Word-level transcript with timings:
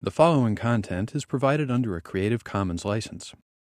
The 0.00 0.12
following 0.12 0.54
content 0.54 1.16
is 1.16 1.24
provided 1.24 1.72
under 1.72 1.96
a 1.96 2.00
Creative 2.00 2.44
Commons 2.44 2.84
license. 2.84 3.34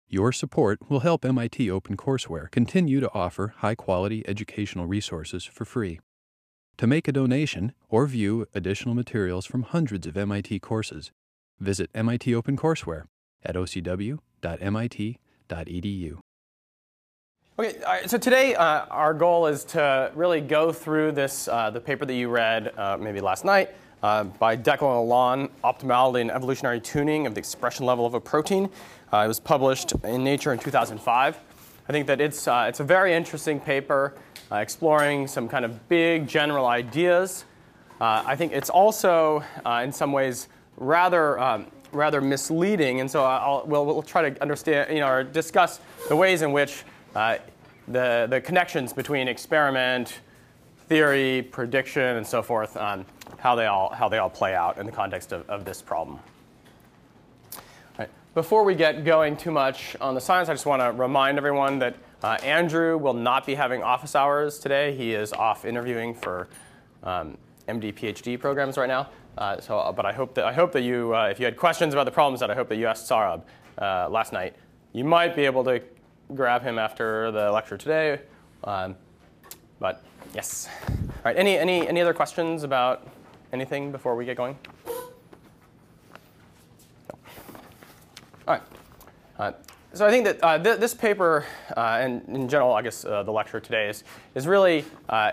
Your 0.09 0.33
support 0.33 0.89
will 0.89 0.99
help 0.99 1.23
MIT 1.23 1.67
OpenCourseware 1.69 2.51
continue 2.51 2.99
to 2.99 3.09
offer 3.13 3.53
high 3.59 3.75
quality 3.75 4.27
educational 4.27 4.85
resources 4.85 5.45
for 5.45 5.63
free. 5.63 6.01
To 6.75 6.87
make 6.87 7.07
a 7.07 7.13
donation 7.13 7.71
or 7.87 8.05
view 8.05 8.45
additional 8.53 8.95
materials 8.95 9.45
from 9.45 9.63
hundreds 9.63 10.05
of 10.05 10.17
MIT 10.17 10.59
courses, 10.59 11.13
visit 11.57 11.89
MIT 11.95 12.33
OpenCourseware 12.33 13.03
at 13.41 13.55
ocw.mit.edu. 13.55 14.19
Okay, 17.57 17.79
so 18.07 18.17
today 18.17 18.55
uh, 18.55 18.85
our 18.87 19.13
goal 19.13 19.47
is 19.47 19.63
to 19.65 20.11
really 20.15 20.41
go 20.41 20.73
through 20.73 21.13
this, 21.13 21.47
uh, 21.47 21.69
the 21.69 21.79
paper 21.79 22.05
that 22.05 22.13
you 22.13 22.27
read 22.27 22.77
uh, 22.77 22.97
maybe 22.99 23.21
last 23.21 23.45
night 23.45 23.69
uh, 24.03 24.23
by 24.23 24.55
Dekel 24.55 24.83
and 24.83 24.97
Alon, 24.97 25.49
Optimality 25.63 26.21
and 26.21 26.31
Evolutionary 26.31 26.79
Tuning 26.79 27.27
of 27.27 27.33
the 27.35 27.39
Expression 27.39 27.85
Level 27.85 28.05
of 28.05 28.13
a 28.13 28.19
Protein. 28.19 28.69
Uh, 29.11 29.17
it 29.17 29.27
was 29.27 29.39
published 29.39 29.93
in 30.03 30.23
Nature 30.23 30.53
in 30.53 30.59
2005. 30.59 31.37
I 31.87 31.91
think 31.91 32.07
that 32.07 32.21
it's, 32.21 32.47
uh, 32.47 32.65
it's 32.69 32.79
a 32.79 32.83
very 32.83 33.13
interesting 33.13 33.59
paper 33.59 34.15
exploring 34.51 35.27
some 35.27 35.47
kind 35.47 35.65
of 35.65 35.87
big 35.89 36.27
general 36.27 36.65
ideas. 36.65 37.45
I 38.01 38.35
think 38.35 38.53
it's 38.53 38.69
also, 38.69 39.43
in 39.65 39.91
some 39.91 40.13
ways, 40.13 40.47
rather 40.77 41.37
um, 41.37 41.67
rather 41.91 42.21
misleading, 42.21 42.99
and 43.01 43.09
so 43.09 43.23
I'll, 43.23 43.63
we'll, 43.65 43.85
we'll 43.85 44.01
try 44.01 44.29
to 44.29 44.41
understand, 44.41 44.93
you 44.93 44.99
know, 44.99 45.09
or 45.09 45.23
discuss 45.23 45.79
the 46.07 46.15
ways 46.15 46.41
in 46.41 46.51
which 46.51 46.83
uh, 47.15 47.37
the, 47.87 48.27
the 48.29 48.41
connections 48.41 48.93
between 48.93 49.27
experiment, 49.27 50.19
theory, 50.89 51.47
prediction, 51.51 52.17
and 52.17 52.25
so 52.25 52.41
forth, 52.41 52.75
um, 52.75 53.05
how, 53.37 53.55
they 53.55 53.67
all, 53.67 53.93
how 53.93 54.09
they 54.09 54.17
all 54.17 54.29
play 54.29 54.55
out 54.55 54.77
in 54.77 54.85
the 54.85 54.91
context 54.91 55.31
of, 55.31 55.47
of 55.47 55.63
this 55.63 55.81
problem. 55.81 56.19
Right. 57.97 58.09
Before 58.33 58.63
we 58.63 58.73
get 58.73 59.05
going 59.05 59.37
too 59.37 59.51
much 59.51 59.95
on 60.01 60.15
the 60.15 60.21
science, 60.21 60.49
I 60.49 60.53
just 60.53 60.65
want 60.65 60.81
to 60.81 60.91
remind 60.91 61.37
everyone 61.37 61.79
that 61.79 61.95
uh, 62.23 62.37
Andrew 62.43 62.97
will 62.97 63.13
not 63.13 63.45
be 63.45 63.53
having 63.53 63.83
office 63.83 64.15
hours 64.15 64.57
today. 64.57 64.95
He 64.95 65.13
is 65.13 65.31
off 65.31 65.63
interviewing 65.63 66.15
for 66.15 66.49
um, 67.03 67.37
MD, 67.67 67.93
PhD 67.93 68.37
programs 68.39 68.77
right 68.77 68.89
now. 68.89 69.09
Uh, 69.37 69.61
so, 69.61 69.77
uh, 69.77 69.91
but 69.91 70.05
I 70.05 70.11
hope 70.11 70.33
that 70.33 70.43
I 70.43 70.51
hope 70.51 70.73
that 70.73 70.81
you, 70.81 71.15
uh, 71.15 71.27
if 71.27 71.39
you 71.39 71.45
had 71.45 71.55
questions 71.55 71.93
about 71.93 72.03
the 72.03 72.11
problems 72.11 72.41
that 72.41 72.51
I 72.51 72.55
hope 72.55 72.67
that 72.69 72.75
you 72.75 72.87
asked 72.87 73.09
Sarab 73.09 73.43
uh, 73.77 74.09
last 74.09 74.33
night, 74.33 74.55
you 74.91 75.05
might 75.05 75.33
be 75.33 75.45
able 75.45 75.63
to 75.63 75.81
grab 76.35 76.61
him 76.61 76.77
after 76.77 77.31
the 77.31 77.49
lecture 77.51 77.77
today. 77.77 78.19
Um, 78.65 78.97
but 79.79 80.03
yes. 80.33 80.69
All 80.87 80.95
right. 81.25 81.37
Any 81.37 81.57
any 81.57 81.87
any 81.87 82.01
other 82.01 82.13
questions 82.13 82.63
about 82.63 83.07
anything 83.53 83.91
before 83.91 84.15
we 84.15 84.25
get 84.25 84.37
going? 84.37 84.57
No. 87.09 87.15
All 88.47 88.55
right. 88.55 88.61
Uh, 89.37 89.51
so 89.93 90.05
I 90.05 90.11
think 90.11 90.25
that 90.25 90.43
uh, 90.43 90.59
th 90.59 90.79
this 90.79 90.93
paper, 90.93 91.45
uh, 91.75 91.99
and 92.01 92.23
in 92.29 92.47
general, 92.47 92.73
I 92.73 92.81
guess 92.81 93.05
uh, 93.05 93.23
the 93.23 93.31
lecture 93.31 93.59
today 93.59 93.89
is 93.89 94.03
is 94.35 94.47
really 94.47 94.85
uh, 95.09 95.31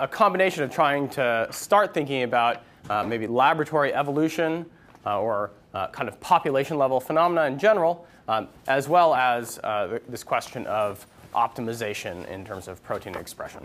a 0.00 0.08
combination 0.08 0.62
of 0.62 0.70
trying 0.70 1.08
to 1.10 1.46
start 1.50 1.92
thinking 1.94 2.22
about 2.22 2.62
maybe 3.06 3.26
laboratory 3.26 3.94
evolution 3.94 4.66
or 5.04 5.50
kind 5.92 6.08
of 6.08 6.20
population 6.20 6.76
level 6.78 7.00
phenomena 7.00 7.46
in 7.46 7.58
general, 7.58 8.06
um, 8.28 8.48
as 8.66 8.88
well 8.88 9.14
as 9.14 9.58
uh, 9.58 9.98
this 10.08 10.24
question 10.24 10.66
of 10.66 11.06
optimization 11.34 12.26
in 12.28 12.44
terms 12.44 12.68
of 12.68 12.82
protein 12.82 13.14
expression. 13.14 13.62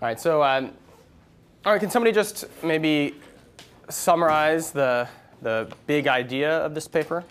All 0.00 0.06
right, 0.06 0.20
so 0.20 0.44
um, 0.44 0.70
all 1.66 1.72
right, 1.72 1.80
can 1.80 1.90
somebody 1.90 2.12
just 2.12 2.44
maybe 2.62 3.16
summarize 3.88 4.70
the, 4.70 5.08
the 5.42 5.72
big 5.88 6.06
idea 6.06 6.58
of 6.58 6.72
this 6.72 6.86
paper? 6.86 7.24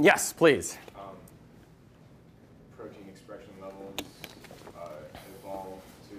Yes, 0.00 0.32
please. 0.32 0.78
Um, 0.96 1.02
protein 2.76 3.04
expression 3.08 3.50
levels 3.60 4.00
uh, 4.76 4.88
evolve 5.38 5.80
to 6.08 6.16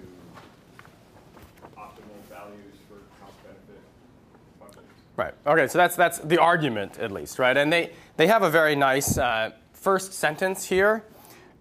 optimal 1.76 2.16
values 2.30 2.76
for 2.88 2.96
cost 3.20 3.34
benefit. 3.42 3.82
Funders. 4.58 4.84
Right. 5.18 5.34
Okay. 5.46 5.66
So 5.66 5.76
that's 5.76 5.96
that's 5.96 6.18
the 6.20 6.38
argument 6.38 6.98
at 6.98 7.10
least, 7.10 7.38
right? 7.38 7.58
And 7.58 7.70
they 7.70 7.90
they 8.16 8.26
have 8.26 8.42
a 8.42 8.50
very 8.50 8.76
nice 8.76 9.16
uh, 9.16 9.50
first 9.72 10.12
sentence 10.12 10.66
here. 10.66 11.04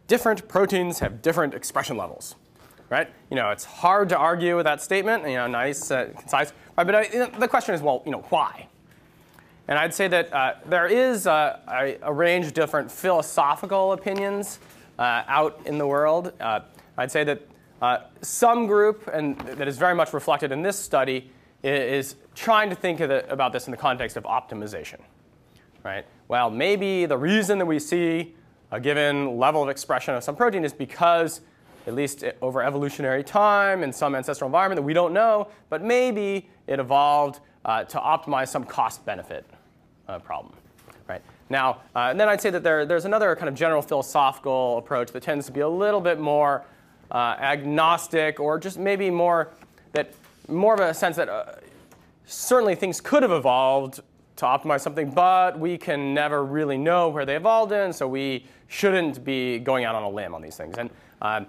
Different 0.08 0.48
proteins 0.48 1.00
have 1.00 1.22
different 1.22 1.54
expression 1.54 1.96
levels, 1.96 2.36
right? 2.90 3.10
You 3.30 3.38
know, 3.38 3.52
it's 3.52 3.64
hard 3.64 4.10
to 4.10 4.18
argue 4.18 4.58
with 4.58 4.66
that 4.66 4.82
statement. 4.82 5.28
You 5.28 5.36
know, 5.36 5.48
nice, 5.48 5.90
uh, 5.92 6.10
concise. 6.18 6.52
Right, 6.78 6.86
but 6.86 6.96
uh, 6.96 7.20
know, 7.20 7.40
the 7.40 7.48
question 7.48 7.74
is, 7.74 7.82
well, 7.82 8.02
you 8.06 8.12
know, 8.12 8.26
why? 8.30 8.68
And 9.68 9.80
I'd 9.80 9.94
say 9.94 10.10
that 10.10 10.34
uh, 10.34 10.56
there 10.66 10.88
is 10.88 11.28
a, 11.28 11.98
a, 12.02 12.12
range 12.12 12.48
of 12.48 12.54
different 12.54 12.92
philosophical 12.92 13.94
opinions 13.94 14.60
uh, 15.00 15.24
out 15.28 15.62
in 15.66 15.78
the 15.78 15.88
world. 15.88 16.34
Uh, 16.42 16.62
I'd 16.98 17.12
say 17.12 17.24
that 17.24 17.48
some 18.22 18.68
group, 18.68 19.08
and 19.14 19.40
that 19.42 19.68
is 19.68 19.78
very 19.78 19.96
much 19.96 20.14
reflected 20.14 20.52
in 20.52 20.62
this 20.62 20.78
study, 20.78 21.32
is 21.64 22.16
trying 22.36 22.70
to 22.70 22.76
think 22.76 23.00
the, 23.00 23.28
about 23.32 23.54
this 23.54 23.66
in 23.66 23.72
the 23.72 23.78
context 23.78 24.18
of 24.18 24.24
optimization. 24.26 25.00
Right? 25.84 26.06
Well, 26.28 26.50
maybe 26.50 27.06
the 27.06 27.18
reason 27.18 27.58
that 27.58 27.66
we 27.66 27.80
see 27.80 28.36
a 28.72 28.80
given 28.80 29.38
level 29.38 29.62
of 29.62 29.70
expression 29.70 30.16
of 30.16 30.24
some 30.24 30.36
protein 30.36 30.64
is 30.64 30.74
because, 30.74 31.42
at 31.88 31.94
least 31.94 32.24
over 32.42 32.64
evolutionary 32.64 33.24
time 33.24 33.84
in 33.84 33.92
some 33.92 34.16
ancestral 34.16 34.48
environment 34.48 34.78
that 34.78 34.84
we 34.84 34.94
don't 34.94 35.14
know, 35.14 35.48
but 35.70 35.84
maybe 35.84 36.48
it 36.68 36.80
evolved 36.80 37.40
uh, 37.66 37.84
to 37.84 38.00
optimize 38.00 38.48
some 38.48 38.64
cost 38.64 39.06
benefit 39.06 39.46
uh, 40.08 40.20
problem. 40.20 40.54
Right? 41.08 41.22
Now, 41.50 41.82
uh, 41.96 42.10
and 42.12 42.20
then 42.20 42.30
I'd 42.30 42.42
say 42.42 42.50
that 42.50 42.64
there, 42.64 42.86
there's 42.86 43.06
another 43.06 43.36
kind 43.36 43.50
of 43.50 43.56
general 43.56 43.82
philosophical 43.82 44.78
approach 44.78 45.12
that 45.12 45.24
tends 45.24 45.46
to 45.48 45.52
be 45.52 45.60
a 45.60 45.70
little 45.70 46.02
bit 46.02 46.20
more 46.20 46.64
uh, 47.12 47.36
agnostic 47.40 48.40
or 48.40 48.58
just 48.58 48.80
maybe 48.80 49.10
more 49.10 49.50
that 49.92 50.14
more 50.48 50.74
of 50.74 50.80
a 50.80 50.94
sense 50.94 51.18
that 51.18 51.28
uh, 51.28 51.56
certainly 52.26 52.76
things 52.76 53.02
could 53.02 53.22
have 53.24 53.32
evolved 53.32 54.00
to 54.42 54.48
optimize 54.48 54.82
something, 54.82 55.12
but 55.12 55.60
we 55.60 55.78
can 55.78 56.16
never 56.16 56.44
really 56.44 56.78
know 56.78 57.10
where 57.10 57.26
they 57.28 57.36
evolved 57.36 57.72
in, 57.72 57.94
so 57.94 58.08
we 58.08 58.44
shouldn't 58.68 59.24
be 59.24 59.60
going 59.60 59.86
out 59.86 59.94
on 59.94 60.02
a 60.02 60.10
limb 60.10 60.34
on 60.34 60.42
these 60.42 60.58
things. 60.58 60.80
And 60.80 60.90
uh, 61.22 61.42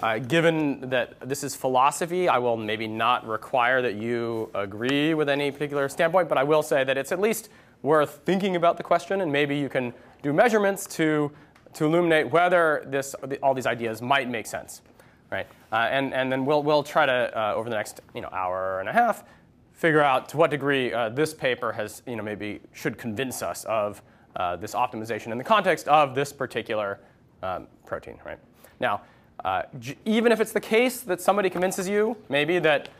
uh, 0.00 0.18
given 0.18 0.90
that 0.90 1.28
this 1.28 1.44
is 1.44 1.54
philosophy, 1.54 2.28
I 2.28 2.38
will 2.38 2.56
maybe 2.56 2.88
not 2.88 3.24
require 3.24 3.80
that 3.82 3.94
you 3.94 4.50
agree 4.52 5.14
with 5.14 5.28
any 5.28 5.52
particular 5.52 5.88
standpoint, 5.88 6.28
but 6.28 6.38
I 6.38 6.42
will 6.42 6.62
say 6.62 6.82
that 6.82 6.98
it's 6.98 7.12
at 7.12 7.20
least 7.20 7.50
worth 7.82 8.20
thinking 8.24 8.56
about 8.56 8.76
the 8.76 8.82
question, 8.82 9.20
and 9.20 9.30
maybe 9.30 9.56
you 9.56 9.68
can 9.68 9.94
do 10.20 10.32
measurements 10.32 10.86
to, 10.96 11.30
to 11.74 11.84
illuminate 11.84 12.32
whether 12.32 12.82
this, 12.88 13.14
all 13.44 13.54
these 13.54 13.66
ideas 13.66 14.02
might 14.02 14.28
make 14.28 14.46
sense 14.46 14.82
right? 15.30 15.46
Uh, 15.70 15.86
and, 15.90 16.12
and 16.12 16.30
then 16.30 16.44
we'll, 16.44 16.62
we'll 16.64 16.82
try 16.82 17.06
to, 17.06 17.12
uh, 17.38 17.54
over 17.54 17.70
the 17.70 17.76
next 17.76 18.00
you 18.16 18.20
know, 18.20 18.28
hour 18.32 18.80
and 18.80 18.88
a 18.88 18.92
half, 18.92 19.22
figure 19.80 20.02
out 20.02 20.28
to 20.28 20.36
what 20.36 20.50
degree 20.50 20.92
uh, 20.92 21.08
this 21.08 21.32
paper 21.32 21.72
has, 21.72 22.02
you 22.06 22.14
know, 22.14 22.22
maybe 22.22 22.60
should 22.74 22.98
convince 22.98 23.42
us 23.42 23.64
of 23.64 24.02
uh, 24.36 24.54
this 24.56 24.74
optimization 24.74 25.32
in 25.32 25.38
the 25.38 25.44
context 25.44 25.88
of 25.88 26.14
this 26.14 26.34
particular 26.34 27.00
um, 27.42 27.66
protein, 27.86 28.18
right? 28.26 28.36
Now, 28.78 29.00
uh, 29.42 29.62
even 30.04 30.32
if 30.32 30.40
it's 30.40 30.52
the 30.52 30.60
case 30.60 31.00
that 31.00 31.18
somebody 31.22 31.48
convinces 31.48 31.88
you, 31.88 32.14
maybe 32.28 32.58
that 32.58 32.90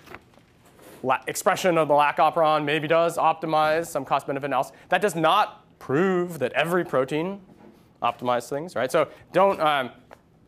expression 1.27 1.77
of 1.77 1.87
the 1.87 1.95
lac 1.95 2.17
operon 2.17 2.65
maybe 2.65 2.89
does 2.89 3.19
optimize 3.19 3.87
some 3.87 4.07
cost-benefit 4.07 4.47
analysis, 4.47 4.73
that 4.89 5.03
does 5.03 5.15
not 5.15 5.67
prove 5.79 6.39
that 6.39 6.51
every 6.55 6.83
protein 6.83 7.43
optimizes 8.03 8.49
things, 8.49 8.75
right? 8.75 8.91
So 8.91 9.07
don't, 9.35 9.61
um, 9.61 9.91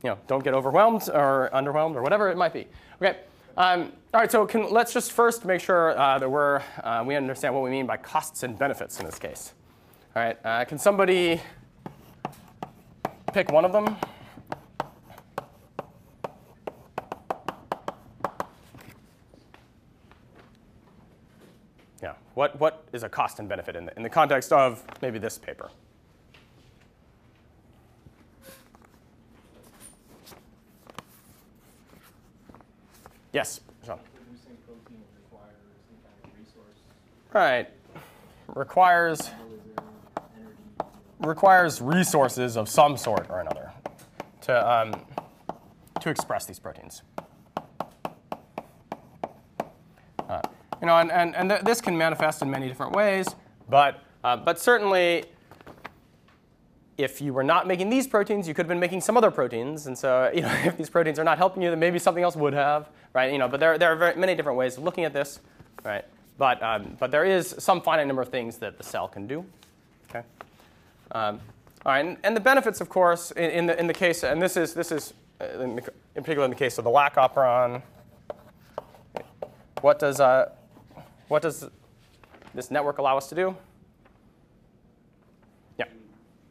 you 0.02 0.08
know, 0.08 0.18
don't 0.28 0.42
get 0.42 0.54
overwhelmed 0.54 1.10
or 1.12 1.50
underwhelmed 1.52 1.94
or 1.94 2.00
whatever 2.00 2.30
it 2.30 2.38
might 2.38 2.54
be. 2.54 2.68
Okay. 3.02 3.18
Um, 3.54 3.92
all 4.14 4.20
right, 4.20 4.32
so 4.32 4.46
can, 4.46 4.70
let's 4.72 4.94
just 4.94 5.12
first 5.12 5.44
make 5.44 5.60
sure 5.60 5.98
uh, 5.98 6.18
that 6.18 6.30
we're, 6.30 6.62
uh, 6.82 7.04
we 7.06 7.16
understand 7.16 7.52
what 7.52 7.62
we 7.62 7.68
mean 7.68 7.84
by 7.84 7.98
costs 7.98 8.44
and 8.44 8.58
benefits 8.58 8.98
in 8.98 9.04
this 9.04 9.18
case. 9.18 9.52
All 10.16 10.22
right, 10.22 10.38
uh, 10.42 10.64
can 10.64 10.78
somebody 10.78 11.38
pick 13.34 13.52
one 13.52 13.66
of 13.66 13.72
them? 13.72 13.94
Yeah, 22.02 22.14
what, 22.32 22.58
what 22.58 22.84
is 22.94 23.02
a 23.02 23.08
cost 23.10 23.38
and 23.38 23.50
benefit 23.50 23.76
in 23.76 23.84
the, 23.84 23.96
in 23.96 24.02
the 24.02 24.10
context 24.10 24.50
of 24.50 24.82
maybe 25.02 25.18
this 25.18 25.36
paper? 25.36 25.70
Yes, 33.32 33.60
Sean. 33.84 33.98
Requires 33.98 35.56
some 35.88 35.96
kind 36.04 36.16
of 36.24 36.38
resource. 36.38 36.78
Right. 37.32 37.68
Requires 38.48 39.30
requires 41.20 41.80
resources 41.80 42.56
of 42.56 42.68
some 42.68 42.96
sort 42.96 43.30
or 43.30 43.40
another 43.40 43.72
to 44.42 44.70
um, 44.70 44.92
to 46.00 46.10
express 46.10 46.44
these 46.46 46.58
proteins. 46.58 47.02
Uh, 50.28 50.40
you 50.80 50.86
know, 50.86 50.98
and, 50.98 51.12
and, 51.12 51.36
and 51.36 51.48
th 51.50 51.62
this 51.62 51.80
can 51.80 51.96
manifest 51.96 52.42
in 52.42 52.50
many 52.50 52.66
different 52.66 52.92
ways, 52.92 53.26
but, 53.68 54.00
uh, 54.24 54.36
but 54.36 54.58
certainly 54.58 55.24
if 56.98 57.20
you 57.20 57.32
were 57.32 57.42
not 57.42 57.66
making 57.66 57.90
these 57.90 58.06
proteins, 58.06 58.46
you 58.46 58.54
could 58.54 58.64
have 58.64 58.68
been 58.68 58.80
making 58.80 59.00
some 59.00 59.16
other 59.16 59.30
proteins. 59.30 59.86
And 59.86 59.96
so, 59.96 60.30
you 60.34 60.42
know, 60.42 60.52
if 60.64 60.76
these 60.76 60.90
proteins 60.90 61.18
are 61.18 61.24
not 61.24 61.38
helping 61.38 61.62
you, 61.62 61.70
then 61.70 61.80
maybe 61.80 61.98
something 61.98 62.22
else 62.22 62.36
would 62.36 62.52
have, 62.52 62.88
right? 63.12 63.32
You 63.32 63.38
know, 63.38 63.48
but 63.48 63.60
there, 63.60 63.78
there 63.78 63.92
are 63.92 63.96
very, 63.96 64.16
many 64.16 64.34
different 64.34 64.58
ways 64.58 64.76
of 64.76 64.84
looking 64.84 65.04
at 65.04 65.12
this, 65.12 65.40
right? 65.84 66.04
But, 66.38 66.62
um, 66.62 66.96
but 66.98 67.10
there 67.10 67.24
is 67.24 67.54
some 67.58 67.80
finite 67.80 68.06
number 68.06 68.22
of 68.22 68.28
things 68.28 68.58
that 68.58 68.78
the 68.78 68.84
cell 68.84 69.08
can 69.08 69.26
do. 69.26 69.44
Okay. 70.10 70.24
Um, 71.12 71.40
all 71.84 71.92
right, 71.92 72.04
and, 72.04 72.16
and, 72.22 72.36
the 72.36 72.40
benefits, 72.40 72.80
of 72.80 72.88
course, 72.88 73.32
in, 73.32 73.50
in, 73.50 73.66
the, 73.66 73.78
in 73.78 73.86
the 73.86 73.94
case, 73.94 74.22
and 74.22 74.40
this 74.40 74.56
is, 74.56 74.72
this 74.72 74.92
is 74.92 75.14
uh, 75.40 75.58
in, 75.60 75.76
the, 75.76 75.82
in 76.14 76.22
particular 76.22 76.44
in 76.44 76.50
the 76.50 76.56
case 76.56 76.78
of 76.78 76.84
the 76.84 76.90
lac 76.90 77.16
operon, 77.16 77.82
what 79.80 79.98
does, 79.98 80.20
uh, 80.20 80.50
what 81.28 81.42
does 81.42 81.68
this 82.54 82.70
network 82.70 82.98
allow 82.98 83.16
us 83.16 83.28
to 83.28 83.34
do? 83.34 83.56
Yeah. 85.76 85.86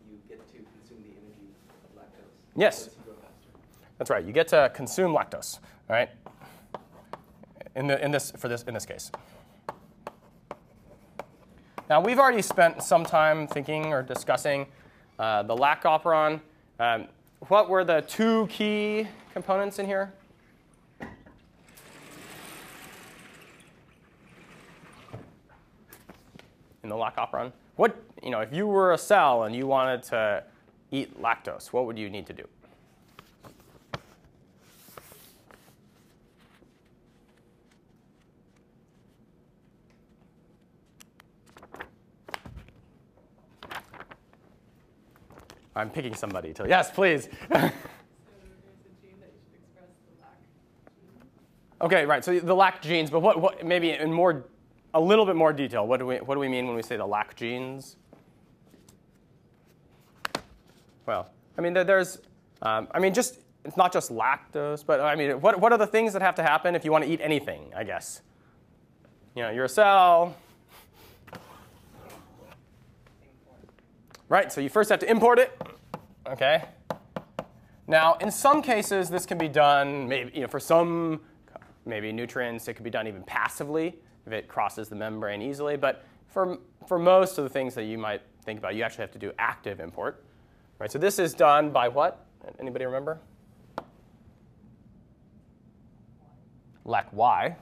You 0.09 0.17
get 0.27 0.45
to 0.47 0.57
consume 0.57 1.03
the 1.03 1.15
energy 1.15 1.55
of 1.85 2.01
lactose. 2.01 2.40
Yes. 2.55 2.89
That's 3.97 4.09
right. 4.09 4.25
You 4.25 4.33
get 4.33 4.47
to 4.49 4.71
consume 4.73 5.13
lactose, 5.13 5.59
right? 5.89 6.09
In, 7.75 7.87
the, 7.87 8.03
in, 8.03 8.11
this, 8.11 8.31
for 8.31 8.47
this, 8.47 8.63
in 8.63 8.73
this 8.73 8.85
case. 8.85 9.11
Now, 11.89 12.01
we've 12.01 12.19
already 12.19 12.41
spent 12.41 12.81
some 12.83 13.03
time 13.05 13.47
thinking 13.47 13.93
or 13.93 14.01
discussing 14.01 14.65
uh, 15.19 15.43
the 15.43 15.55
lac 15.55 15.83
operon. 15.83 16.41
Um, 16.79 17.07
what 17.47 17.69
were 17.69 17.83
the 17.83 18.01
two 18.01 18.47
key 18.47 19.07
components 19.33 19.77
in 19.77 19.85
here? 19.85 20.13
In 26.83 26.89
the 26.89 26.95
lac 26.95 27.17
operon? 27.17 27.51
What, 27.75 27.95
you 28.23 28.31
know, 28.31 28.39
if 28.39 28.53
you 28.53 28.67
were 28.67 28.93
a 28.93 28.97
cell 28.97 29.43
and 29.43 29.55
you 29.55 29.67
wanted 29.67 30.03
to 30.03 30.43
eat 30.91 31.21
lactose, 31.21 31.67
what 31.67 31.85
would 31.85 31.97
you 31.97 32.09
need 32.09 32.27
to 32.27 32.33
do? 32.33 32.47
I'm 45.75 45.89
picking 45.89 46.13
somebody 46.13 46.53
to. 46.53 46.67
Yes, 46.67 46.91
please. 46.91 47.29
okay, 51.81 52.05
right. 52.05 52.23
So 52.23 52.39
the 52.39 52.53
lac 52.53 52.81
genes, 52.81 53.09
but 53.09 53.21
what, 53.21 53.39
what 53.39 53.65
maybe 53.65 53.91
in 53.91 54.11
more, 54.11 54.45
a 54.93 54.99
little 54.99 55.25
bit 55.25 55.37
more 55.37 55.53
detail. 55.53 55.87
What 55.87 55.99
do 56.01 56.05
we 56.05 56.17
what 56.17 56.35
do 56.35 56.41
we 56.41 56.49
mean 56.49 56.67
when 56.67 56.75
we 56.75 56.81
say 56.81 56.97
the 56.97 57.05
lac 57.05 57.35
genes? 57.35 57.95
Well, 61.05 61.29
I 61.57 61.61
mean 61.61 61.73
there's, 61.73 62.19
um, 62.61 62.87
I 62.91 62.99
mean 62.99 63.13
just 63.13 63.39
it's 63.63 63.77
not 63.77 63.93
just 63.93 64.11
lactose, 64.11 64.85
but 64.85 64.99
I 64.99 65.15
mean 65.15 65.41
what 65.41 65.59
what 65.59 65.71
are 65.71 65.77
the 65.77 65.87
things 65.87 66.13
that 66.13 66.21
have 66.21 66.35
to 66.35 66.43
happen 66.43 66.75
if 66.75 66.85
you 66.85 66.91
want 66.91 67.03
to 67.03 67.09
eat 67.09 67.19
anything? 67.21 67.71
I 67.75 67.83
guess. 67.83 68.21
You 69.35 69.43
know, 69.43 69.49
you're 69.51 69.65
a 69.65 69.69
cell. 69.69 70.35
Right, 74.27 74.51
so 74.51 74.61
you 74.61 74.69
first 74.69 74.89
have 74.89 74.99
to 74.99 75.11
import 75.11 75.39
it. 75.39 75.61
Okay. 76.25 76.63
Now, 77.87 78.15
in 78.21 78.31
some 78.31 78.61
cases, 78.61 79.09
this 79.09 79.25
can 79.25 79.37
be 79.37 79.49
done 79.49 80.07
maybe 80.07 80.31
you 80.33 80.41
know, 80.41 80.47
for 80.47 80.59
some 80.59 81.21
maybe 81.85 82.11
nutrients, 82.11 82.67
it 82.67 82.75
can 82.75 82.83
be 82.83 82.89
done 82.89 83.07
even 83.07 83.23
passively 83.23 83.97
if 84.25 84.31
it 84.31 84.47
crosses 84.47 84.87
the 84.87 84.95
membrane 84.95 85.41
easily. 85.41 85.75
But 85.75 86.05
for, 86.27 86.59
for 86.87 86.97
most 86.99 87.37
of 87.37 87.43
the 87.43 87.49
things 87.49 87.75
that 87.75 87.83
you 87.83 87.97
might 87.97 88.21
think 88.45 88.59
about, 88.59 88.75
you 88.75 88.83
actually 88.83 89.01
have 89.01 89.11
to 89.11 89.19
do 89.19 89.31
active 89.37 89.79
import. 89.79 90.23
Right, 90.81 90.91
so 90.91 90.97
this 90.97 91.19
is 91.19 91.35
done 91.35 91.69
by 91.69 91.89
what? 91.89 92.25
Anybody 92.59 92.85
remember? 92.85 93.19
LAC-Y. 96.85 97.55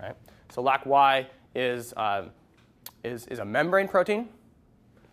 Right? 0.00 0.14
So 0.48 0.62
LAC-Y 0.62 1.26
is 1.54 1.92
uh, 1.98 2.30
is, 3.04 3.26
is 3.26 3.40
a 3.40 3.44
membrane 3.44 3.88
protein 3.88 4.30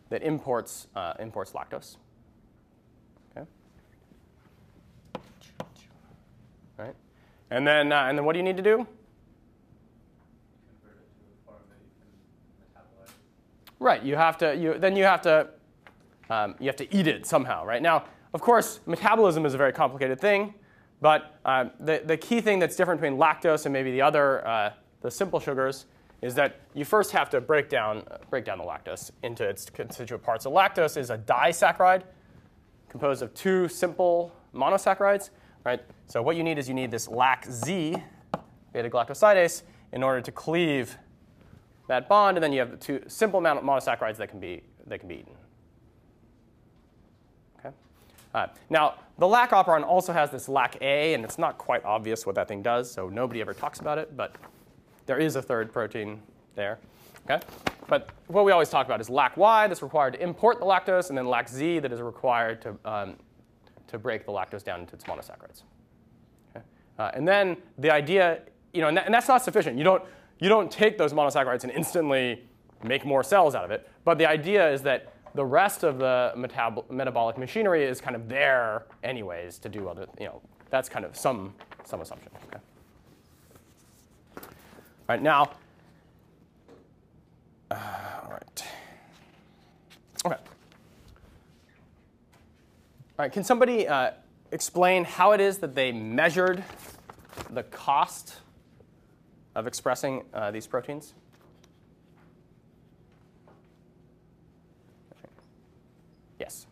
that 0.07 0.23
imports, 0.23 0.87
uh, 0.95 1.15
imports 1.19 1.51
lactose. 1.51 1.97
Okay. 3.35 3.45
Right. 6.77 6.95
And 7.51 7.67
then, 7.67 7.91
uh, 7.91 8.03
and 8.03 8.17
then 8.17 8.23
what 8.23 8.31
do 8.31 8.39
you 8.39 8.43
need 8.45 8.55
to 8.55 8.63
do? 8.63 8.87
Right. 13.85 14.01
You 14.01 14.15
have 14.15 14.35
to. 14.39 14.55
You, 14.55 14.79
then 14.79 14.95
you 14.95 15.03
have 15.03 15.21
to. 15.21 15.47
Um, 16.31 16.55
you 16.59 16.65
have 16.65 16.75
to 16.77 16.91
eat 16.91 17.05
it 17.05 17.27
somehow. 17.27 17.63
Right. 17.63 17.83
Now, 17.83 18.05
of 18.33 18.41
course, 18.41 18.79
metabolism 18.87 19.45
is 19.45 19.53
a 19.53 19.59
very 19.59 19.71
complicated 19.71 20.19
thing, 20.19 20.55
but 21.01 21.39
uh, 21.45 21.65
the 21.79 22.01
the 22.03 22.17
key 22.17 22.41
thing 22.41 22.57
that's 22.57 22.75
different 22.75 22.99
between 22.99 23.19
lactose 23.19 23.67
and 23.67 23.73
maybe 23.73 23.91
the 23.91 24.01
other 24.01 24.45
uh, 24.47 24.71
the 25.01 25.11
simple 25.11 25.39
sugars 25.39 25.85
is 26.23 26.33
that 26.33 26.61
you 26.73 26.83
first 26.83 27.11
have 27.11 27.29
to 27.29 27.39
break 27.39 27.69
down, 27.69 28.01
break 28.31 28.43
down 28.43 28.57
the 28.57 28.63
lactose 28.63 29.11
into 29.21 29.47
its 29.47 29.69
constituent 29.69 30.23
parts. 30.23 30.45
So 30.45 30.51
lactose 30.51 30.97
is 30.97 31.11
a 31.11 31.19
disaccharide 31.19 32.01
composed 32.89 33.21
of 33.21 33.35
two 33.35 33.67
simple 33.67 34.33
monosaccharides. 34.55 35.29
Right? 35.63 35.81
So 36.07 36.23
what 36.23 36.37
you 36.37 36.43
need 36.43 36.57
is 36.57 36.67
you 36.67 36.73
need 36.73 36.89
this 36.89 37.07
LAC-Z, 37.07 37.97
beta-galactosidase, 38.73 39.61
in 39.91 40.01
order 40.01 40.21
to 40.21 40.31
cleave 40.31 40.97
that 41.87 42.09
bond, 42.09 42.37
and 42.37 42.43
then 42.43 42.51
you 42.51 42.59
have 42.59 42.71
the 42.71 42.77
two 42.77 43.01
simple 43.07 43.41
monosaccharides 43.41 44.17
that 44.17 44.29
can 44.29 44.39
be, 44.39 44.63
that 44.87 44.99
can 44.99 45.07
be 45.07 45.15
eaten. 45.15 45.33
Okay? 47.59 47.75
Now, 48.69 48.95
the 49.17 49.27
lac 49.27 49.51
operon 49.51 49.83
also 49.85 50.11
has 50.11 50.31
this 50.31 50.49
LAC-A, 50.49 51.13
and 51.13 51.23
it's 51.23 51.37
not 51.37 51.57
quite 51.57 51.85
obvious 51.85 52.25
what 52.25 52.35
that 52.35 52.47
thing 52.47 52.61
does, 52.61 52.91
so 52.91 53.07
nobody 53.07 53.39
ever 53.39 53.53
talks 53.53 53.79
about 53.79 53.97
it, 53.97 54.17
but 54.17 54.35
there 55.05 55.19
is 55.19 55.35
a 55.35 55.41
third 55.41 55.71
protein 55.71 56.21
there. 56.55 56.79
Okay? 57.29 57.45
But 57.87 58.09
what 58.27 58.45
we 58.45 58.51
always 58.51 58.69
talk 58.69 58.85
about 58.85 58.99
is 58.99 59.09
LAC-Y 59.09 59.67
that's 59.67 59.81
required 59.81 60.13
to 60.13 60.23
import 60.23 60.59
the 60.59 60.65
lactose, 60.65 61.09
and 61.09 61.17
then 61.17 61.27
LAC-Z 61.27 61.79
that 61.79 61.91
is 61.91 62.01
required 62.01 62.61
to, 62.63 62.75
um, 62.83 63.15
to 63.87 63.99
break 63.99 64.25
the 64.25 64.31
lactose 64.31 64.63
down 64.63 64.79
into 64.81 64.95
its 64.95 65.03
monosaccharides. 65.05 65.63
Okay? 66.55 66.65
Uh, 66.97 67.11
and 67.13 67.27
then 67.27 67.57
the 67.77 67.91
idea, 67.91 68.41
you 68.73 68.81
know, 68.81 68.87
and, 68.87 68.97
that, 68.97 69.05
and 69.05 69.13
that's 69.13 69.27
not 69.27 69.43
sufficient. 69.43 69.77
You 69.77 69.83
don't, 69.83 70.03
you 70.39 70.49
don't 70.49 70.71
take 70.71 70.97
those 70.97 71.13
monosaccharides 71.13 71.63
and 71.63 71.71
instantly 71.71 72.43
make 72.83 73.05
more 73.05 73.23
cells 73.23 73.55
out 73.55 73.65
of 73.65 73.71
it. 73.71 73.89
But 74.03 74.17
the 74.17 74.25
idea 74.25 74.71
is 74.71 74.81
that 74.83 75.13
the 75.33 75.45
rest 75.45 75.83
of 75.83 75.99
the 75.99 76.33
metab- 76.35 76.89
metabolic 76.89 77.37
machinery 77.37 77.83
is 77.83 77.99
kind 77.99 78.15
of 78.15 78.29
there 78.29 78.85
anyways 79.03 79.59
to 79.59 79.69
do 79.69 79.89
other, 79.89 80.07
you 80.19 80.25
know, 80.25 80.41
that's 80.69 80.89
kind 80.89 81.05
of 81.05 81.15
some, 81.15 81.53
some 81.83 82.01
assumption. 82.01 82.31
Okay? 82.47 82.59
Right 85.07 85.21
now, 85.21 85.51
uh, 87.71 87.75
all 88.23 88.31
right. 88.31 88.63
Okay. 90.25 90.35
All 93.17 93.23
right, 93.23 93.31
can 93.31 93.43
somebody 93.43 93.87
uh, 93.87 94.11
explain 94.51 95.03
how 95.03 95.31
it 95.31 95.41
is 95.41 95.57
that 95.59 95.75
they 95.75 95.91
measured 95.91 96.63
the 97.51 97.63
cost 97.63 98.37
of 99.55 99.67
expressing 99.67 100.23
uh, 100.33 100.51
these 100.51 100.67
proteins? 100.67 101.13
Yes. 106.39 106.67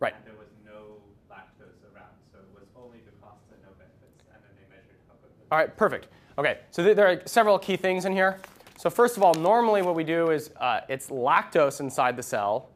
Right. 0.00 0.12
And 0.14 0.26
there 0.26 0.34
was 0.34 0.48
no 0.66 1.00
lactose 1.30 1.80
around, 1.94 2.12
so 2.30 2.38
it 2.38 2.44
was 2.52 2.68
only 2.76 2.98
the 3.06 3.12
costs 3.22 3.46
and 3.50 3.62
no 3.62 3.70
benefits, 3.78 4.20
and 4.34 4.42
then 4.42 4.50
they 4.54 4.68
measured 4.68 5.00
how 5.08 5.14
quickly. 5.14 5.46
All 5.50 5.56
right, 5.56 5.74
perfect. 5.74 6.08
Okay, 6.36 6.58
so 6.70 6.82
th 6.82 6.94
there 6.94 7.06
are 7.06 7.22
several 7.24 7.58
key 7.58 7.76
things 7.76 8.04
in 8.04 8.12
here. 8.12 8.38
So 8.84 8.90
first 8.90 9.16
of 9.16 9.22
all, 9.22 9.32
normally 9.32 9.80
what 9.80 9.94
we 9.94 10.04
do 10.04 10.28
is 10.28 10.50
uh, 10.60 10.80
it's 10.90 11.08
lactose 11.08 11.80
inside 11.80 12.18
the 12.18 12.22
cell 12.22 12.68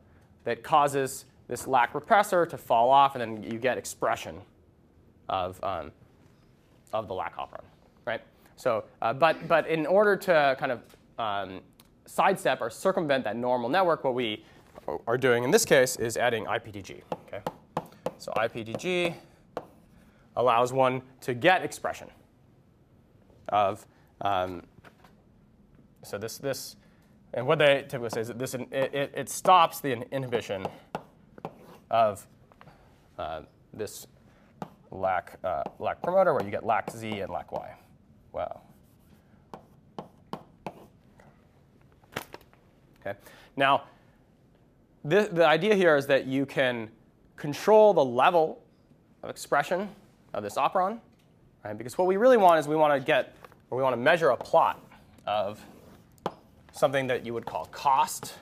that 0.44 0.62
causes 0.62 1.26
this 1.48 1.66
lac 1.66 1.92
repressor 1.92 2.48
to 2.48 2.56
fall 2.56 2.88
off, 2.88 3.14
and 3.14 3.20
then 3.20 3.42
you 3.42 3.58
get 3.58 3.76
expression 3.76 4.40
of, 5.28 5.62
um, 5.62 5.92
of 6.94 7.08
the 7.08 7.14
lac 7.14 7.36
operon, 7.36 7.60
right? 8.06 8.22
So, 8.56 8.84
uh, 9.02 9.12
but, 9.12 9.46
but 9.48 9.66
in 9.66 9.84
order 9.84 10.16
to 10.16 10.56
kind 10.58 10.72
of 10.72 10.80
um, 11.18 11.60
sidestep 12.06 12.62
or 12.62 12.70
circumvent 12.70 13.24
that 13.24 13.36
normal 13.36 13.68
network, 13.68 14.02
what 14.02 14.14
we 14.14 14.42
are 15.06 15.18
doing 15.18 15.44
in 15.44 15.50
this 15.50 15.66
case 15.66 15.96
is 15.96 16.16
adding 16.16 16.46
IPTG. 16.46 17.02
Okay? 17.26 17.42
So 18.16 18.32
IPTG 18.32 19.12
allows 20.36 20.72
one 20.72 21.02
to 21.20 21.34
get 21.34 21.62
expression. 21.62 22.08
of 23.50 23.84
um, 24.22 24.62
so 26.08 26.18
this 26.18 26.38
this 26.38 26.76
and 27.34 27.46
what 27.46 27.58
they 27.58 27.84
typically 27.88 28.08
say 28.10 28.20
is 28.22 28.28
that 28.28 28.38
this 28.38 28.54
it, 28.54 28.72
it, 28.72 29.12
it 29.14 29.28
stops 29.28 29.80
the 29.80 30.02
inhibition 30.12 30.66
of 31.90 32.26
uh, 33.18 33.42
this 33.74 34.06
lac 34.90 35.38
uh, 35.44 35.62
lac 35.78 36.02
promoter 36.02 36.32
where 36.32 36.42
you 36.42 36.50
get 36.50 36.64
lac 36.64 36.90
z 36.90 37.20
and 37.20 37.30
lac 37.30 37.52
y. 37.52 37.74
Wow. 38.32 38.60
Okay. 43.00 43.18
Now, 43.56 43.84
the, 45.04 45.28
the 45.32 45.46
idea 45.46 45.74
here 45.74 45.96
is 45.96 46.06
that 46.06 46.26
you 46.26 46.46
can 46.46 46.90
control 47.36 47.94
the 47.94 48.04
level 48.04 48.62
of 49.22 49.30
expression 49.30 49.88
of 50.34 50.42
this 50.42 50.54
operon, 50.54 51.00
right? 51.64 51.76
Because 51.76 51.96
what 51.96 52.06
we 52.06 52.16
really 52.16 52.36
want 52.36 52.58
is 52.58 52.68
we 52.68 52.76
want 52.76 52.92
to 52.92 53.04
get, 53.04 53.34
or 53.70 53.78
we 53.78 53.82
want 53.82 53.94
to 53.94 54.00
measure 54.00 54.30
a 54.30 54.36
plot 54.36 54.80
of 55.26 55.64
something 56.78 57.08
that 57.08 57.26
you 57.26 57.34
would 57.34 57.44
call 57.44 57.66
cost. 57.66 58.34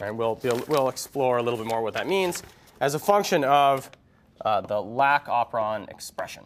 And 0.00 0.16
we'll, 0.16 0.38
we'll 0.68 0.88
explore 0.88 1.38
a 1.38 1.42
little 1.42 1.58
bit 1.58 1.66
more 1.66 1.82
what 1.82 1.94
that 1.94 2.06
means 2.06 2.42
as 2.80 2.94
a 2.94 2.98
function 2.98 3.44
of 3.44 3.90
uh, 4.44 4.60
the 4.60 4.80
lac 4.80 5.26
operon 5.26 5.88
expression. 5.90 6.42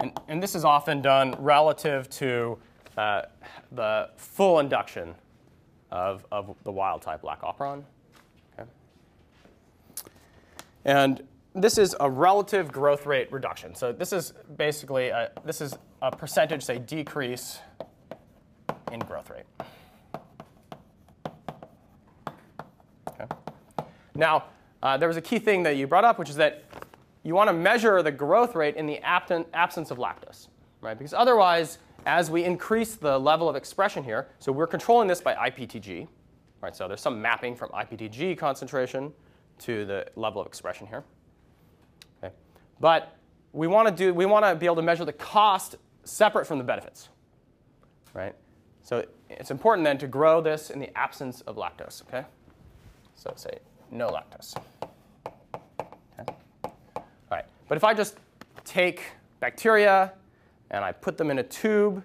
And, 0.00 0.12
and 0.28 0.42
this 0.42 0.54
is 0.54 0.64
often 0.64 1.00
done 1.00 1.34
relative 1.38 2.08
to 2.10 2.58
uh, 2.96 3.22
the 3.72 4.10
full 4.16 4.60
induction 4.60 5.14
of, 5.90 6.26
of 6.30 6.54
the 6.64 6.72
wild 6.72 7.02
type 7.02 7.24
lac 7.24 7.40
operon. 7.42 7.84
Okay. 8.58 8.68
And 10.84 11.22
this 11.54 11.78
is 11.78 11.94
a 12.00 12.10
relative 12.10 12.72
growth 12.72 13.06
rate 13.06 13.30
reduction. 13.30 13.74
So 13.74 13.92
this 13.92 14.12
is 14.12 14.32
basically 14.56 15.08
a, 15.08 15.30
this 15.44 15.60
is 15.60 15.76
a 16.02 16.14
percentage, 16.14 16.64
say, 16.64 16.78
decrease 16.78 17.60
in 18.90 18.98
growth 19.00 19.30
rate. 19.30 19.44
Okay. 23.08 23.26
Now, 24.16 24.44
uh, 24.82 24.96
there 24.96 25.08
was 25.08 25.16
a 25.16 25.22
key 25.22 25.38
thing 25.38 25.62
that 25.62 25.76
you 25.76 25.86
brought 25.86 26.04
up, 26.04 26.18
which 26.18 26.28
is 26.28 26.36
that 26.36 26.64
you 27.22 27.34
want 27.34 27.48
to 27.48 27.54
measure 27.54 28.02
the 28.02 28.12
growth 28.12 28.54
rate 28.54 28.76
in 28.76 28.86
the 28.86 28.98
absence 28.98 29.90
of 29.90 29.98
lactose, 29.98 30.48
right? 30.80 30.98
Because 30.98 31.14
otherwise, 31.14 31.78
as 32.04 32.30
we 32.30 32.44
increase 32.44 32.96
the 32.96 33.18
level 33.18 33.48
of 33.48 33.56
expression 33.56 34.02
here, 34.02 34.28
so 34.40 34.52
we're 34.52 34.66
controlling 34.66 35.08
this 35.08 35.20
by 35.20 35.34
IPTG, 35.34 36.06
right? 36.60 36.76
So 36.76 36.88
there's 36.88 37.00
some 37.00 37.22
mapping 37.22 37.54
from 37.56 37.70
IPTG 37.70 38.36
concentration 38.36 39.12
to 39.60 39.86
the 39.86 40.06
level 40.16 40.40
of 40.40 40.46
expression 40.46 40.86
here. 40.86 41.04
But 42.80 43.16
we 43.52 43.66
want 43.66 43.88
to 43.88 43.94
do 43.94 44.12
we 44.12 44.26
want 44.26 44.44
to 44.44 44.54
be 44.54 44.66
able 44.66 44.76
to 44.76 44.82
measure 44.82 45.04
the 45.04 45.12
cost 45.12 45.76
separate 46.04 46.46
from 46.46 46.58
the 46.58 46.64
benefits, 46.64 47.08
right? 48.12 48.34
So 48.82 49.04
it's 49.30 49.50
important 49.50 49.84
then 49.84 49.98
to 49.98 50.06
grow 50.06 50.40
this 50.40 50.70
in 50.70 50.78
the 50.78 50.96
absence 50.96 51.40
of 51.42 51.56
lactose, 51.56 52.02
okay? 52.02 52.26
So 53.14 53.32
say 53.36 53.58
no 53.90 54.08
lactose. 54.08 54.54
Okay. 56.20 56.32
All 56.64 57.04
right. 57.30 57.44
But 57.68 57.76
if 57.76 57.84
I 57.84 57.94
just 57.94 58.18
take 58.64 59.02
bacteria 59.40 60.12
and 60.70 60.84
I 60.84 60.92
put 60.92 61.16
them 61.16 61.30
in 61.30 61.38
a 61.38 61.42
tube 61.42 62.02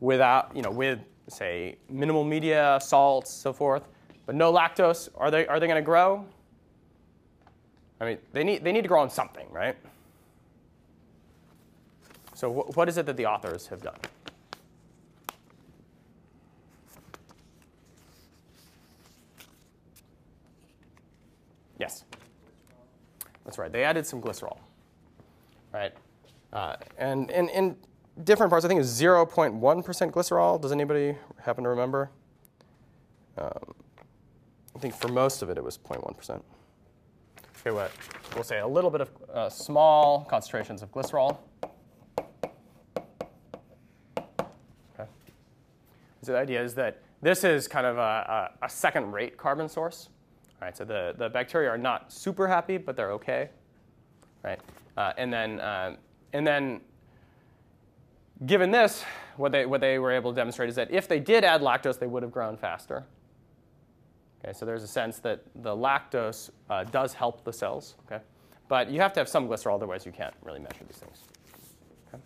without, 0.00 0.54
you 0.54 0.62
know, 0.62 0.70
with 0.70 0.98
say 1.28 1.76
minimal 1.88 2.24
media, 2.24 2.78
salts, 2.82 3.30
so 3.30 3.52
forth, 3.52 3.88
but 4.26 4.34
no 4.34 4.52
lactose, 4.52 5.08
are 5.16 5.30
they 5.30 5.46
are 5.46 5.58
they 5.58 5.66
going 5.66 5.80
to 5.80 5.86
grow? 5.86 6.26
I 8.00 8.04
mean, 8.04 8.18
they 8.32 8.44
need 8.44 8.62
they 8.62 8.72
need 8.72 8.82
to 8.82 8.88
grow 8.88 9.00
on 9.00 9.10
something, 9.10 9.46
right? 9.50 9.76
So 12.34 12.52
wh- 12.52 12.76
what 12.76 12.88
is 12.88 12.98
it 12.98 13.06
that 13.06 13.16
the 13.16 13.26
authors 13.26 13.66
have 13.68 13.82
done? 13.82 13.96
Yes. 21.78 22.04
That's 23.44 23.58
right. 23.58 23.72
They 23.72 23.84
added 23.84 24.06
some 24.06 24.20
glycerol. 24.20 24.58
Right. 25.72 25.92
Uh, 26.52 26.76
and 26.98 27.30
in 27.30 27.76
different 28.24 28.50
parts, 28.50 28.64
I 28.64 28.68
think 28.68 28.80
it's 28.80 29.00
0.1% 29.00 29.60
glycerol. 30.10 30.60
Does 30.60 30.72
anybody 30.72 31.16
happen 31.40 31.64
to 31.64 31.70
remember? 31.70 32.10
Um, 33.38 33.74
I 34.74 34.78
think 34.78 34.94
for 34.94 35.08
most 35.08 35.42
of 35.42 35.50
it, 35.50 35.58
it 35.58 35.64
was 35.64 35.78
0.1%. 35.78 36.42
Okay, 37.66 37.74
what? 37.74 37.90
We'll 38.36 38.44
say 38.44 38.60
a 38.60 38.66
little 38.66 38.90
bit 38.90 39.00
of 39.00 39.10
uh, 39.34 39.50
small 39.50 40.24
concentrations 40.30 40.82
of 40.82 40.92
glycerol. 40.92 41.38
Okay. 44.94 45.10
So 46.22 46.30
the 46.30 46.38
idea 46.38 46.62
is 46.62 46.76
that 46.76 47.02
this 47.22 47.42
is 47.42 47.66
kind 47.66 47.84
of 47.84 47.98
a, 47.98 48.52
a, 48.60 48.66
a 48.66 48.68
second-rate 48.68 49.36
carbon 49.36 49.68
source. 49.68 50.10
All 50.62 50.66
right, 50.66 50.76
so 50.76 50.84
the, 50.84 51.16
the 51.18 51.28
bacteria 51.28 51.68
are 51.68 51.76
not 51.76 52.12
super 52.12 52.46
happy, 52.46 52.76
but 52.76 52.94
they're 52.94 53.10
okay. 53.14 53.50
Right? 54.44 54.60
Uh, 54.96 55.14
and 55.18 55.32
then 55.32 55.58
uh, 55.58 55.96
and 56.32 56.46
then 56.46 56.82
given 58.46 58.70
this, 58.70 59.02
what 59.38 59.50
they, 59.50 59.66
what 59.66 59.80
they 59.80 59.98
were 59.98 60.12
able 60.12 60.30
to 60.30 60.36
demonstrate 60.36 60.68
is 60.68 60.76
that 60.76 60.92
if 60.92 61.08
they 61.08 61.18
did 61.18 61.42
add 61.42 61.62
lactose, 61.62 61.98
they 61.98 62.06
would 62.06 62.22
have 62.22 62.30
grown 62.30 62.56
faster. 62.56 63.06
Okay, 64.46 64.56
so 64.56 64.64
there's 64.64 64.84
a 64.84 64.88
sense 64.88 65.18
that 65.18 65.40
the 65.56 65.74
lactose 65.74 66.50
uh, 66.70 66.84
does 66.84 67.12
help 67.12 67.42
the 67.42 67.52
cells. 67.52 67.96
Okay? 68.06 68.22
But 68.68 68.88
you 68.88 69.00
have 69.00 69.12
to 69.14 69.20
have 69.20 69.28
some 69.28 69.48
glycerol, 69.48 69.74
otherwise 69.74 70.06
you 70.06 70.12
can't 70.12 70.34
really 70.44 70.60
measure 70.60 70.84
these 70.86 70.98
things. 70.98 71.18
Okay? 72.08 72.22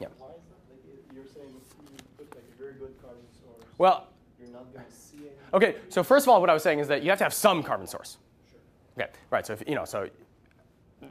Yeah. 0.00 0.06
Why 0.18 0.28
is 0.28 0.34
that? 0.48 0.56
Like 0.70 1.14
you're 1.14 1.26
saying 1.26 1.52
you 1.52 1.98
put 2.16 2.34
like 2.34 2.44
a 2.50 2.58
very 2.58 2.72
good 2.74 2.94
carbon 3.02 3.20
source. 3.42 3.66
Well, 3.76 4.06
you're 4.40 4.52
not 4.52 4.72
going 4.72 4.86
to 4.86 4.92
see 4.92 5.18
anything. 5.18 5.36
Okay, 5.52 5.76
so 5.90 6.02
first 6.02 6.24
of 6.24 6.30
all, 6.30 6.40
what 6.40 6.48
I 6.48 6.54
was 6.54 6.62
saying 6.62 6.78
is 6.78 6.88
that 6.88 7.02
you 7.02 7.10
have 7.10 7.18
to 7.18 7.24
have 7.24 7.34
some 7.34 7.62
carbon 7.62 7.86
source. 7.86 8.16
Sure. 8.50 9.04
Okay, 9.04 9.12
right. 9.30 9.46
So 9.46 9.52
if, 9.52 9.62
you 9.68 9.74
know, 9.74 9.84
so 9.84 10.08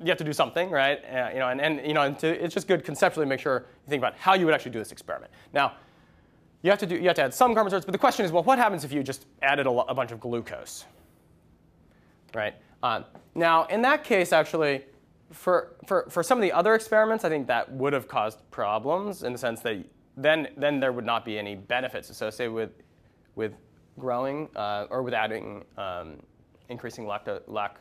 you 0.01 0.07
have 0.07 0.17
to 0.17 0.23
do 0.23 0.33
something, 0.33 0.71
right? 0.71 0.99
Uh, 1.05 1.29
you 1.31 1.39
know, 1.39 1.49
and, 1.49 1.61
and 1.61 1.85
you 1.85 1.93
know, 1.93 2.01
and 2.01 2.17
to, 2.17 2.43
it's 2.43 2.55
just 2.55 2.67
good 2.67 2.83
conceptually 2.83 3.27
to 3.27 3.29
make 3.29 3.39
sure 3.39 3.67
you 3.85 3.89
think 3.89 4.01
about 4.01 4.15
how 4.17 4.33
you 4.33 4.45
would 4.45 4.55
actually 4.55 4.71
do 4.71 4.79
this 4.79 4.91
experiment. 4.91 5.31
Now, 5.53 5.73
you 6.63 6.69
have 6.69 6.79
to 6.79 6.85
do 6.87 6.95
you 6.95 7.07
have 7.07 7.15
to 7.17 7.23
add 7.23 7.33
some 7.33 7.53
carbon 7.53 7.71
but 7.71 7.91
the 7.91 7.97
question 7.97 8.25
is, 8.25 8.31
well, 8.31 8.43
what 8.43 8.57
happens 8.57 8.83
if 8.83 8.91
you 8.91 9.03
just 9.03 9.25
added 9.41 9.67
a, 9.67 9.69
a 9.69 9.93
bunch 9.93 10.11
of 10.11 10.19
glucose, 10.19 10.85
right? 12.33 12.55
Um, 12.81 13.05
now, 13.35 13.65
in 13.65 13.81
that 13.83 14.03
case, 14.03 14.33
actually, 14.33 14.83
for, 15.31 15.75
for, 15.87 16.07
for 16.09 16.23
some 16.23 16.37
of 16.37 16.41
the 16.41 16.51
other 16.51 16.75
experiments, 16.75 17.23
I 17.25 17.29
think 17.29 17.47
that 17.47 17.71
would 17.71 17.93
have 17.93 18.07
caused 18.07 18.39
problems 18.51 19.23
in 19.23 19.31
the 19.31 19.39
sense 19.39 19.61
that 19.61 19.83
then, 20.15 20.49
then 20.57 20.79
there 20.79 20.91
would 20.91 21.05
not 21.05 21.25
be 21.25 21.39
any 21.39 21.55
benefits 21.55 22.09
associated 22.09 22.53
with, 22.53 22.71
with 23.35 23.53
growing 23.97 24.49
uh, 24.55 24.87
or 24.89 25.01
with 25.01 25.13
adding 25.13 25.63
um, 25.77 26.17
increasing 26.69 27.05
lacto, 27.05 27.41
lac 27.47 27.77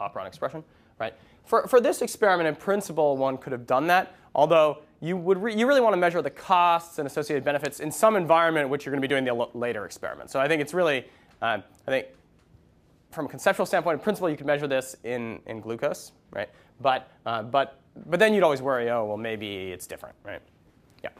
operon 0.00 0.26
expression, 0.26 0.64
right? 0.98 1.14
For, 1.44 1.66
for 1.66 1.80
this 1.80 2.02
experiment, 2.02 2.48
in 2.48 2.56
principle, 2.56 3.16
one 3.16 3.38
could 3.38 3.52
have 3.52 3.66
done 3.66 3.86
that, 3.86 4.14
although 4.34 4.82
you, 5.00 5.16
would 5.16 5.40
re- 5.40 5.54
you 5.54 5.66
really 5.66 5.80
want 5.80 5.92
to 5.92 5.98
measure 5.98 6.20
the 6.22 6.30
costs 6.30 6.98
and 6.98 7.06
associated 7.06 7.44
benefits 7.44 7.80
in 7.80 7.90
some 7.92 8.16
environment 8.16 8.64
in 8.64 8.70
which 8.70 8.84
you're 8.84 8.92
going 8.92 9.02
to 9.02 9.08
be 9.08 9.12
doing 9.12 9.24
the 9.24 9.48
later 9.56 9.84
experiment. 9.84 10.30
So 10.30 10.40
I 10.40 10.48
think 10.48 10.60
it's 10.60 10.74
really, 10.74 11.06
uh, 11.40 11.58
I 11.86 11.90
think 11.90 12.06
from 13.10 13.26
a 13.26 13.28
conceptual 13.28 13.66
standpoint, 13.66 13.94
in 13.94 14.00
principle, 14.00 14.28
you 14.28 14.36
could 14.36 14.46
measure 14.46 14.66
this 14.66 14.96
in, 15.04 15.40
in 15.46 15.60
glucose, 15.60 16.12
right? 16.30 16.48
But, 16.80 17.10
uh, 17.26 17.42
but, 17.42 17.80
but 18.06 18.18
then 18.20 18.34
you'd 18.34 18.42
always 18.42 18.62
worry, 18.62 18.90
oh, 18.90 19.04
well, 19.04 19.16
maybe 19.16 19.70
it's 19.70 19.86
different, 19.86 20.16
right? 20.24 20.42
Yeah. 21.02 21.10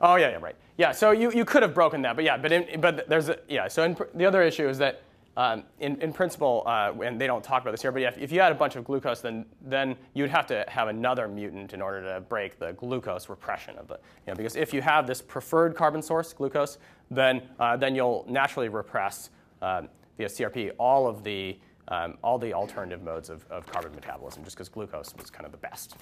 Oh, 0.00 0.16
yeah, 0.16 0.30
yeah, 0.30 0.36
right. 0.36 0.56
Yeah, 0.78 0.92
so 0.92 1.10
you, 1.10 1.32
you 1.32 1.44
could 1.44 1.62
have 1.62 1.74
broken 1.74 2.02
that, 2.02 2.16
but 2.16 2.24
yeah, 2.24 2.36
but, 2.36 2.52
in, 2.52 2.80
but 2.80 3.08
there's 3.08 3.28
a, 3.28 3.38
yeah, 3.48 3.68
so 3.68 3.82
in, 3.82 3.96
the 4.14 4.24
other 4.24 4.42
issue 4.42 4.68
is 4.68 4.78
that 4.78 5.02
um, 5.38 5.62
in, 5.78 6.02
in, 6.02 6.12
principle, 6.12 6.64
uh, 6.66 6.92
and 7.00 7.20
they 7.20 7.28
don't 7.28 7.44
talk 7.44 7.62
about 7.62 7.70
this 7.70 7.80
here, 7.80 7.92
but 7.92 8.02
if, 8.02 8.18
if 8.18 8.32
you 8.32 8.40
had 8.40 8.50
a 8.50 8.56
bunch 8.56 8.74
of 8.74 8.82
glucose, 8.82 9.20
then, 9.20 9.46
then 9.62 9.94
you'd 10.12 10.30
have 10.30 10.48
to 10.48 10.64
have 10.66 10.88
another 10.88 11.28
mutant 11.28 11.72
in 11.72 11.80
order 11.80 12.02
to 12.02 12.20
break 12.22 12.58
the 12.58 12.72
glucose 12.72 13.28
repression 13.28 13.78
of 13.78 13.86
the, 13.86 13.94
you 13.94 14.32
know, 14.32 14.34
because 14.34 14.56
if 14.56 14.74
you 14.74 14.82
have 14.82 15.06
this 15.06 15.22
preferred 15.22 15.76
carbon 15.76 16.02
source, 16.02 16.32
glucose, 16.32 16.78
then, 17.08 17.40
uh, 17.60 17.76
then 17.76 17.94
you'll 17.94 18.26
naturally 18.28 18.68
repress 18.68 19.30
um, 19.62 19.88
via 20.16 20.26
CRP 20.26 20.72
all 20.76 21.06
of 21.06 21.22
the, 21.22 21.56
um, 21.86 22.18
all 22.24 22.36
the 22.36 22.52
alternative 22.52 23.04
modes 23.04 23.30
of, 23.30 23.46
of 23.48 23.64
carbon 23.68 23.94
metabolism, 23.94 24.42
just 24.42 24.56
because 24.56 24.68
glucose 24.68 25.14
was 25.16 25.30
kind 25.30 25.46
of 25.46 25.52
the 25.52 25.58
best. 25.58 25.94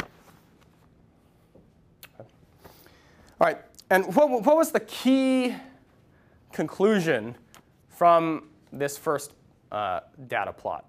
Yeah. 0.00 0.06
Okay. 2.18 2.28
All 3.40 3.46
right, 3.46 3.58
and 3.90 4.12
what, 4.16 4.28
what 4.28 4.56
was 4.56 4.72
the 4.72 4.80
key 4.80 5.54
conclusion 6.50 7.36
from 7.88 8.48
this 8.72 8.96
first 8.96 9.34
uh, 9.70 10.00
data 10.26 10.52
plot? 10.52 10.86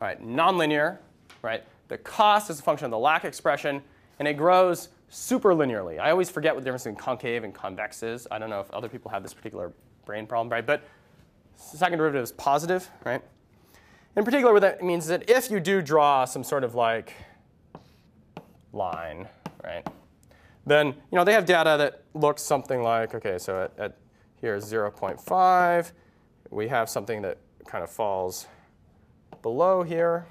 All 0.00 0.08
right, 0.08 0.22
nonlinear, 0.22 0.98
right? 1.42 1.64
The 1.88 1.98
cost 1.98 2.50
is 2.50 2.58
a 2.58 2.62
function 2.62 2.84
of 2.84 2.90
the 2.90 2.98
lac 2.98 3.24
expression, 3.24 3.82
and 4.18 4.28
it 4.28 4.34
grows 4.34 4.90
super 5.08 5.54
linearly. 5.54 5.98
I 5.98 6.10
always 6.10 6.28
forget 6.28 6.54
what 6.54 6.62
the 6.62 6.64
difference 6.64 6.84
between 6.84 6.96
concave 6.96 7.44
and 7.44 7.54
convex 7.54 8.02
is. 8.02 8.26
I 8.30 8.38
don't 8.38 8.50
know 8.50 8.60
if 8.60 8.70
other 8.72 8.88
people 8.88 9.10
have 9.10 9.22
this 9.22 9.32
particular 9.32 9.72
brain 10.04 10.26
problem, 10.26 10.52
right? 10.52 10.66
But 10.66 10.82
second 11.56 11.98
derivative 11.98 12.24
is 12.24 12.32
positive, 12.32 12.90
right? 13.04 13.22
In 14.16 14.24
particular, 14.24 14.52
what 14.52 14.62
that 14.62 14.82
means 14.82 15.04
is 15.04 15.08
that 15.08 15.30
if 15.30 15.50
you 15.50 15.60
do 15.60 15.80
draw 15.80 16.24
some 16.24 16.42
sort 16.42 16.64
of 16.64 16.74
like 16.74 17.14
line, 18.72 19.28
right, 19.64 19.86
then 20.66 20.88
you 20.88 21.16
know 21.16 21.24
they 21.24 21.32
have 21.32 21.46
data 21.46 21.76
that 21.78 22.02
looks 22.14 22.42
something 22.42 22.82
like 22.82 23.14
okay, 23.14 23.38
so 23.38 23.64
at, 23.64 23.78
at 23.78 23.96
here 24.40 24.54
is 24.54 24.70
0.5. 24.70 25.92
We 26.50 26.68
have 26.68 26.90
something 26.90 27.22
that 27.22 27.38
kind 27.66 27.82
of 27.82 27.90
falls 27.90 28.46
below 29.42 29.82
here, 29.82 30.26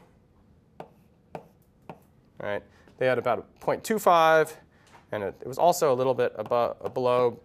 right? 2.39 2.62
They 2.98 3.08
had 3.08 3.18
about 3.18 3.60
0.25, 3.60 4.54
and 5.12 5.24
it, 5.24 5.36
it 5.42 5.48
was 5.48 5.58
also 5.58 5.92
a 5.92 5.96
little 5.96 6.13
bit 6.13 6.34
above, 6.38 6.77
uh, 6.84 6.89
below, 6.89 7.39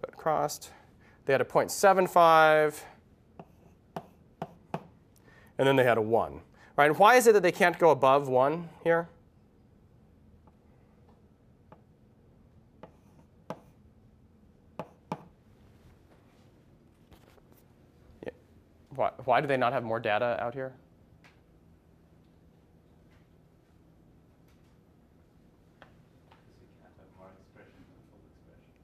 but 0.00 0.16
crossed. 0.16 0.70
They 1.26 1.32
had 1.32 1.40
a 1.40 1.44
0.75, 1.44 2.80
and 5.58 5.68
then 5.68 5.76
they 5.76 5.84
had 5.84 5.98
a 5.98 6.02
1. 6.02 6.40
Right? 6.76 6.90
And 6.90 6.98
why 6.98 7.16
is 7.16 7.26
it 7.26 7.32
that 7.34 7.42
they 7.42 7.52
can't 7.52 7.78
go 7.78 7.90
above 7.90 8.28
1 8.28 8.68
here? 8.82 9.08
Why, 18.98 19.10
why 19.26 19.40
do 19.40 19.46
they 19.46 19.56
not 19.56 19.72
have 19.72 19.84
more 19.84 20.00
data 20.00 20.36
out 20.40 20.54
here? 20.54 20.72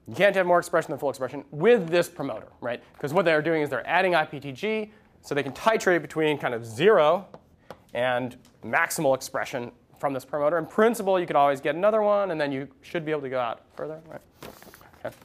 You 0.07 0.15
can't 0.15 0.33
have 0.35 0.45
more 0.45 0.59
expression 0.59 0.91
than 0.91 0.99
full 0.99 1.09
expression 1.09 1.43
with 1.51 1.89
this 1.89 2.07
promoter, 2.07 2.47
right? 2.61 2.81
Because 2.93 3.11
what 3.11 3.25
they're 3.25 3.41
doing 3.41 3.61
is 3.61 3.69
they're 3.69 3.85
adding 3.85 4.13
IPTG 4.13 4.89
so 5.21 5.35
they 5.35 5.43
can 5.43 5.51
titrate 5.51 6.01
between 6.01 6.37
kind 6.37 6.53
of 6.53 6.65
zero 6.65 7.27
and 7.93 8.37
maximal 8.63 9.15
expression 9.15 9.71
from 9.99 10.13
this 10.13 10.23
promoter. 10.23 10.57
In 10.57 10.65
principle, 10.65 11.19
you 11.19 11.25
could 11.25 11.35
always 11.35 11.59
get 11.59 11.75
another 11.75 12.01
one, 12.01 12.31
and 12.31 12.39
then 12.39 12.53
you 12.53 12.69
should 12.83 13.03
be 13.03 13.11
able 13.11 13.21
to 13.21 13.29
go 13.29 13.39
out 13.39 13.63
further, 13.75 13.99
right? 14.09 14.21
Okay. 15.03 15.15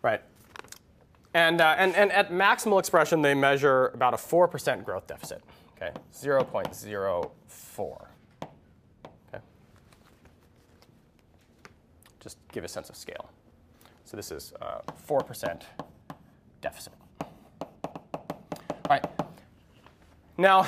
Right. 0.00 0.22
And, 1.34 1.60
uh, 1.60 1.74
and, 1.78 1.94
and 1.96 2.12
at 2.12 2.30
maximal 2.30 2.78
expression, 2.78 3.22
they 3.22 3.34
measure 3.34 3.88
about 3.94 4.12
a 4.12 4.18
4% 4.18 4.84
growth 4.84 5.06
deficit, 5.06 5.42
okay? 5.76 5.92
0.04. 6.12 8.06
Okay? 9.34 9.44
just 12.20 12.38
give 12.52 12.64
a 12.64 12.68
sense 12.68 12.88
of 12.88 12.96
scale. 12.96 13.30
So 14.04 14.16
this 14.16 14.30
is 14.30 14.52
uh, 14.60 14.80
4% 15.08 15.62
deficit. 16.60 16.92
All 17.20 18.20
right. 18.90 19.04
Now, 20.38 20.66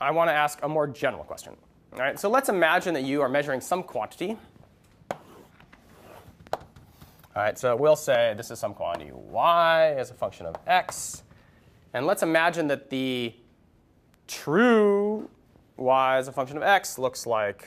I 0.00 0.10
want 0.10 0.28
to 0.28 0.34
ask 0.34 0.58
a 0.62 0.68
more 0.68 0.86
general 0.86 1.24
question. 1.24 1.56
All 1.94 1.98
right, 1.98 2.18
so 2.18 2.28
let's 2.28 2.48
imagine 2.48 2.94
that 2.94 3.04
you 3.04 3.22
are 3.22 3.28
measuring 3.28 3.60
some 3.60 3.82
quantity. 3.82 4.36
All 7.36 7.42
right, 7.42 7.58
so 7.58 7.74
we'll 7.74 7.96
say 7.96 8.32
this 8.36 8.52
is 8.52 8.60
some 8.60 8.74
quantity 8.74 9.10
y 9.12 9.92
as 9.96 10.12
a 10.12 10.14
function 10.14 10.46
of 10.46 10.54
x. 10.68 11.24
And 11.92 12.06
let's 12.06 12.22
imagine 12.22 12.68
that 12.68 12.90
the 12.90 13.34
true 14.28 15.28
y 15.76 16.16
as 16.16 16.28
a 16.28 16.32
function 16.32 16.56
of 16.56 16.62
x 16.62 16.96
looks 16.96 17.26
like 17.26 17.66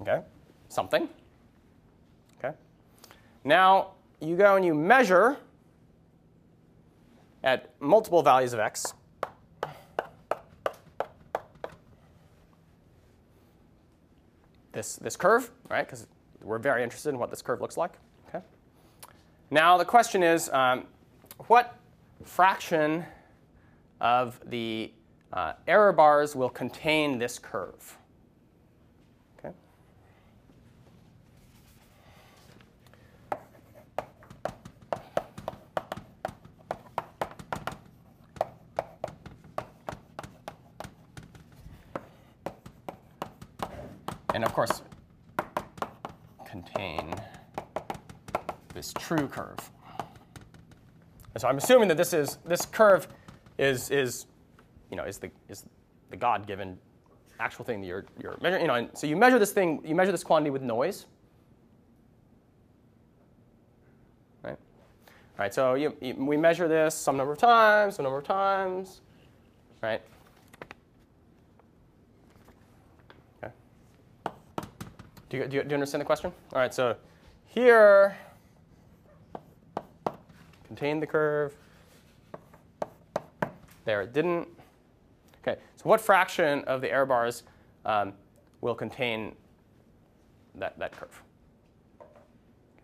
okay, 0.00 0.22
something. 0.68 1.08
Okay. 2.38 2.56
Now 3.44 3.92
you 4.20 4.34
go 4.34 4.56
and 4.56 4.64
you 4.64 4.74
measure 4.74 5.36
at 7.44 7.70
multiple 7.80 8.24
values 8.24 8.54
of 8.54 8.58
x. 8.58 8.92
This, 14.72 14.96
this 14.96 15.16
curve, 15.16 15.50
right? 15.68 15.86
Because 15.86 16.08
we're 16.42 16.58
very 16.58 16.82
interested 16.82 17.10
in 17.10 17.18
what 17.18 17.30
this 17.30 17.42
curve 17.42 17.60
looks 17.60 17.76
like. 17.76 17.92
Okay. 18.28 18.44
Now 19.50 19.76
the 19.78 19.84
question 19.84 20.22
is, 20.22 20.48
um, 20.50 20.86
what 21.46 21.76
fraction 22.24 23.04
of 24.00 24.40
the 24.46 24.92
uh, 25.32 25.54
error 25.66 25.92
bars 25.92 26.36
will 26.36 26.50
contain 26.50 27.18
this 27.18 27.38
curve? 27.38 27.96
and 44.34 44.48
of 44.48 44.54
course, 44.54 44.82
this 48.74 48.92
true 48.98 49.28
curve. 49.28 49.58
And 51.34 51.40
so 51.40 51.48
I'm 51.48 51.58
assuming 51.58 51.88
that 51.88 51.96
this 51.96 52.12
is 52.12 52.38
this 52.44 52.66
curve 52.66 53.08
is 53.58 53.90
is 53.90 54.26
you 54.90 54.96
know 54.96 55.04
is 55.04 55.18
the 55.18 55.30
is 55.48 55.64
the 56.10 56.16
God-given 56.16 56.78
actual 57.40 57.64
thing 57.64 57.80
that 57.80 57.86
you're 57.86 58.04
you're 58.22 58.36
measuring. 58.42 58.62
You 58.62 58.68
know, 58.68 58.88
so 58.94 59.06
you 59.06 59.16
measure 59.16 59.38
this 59.38 59.52
thing, 59.52 59.80
you 59.84 59.94
measure 59.94 60.12
this 60.12 60.24
quantity 60.24 60.50
with 60.50 60.62
noise. 60.62 61.06
Right? 64.42 64.58
All 64.58 65.38
right, 65.38 65.54
so 65.54 65.74
you, 65.74 65.96
you, 66.00 66.14
we 66.14 66.36
measure 66.36 66.68
this 66.68 66.94
some 66.94 67.16
number 67.16 67.32
of 67.32 67.38
times, 67.38 67.96
some 67.96 68.04
number 68.04 68.18
of 68.18 68.24
times, 68.24 69.00
right? 69.80 70.02
Do 75.32 75.38
you, 75.38 75.46
do 75.46 75.56
you, 75.56 75.62
do 75.62 75.68
you 75.70 75.74
understand 75.76 76.02
the 76.02 76.04
question? 76.04 76.30
All 76.52 76.60
right, 76.60 76.74
so 76.74 76.94
here, 77.46 78.18
contained 80.66 81.00
the 81.00 81.06
curve. 81.06 81.54
There 83.86 84.02
it 84.02 84.12
didn't. 84.12 84.46
Okay, 85.40 85.58
so 85.76 85.84
what 85.84 86.02
fraction 86.02 86.62
of 86.64 86.82
the 86.82 86.92
error 86.92 87.06
bars 87.06 87.44
um, 87.86 88.12
will 88.60 88.74
contain 88.74 89.34
that, 90.56 90.78
that 90.78 90.92
curve? 90.92 91.22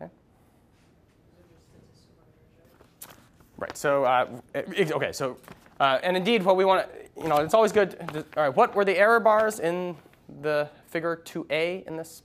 Okay. 0.01 0.11
Right, 3.59 3.77
so, 3.77 4.05
uh, 4.05 4.27
okay, 4.57 5.13
so, 5.13 5.37
uh, 5.81 5.99
and 6.03 6.17
indeed 6.17 6.43
what 6.43 6.57
we 6.57 6.65
want 6.65 6.91
to, 6.91 7.23
you 7.23 7.29
know, 7.29 7.37
it's 7.37 7.53
always 7.53 7.73
good, 7.73 7.91
to, 7.91 8.25
all 8.39 8.45
right, 8.45 8.57
what 8.57 8.75
were 8.75 8.87
the 8.87 8.97
error 8.97 9.21
bars 9.21 9.61
in 9.61 9.95
the 10.41 10.71
figure 10.87 11.21
2a 11.27 11.87
in 11.87 11.97
this 11.99 12.23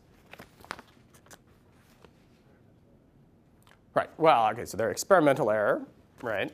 Right. 3.95 4.09
Well, 4.17 4.49
okay, 4.49 4.65
so 4.65 4.75
they're 4.75 4.91
experimental 4.91 5.51
error, 5.51 5.83
right? 6.21 6.51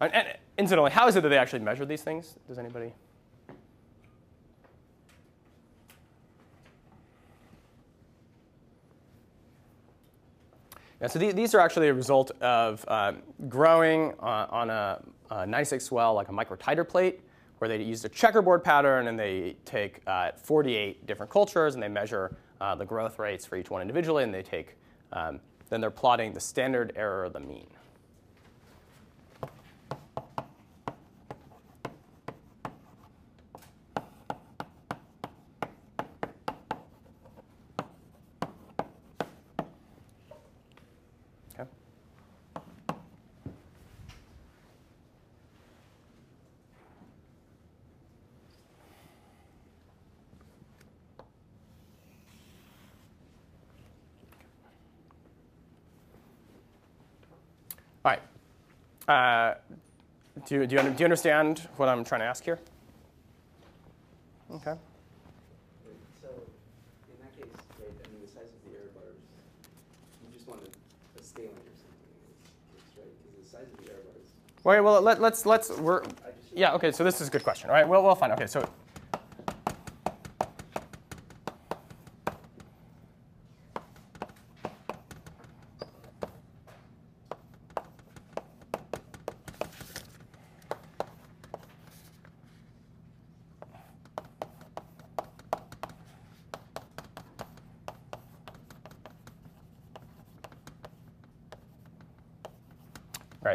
And, 0.00 0.14
and 0.14 0.28
incidentally, 0.56 0.90
how 0.90 1.06
is 1.06 1.14
it 1.14 1.22
that 1.22 1.28
they 1.28 1.38
actually 1.38 1.60
measure 1.60 1.84
these 1.84 2.02
things? 2.02 2.36
Does 2.48 2.58
anybody? 2.58 2.92
Yeah, 11.00 11.06
so 11.06 11.20
these, 11.20 11.54
are 11.54 11.60
actually 11.60 11.88
a 11.88 11.94
result 11.94 12.32
of 12.40 12.84
um, 12.88 13.22
growing 13.48 14.14
uh, 14.20 14.48
on 14.50 14.68
a, 14.68 15.00
a 15.30 15.46
96 15.46 15.92
well, 15.92 16.14
like 16.14 16.28
a 16.28 16.32
microtiter 16.32 16.86
plate, 16.86 17.20
where 17.58 17.68
they 17.68 17.80
used 17.80 18.04
a 18.04 18.08
checkerboard 18.08 18.64
pattern 18.64 19.06
and 19.06 19.16
they 19.16 19.56
take 19.64 20.02
uh, 20.08 20.32
48 20.42 21.06
different 21.06 21.30
cultures 21.30 21.74
and 21.74 21.82
they 21.82 21.88
measure 21.88 22.36
uh, 22.60 22.74
the 22.74 22.84
growth 22.84 23.20
rates 23.20 23.46
for 23.46 23.56
each 23.56 23.70
one 23.70 23.80
individually, 23.80 24.24
and 24.24 24.34
they 24.34 24.42
take 24.42 24.76
um, 25.12 25.38
then 25.68 25.80
they're 25.80 25.90
plotting 25.90 26.32
the 26.32 26.40
standard 26.40 26.92
error 26.96 27.24
of 27.24 27.32
the 27.32 27.40
mean. 27.40 27.66
All 58.04 58.14
right. 58.14 58.22
Uh, 59.08 59.54
do, 60.48 60.54
you, 60.54 60.66
do, 60.66 60.76
you, 60.76 60.82
do 60.82 60.94
you 60.98 61.04
understand 61.04 61.68
what 61.76 61.90
I'm 61.90 62.04
trying 62.04 62.22
to 62.22 62.24
ask 62.24 62.42
here? 62.42 62.58
Okay. 64.50 64.72
So 66.22 66.28
in 67.12 67.20
that 67.20 67.36
case, 67.36 67.52
right, 67.78 67.90
I 67.90 68.08
mean, 68.08 68.22
the 68.24 68.28
size 68.28 68.44
of 68.44 68.64
the 68.64 68.78
error 68.78 68.88
bars, 68.94 69.16
you 70.24 70.34
just 70.34 70.48
want 70.48 70.62
a 70.62 71.22
scaling 71.22 71.50
you're 71.50 71.76
something 71.76 72.08
right, 72.96 73.12
because 73.20 73.44
the 73.44 73.50
size 73.50 73.66
of 73.70 73.84
the 73.84 73.92
error 73.92 74.00
bar 74.04 74.14
is. 74.22 74.30
Wait, 74.64 74.80
well, 74.80 75.02
let, 75.02 75.20
let's, 75.20 75.44
let's, 75.44 75.68
we're, 75.68 76.02
yeah, 76.54 76.72
okay, 76.72 76.92
so 76.92 77.04
this 77.04 77.20
is 77.20 77.28
a 77.28 77.30
good 77.30 77.44
question, 77.44 77.68
all 77.68 77.76
right? 77.76 77.86
We'll, 77.86 78.02
we'll 78.02 78.18
okay, 78.32 78.46
so 78.46 78.66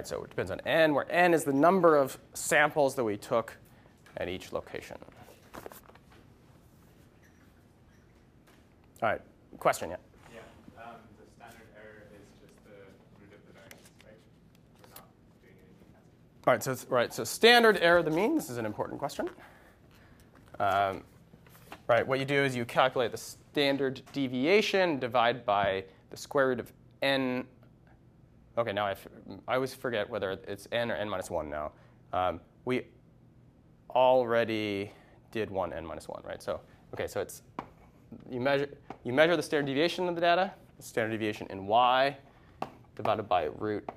Right, 0.03 0.09
so 0.09 0.21
it 0.21 0.29
depends 0.31 0.51
on 0.51 0.59
n, 0.65 0.93
where 0.93 1.09
n 1.09 1.33
is 1.33 1.45
the 1.45 1.53
number 1.53 1.95
of 1.95 2.19
samples 2.33 2.93
that 2.95 3.05
we 3.05 3.15
took 3.15 3.55
at 4.17 4.27
each 4.27 4.51
location. 4.51 4.97
All 9.01 9.09
right, 9.09 9.21
question, 9.59 9.91
yeah? 9.91 9.95
Yeah, 10.33 10.41
um, 10.83 10.95
the 11.17 11.31
standard 11.37 11.67
error 11.77 12.03
is 12.13 12.27
just 12.41 12.53
the 12.65 12.71
root 13.17 13.31
of 13.31 13.47
the 13.47 13.53
variance, 13.53 13.91
right? 14.03 14.17
We're 14.81 14.89
not 14.89 15.05
doing 15.41 15.55
anything. 15.55 15.87
All 16.47 16.53
right, 16.53 16.61
so 16.61 16.75
right, 16.89 17.13
so 17.13 17.23
standard 17.23 17.77
error 17.81 17.99
of 17.99 18.05
the 18.05 18.11
mean. 18.11 18.35
This 18.35 18.49
is 18.49 18.57
an 18.57 18.65
important 18.65 18.99
question. 18.99 19.29
Um, 20.59 21.03
right, 21.87 22.05
what 22.05 22.19
you 22.19 22.25
do 22.25 22.43
is 22.43 22.57
you 22.57 22.65
calculate 22.65 23.11
the 23.11 23.17
standard 23.17 24.01
deviation, 24.11 24.99
divide 24.99 25.45
by 25.45 25.85
the 26.09 26.17
square 26.17 26.49
root 26.49 26.59
of 26.59 26.73
n. 27.01 27.45
Okay, 28.57 28.73
now 28.73 28.85
I, 28.85 28.91
f- 28.91 29.07
I 29.47 29.55
always 29.55 29.73
forget 29.73 30.09
whether 30.09 30.31
it's 30.47 30.67
n 30.71 30.91
or 30.91 30.95
n 30.95 31.09
minus 31.09 31.29
one 31.29 31.49
now. 31.49 31.71
Um, 32.11 32.39
we 32.65 32.87
already 33.89 34.91
did 35.31 35.49
one 35.49 35.73
n 35.73 35.85
minus 35.85 36.07
one, 36.07 36.21
right? 36.25 36.41
So 36.41 36.59
okay, 36.93 37.07
so 37.07 37.21
it's 37.21 37.41
you 38.29 38.39
measure 38.39 38.69
you 39.03 39.13
measure 39.13 39.35
the 39.35 39.43
standard 39.43 39.67
deviation 39.67 40.07
of 40.07 40.15
the 40.15 40.21
data, 40.21 40.51
the 40.77 40.83
standard 40.83 41.11
deviation 41.11 41.47
in 41.49 41.65
y, 41.65 42.17
divided 42.95 43.27
by 43.27 43.45
root 43.57 43.87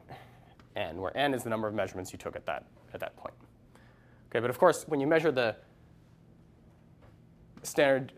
n, 0.76 1.00
where 1.00 1.16
n 1.16 1.34
is 1.34 1.42
the 1.42 1.50
number 1.50 1.68
of 1.68 1.74
measurements 1.74 2.12
you 2.12 2.18
took 2.18 2.36
at 2.36 2.46
that, 2.46 2.64
at 2.94 3.00
that 3.00 3.16
point. 3.16 3.34
Okay, 4.30 4.40
but 4.40 4.50
of 4.50 4.58
course, 4.58 4.84
when 4.88 5.00
you 5.00 5.06
measure 5.06 5.32
the 5.32 5.56
standard 7.62 8.12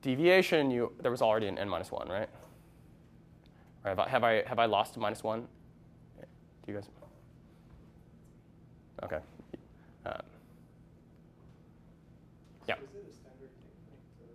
deviation, 0.00 0.70
you, 0.70 0.92
there 1.00 1.10
was 1.10 1.22
already 1.22 1.46
an 1.46 1.58
n 1.58 1.68
minus 1.68 1.90
1, 1.90 2.08
right? 2.08 2.28
I, 3.84 4.08
have 4.08 4.24
I, 4.24 4.42
have 4.46 4.58
I 4.58 4.66
lost 4.66 4.96
a 4.96 5.00
minus 5.00 5.22
1? 5.22 5.46
Do 6.64 6.72
you 6.72 6.78
guys? 6.78 6.88
Okay. 9.02 9.18
Um, 10.06 10.12
yeah. 12.68 12.74
Is 12.74 12.80
it 12.94 13.06
a 13.10 13.14
standard 13.14 13.50
technique 13.62 13.98
to, 14.18 14.26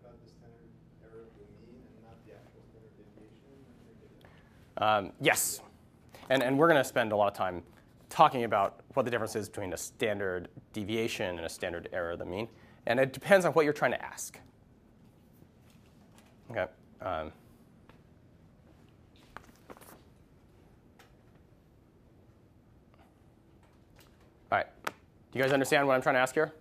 about 0.00 0.14
the 0.24 0.30
standard 0.30 0.70
error 1.02 1.22
of 1.22 1.32
the 1.34 1.46
mean 1.66 1.82
and 1.82 2.04
not 2.04 2.16
the 2.26 2.32
actual 2.34 2.62
standard 2.70 2.94
deviation? 2.96 3.52
Um, 4.78 5.12
yes. 5.20 5.60
And, 6.30 6.42
and 6.42 6.58
we're 6.58 6.68
going 6.68 6.82
to 6.82 6.88
spend 6.88 7.12
a 7.12 7.16
lot 7.16 7.28
of 7.28 7.34
time 7.34 7.62
talking 8.08 8.44
about 8.44 8.80
what 8.94 9.04
the 9.04 9.10
difference 9.10 9.36
is 9.36 9.48
between 9.48 9.72
a 9.72 9.76
standard 9.76 10.48
deviation 10.72 11.36
and 11.36 11.46
a 11.46 11.48
standard 11.48 11.88
error 11.92 12.12
of 12.12 12.18
the 12.18 12.24
mean. 12.24 12.48
And 12.86 13.00
it 13.00 13.12
depends 13.12 13.44
on 13.44 13.52
what 13.52 13.64
you're 13.64 13.74
trying 13.74 13.90
to 13.92 14.04
ask. 14.04 14.38
Okay. 16.50 16.66
Um, 17.00 17.32
all 24.50 24.58
right. 24.58 24.66
Do 24.84 24.92
you 25.36 25.42
guys 25.42 25.52
understand 25.52 25.86
what 25.86 25.94
I'm 25.94 26.02
trying 26.02 26.14
to 26.14 26.20
ask 26.20 26.34
here? 26.34 26.52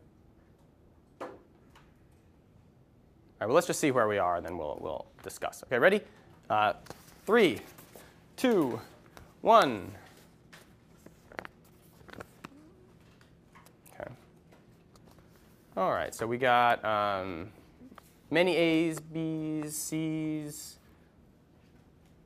All 1.21 1.27
right, 3.39 3.47
well, 3.47 3.55
let's 3.55 3.67
just 3.67 3.79
see 3.79 3.91
where 3.91 4.07
we 4.07 4.17
are, 4.17 4.35
and 4.35 4.45
then 4.45 4.57
we'll, 4.57 4.77
we'll 4.81 5.05
discuss. 5.23 5.63
Okay, 5.65 5.79
ready? 5.79 6.01
Uh, 6.49 6.73
three, 7.25 7.59
two, 8.35 8.79
one. 9.41 9.91
Okay. 13.93 14.09
All 15.77 15.91
right, 15.91 16.13
so 16.13 16.27
we 16.27 16.37
got 16.37 16.83
um, 16.83 17.49
many 18.29 18.57
A's, 18.57 18.99
B's, 18.99 19.75
C's. 19.75 20.79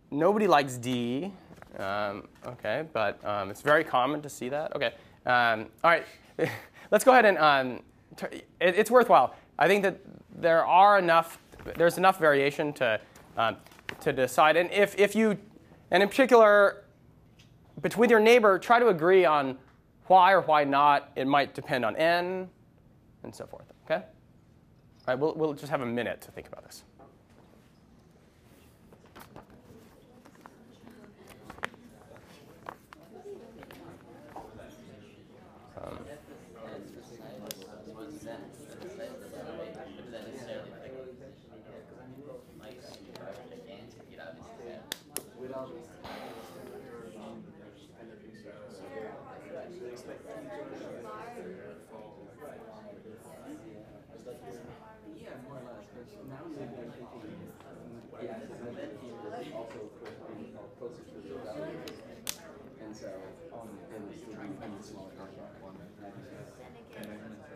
Nobody 0.10 0.48
likes 0.48 0.78
D. 0.78 1.32
Um, 1.78 2.28
okay, 2.46 2.86
but 2.92 3.24
um, 3.24 3.52
it's 3.52 3.62
very 3.62 3.84
common 3.84 4.24
to 4.24 4.30
see 4.30 4.50
that. 4.50 4.76
Okay. 4.76 4.94
Um, 5.26 5.68
all 5.84 5.92
right, 5.92 6.06
let's 6.92 7.04
go 7.04 7.12
ahead 7.12 7.26
and 7.26 7.38
um, 7.38 7.82
it, 8.32 8.46
it's 8.60 8.92
worthwhile. 8.92 9.36
I 9.58 9.68
think 9.68 9.84
that 9.84 10.00
there 10.36 10.66
are 10.66 11.00
enough. 11.00 11.40
There's 11.76 11.98
enough 11.98 12.20
variation 12.20 12.74
to 12.74 13.00
um, 13.38 13.58
to 14.02 14.14
decide, 14.14 14.58
and 14.58 14.72
if 14.72 14.98
if 14.98 15.16
you, 15.16 15.38
and 15.92 16.02
in 16.02 16.10
particular, 16.10 16.84
between 17.82 18.10
your 18.10 18.20
neighbor, 18.20 18.58
try 18.60 18.80
to 18.80 18.88
agree 18.88 19.26
on 19.26 19.58
why 20.08 20.32
or 20.34 20.42
why 20.42 20.64
not. 20.64 21.12
It 21.16 21.28
might 21.28 21.54
depend 21.54 21.86
on 21.86 21.96
n, 21.96 22.50
and 23.24 23.36
so 23.36 23.46
forth. 23.46 23.66
Okay. 23.86 24.04
All 24.04 24.04
right, 25.08 25.20
we'll 25.20 25.34
we'll 25.36 25.54
just 25.54 25.72
have 25.72 25.82
a 25.82 25.86
minute 25.86 26.22
to 26.22 26.32
think 26.32 26.48
about 26.48 26.64
this. 26.64 26.84
Yeah, 55.20 55.36
more 55.44 55.58
or 55.58 55.66
less, 55.68 55.86
but 55.94 56.06
now 56.30 56.44
maybe 56.50 56.74
I'm 56.80 56.92
thinking, 56.92 57.36
yeah, 58.24 58.40
because 58.40 58.76
that 58.76 58.92
is 59.42 59.54
also 59.54 59.90
being 60.36 60.54
closer 60.80 61.04
to 61.04 61.18
the 61.20 61.40
value. 61.44 61.82
And 62.80 62.96
so, 62.96 63.10
um, 63.54 63.70
it 63.90 64.00
was 64.00 64.20
the 64.22 64.34
one 64.38 64.84
smaller 64.84 65.14
contract 65.18 65.62
one. 65.62 65.76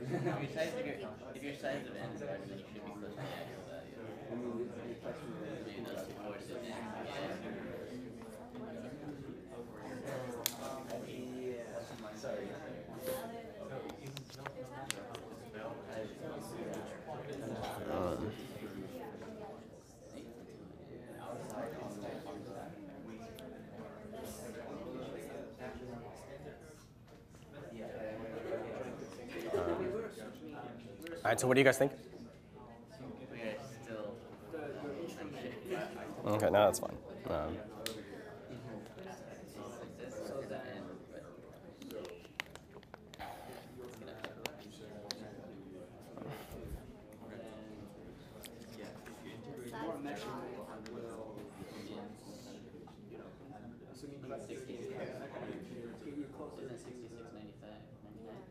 If 0.04 0.12
your 0.12 0.52
size 0.52 0.74
of 0.78 0.86
your, 0.86 0.98
if 1.36 1.43
your 1.43 1.56
size 1.56 1.88
of 1.88 1.96
n 1.96 2.10
is 2.15 2.22
larger 2.22 2.46
than 2.46 2.58
you 2.58 2.65
should 2.67 2.74
be 2.74 2.82
close 2.84 3.15
to 3.15 3.15
the 3.15 3.24
actual 3.24 3.63
value. 3.70 4.04
I 4.04 4.36
mean, 4.36 4.67
the, 4.67 4.82
the 4.88 4.98
question 5.02 5.30
is, 5.45 5.65
Maybe 5.65 5.82
those 5.88 6.06
two 6.06 6.17
forces 6.22 6.50
in 6.52 6.67
again. 6.67 6.84
yeah, 11.39 12.13
sorry. 12.20 12.48
All 31.23 31.23
right, 31.34 31.39
so 31.39 31.48
what 31.48 31.56
do 31.56 31.62
you 31.62 31.65
guys 31.65 31.80
think? 31.80 31.91
We 33.32 33.41
are 33.41 33.56
still 33.82 34.13
unsure. 34.54 36.36
Okay, 36.36 36.50
no, 36.52 36.65
that's 36.65 36.80
fine. 36.80 36.98
Um, 37.30 37.58
This 39.98 40.13
is 40.13 40.30
the 40.48 40.56
n, 40.56 40.84
but. 41.12 41.24
Isn't 54.04 54.13
it 54.13 54.41
sixty-six 54.48 54.89
ninety-five, 54.91 55.39
ninety-nine? 58.22 58.43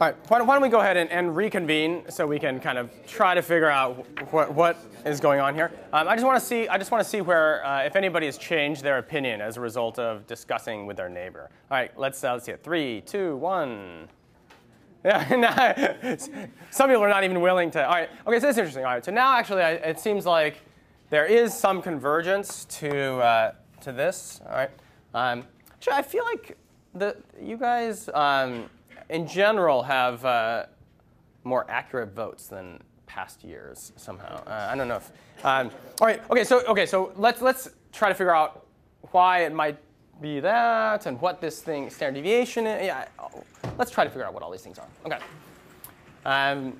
All 0.00 0.06
right, 0.06 0.16
why 0.28 0.38
don't, 0.38 0.46
why 0.46 0.54
don't 0.54 0.62
we 0.62 0.70
go 0.70 0.80
ahead 0.80 0.96
and, 0.96 1.10
and 1.10 1.36
reconvene 1.36 2.04
so 2.08 2.26
we 2.26 2.38
can 2.38 2.58
kind 2.58 2.78
of 2.78 2.90
try 3.06 3.34
to 3.34 3.42
figure 3.42 3.68
out 3.68 4.06
what, 4.32 4.54
what 4.54 4.78
is 5.04 5.20
going 5.20 5.40
on 5.40 5.54
here. 5.54 5.70
Um, 5.92 6.08
I 6.08 6.14
just 6.14 6.24
want 6.24 6.40
to 6.40 6.46
see, 6.46 6.66
I 6.68 6.78
just 6.78 6.90
want 6.90 7.04
to 7.04 7.10
see 7.10 7.20
where, 7.20 7.62
uh, 7.66 7.82
if 7.82 7.96
anybody 7.96 8.24
has 8.24 8.38
changed 8.38 8.82
their 8.82 8.96
opinion 8.96 9.42
as 9.42 9.58
a 9.58 9.60
result 9.60 9.98
of 9.98 10.26
discussing 10.26 10.86
with 10.86 10.96
their 10.96 11.10
neighbor. 11.10 11.50
All 11.70 11.76
right, 11.76 11.90
let's, 11.98 12.24
uh, 12.24 12.32
let's 12.32 12.46
see 12.46 12.52
it. 12.52 12.64
Three, 12.64 13.02
two, 13.02 13.36
one. 13.36 14.08
Yeah, 15.02 16.16
some 16.70 16.88
people 16.90 17.02
are 17.02 17.08
not 17.08 17.24
even 17.24 17.40
willing 17.40 17.70
to. 17.70 17.86
All 17.86 17.94
right, 17.94 18.10
okay, 18.26 18.38
so 18.38 18.46
this 18.46 18.54
is 18.54 18.58
interesting. 18.58 18.84
All 18.84 18.92
right, 18.92 19.04
so 19.04 19.10
now 19.10 19.34
actually 19.34 19.62
I, 19.62 19.72
it 19.72 19.98
seems 19.98 20.26
like 20.26 20.60
there 21.08 21.24
is 21.24 21.54
some 21.54 21.80
convergence 21.80 22.66
to, 22.66 23.16
uh, 23.16 23.52
to 23.80 23.92
this. 23.92 24.42
All 24.46 24.56
right, 24.56 24.70
um, 25.14 25.44
actually 25.72 25.92
I 25.94 26.02
feel 26.02 26.24
like 26.24 26.56
the, 26.94 27.16
you 27.40 27.56
guys 27.56 28.08
um, 28.14 28.68
in 29.08 29.26
general 29.26 29.82
have 29.82 30.24
uh, 30.24 30.66
more 31.44 31.66
accurate 31.68 32.14
votes 32.14 32.46
than 32.46 32.80
past 33.06 33.42
years 33.42 33.92
somehow. 33.96 34.42
Uh, 34.46 34.68
I 34.70 34.76
don't 34.76 34.88
know 34.88 34.96
if. 34.96 35.10
Um, 35.44 35.70
all 36.00 36.06
right, 36.06 36.22
okay, 36.30 36.44
so 36.44 36.64
okay, 36.66 36.86
so 36.86 37.12
let's 37.16 37.42
let's 37.42 37.70
try 37.92 38.08
to 38.08 38.14
figure 38.14 38.34
out 38.34 38.66
why 39.10 39.40
it 39.40 39.52
might 39.52 39.78
be 40.20 40.38
that 40.40 41.06
and 41.06 41.20
what 41.20 41.40
this 41.40 41.62
thing 41.62 41.90
standard 41.90 42.22
deviation 42.22 42.66
is. 42.66 42.86
Yeah, 42.86 43.06
let's 43.78 43.90
try 43.90 44.04
to 44.04 44.10
figure 44.10 44.24
out 44.24 44.34
what 44.34 44.42
all 44.42 44.50
these 44.50 44.62
things 44.62 44.78
are. 44.78 44.86
Okay. 45.06 45.18
Um, 46.24 46.76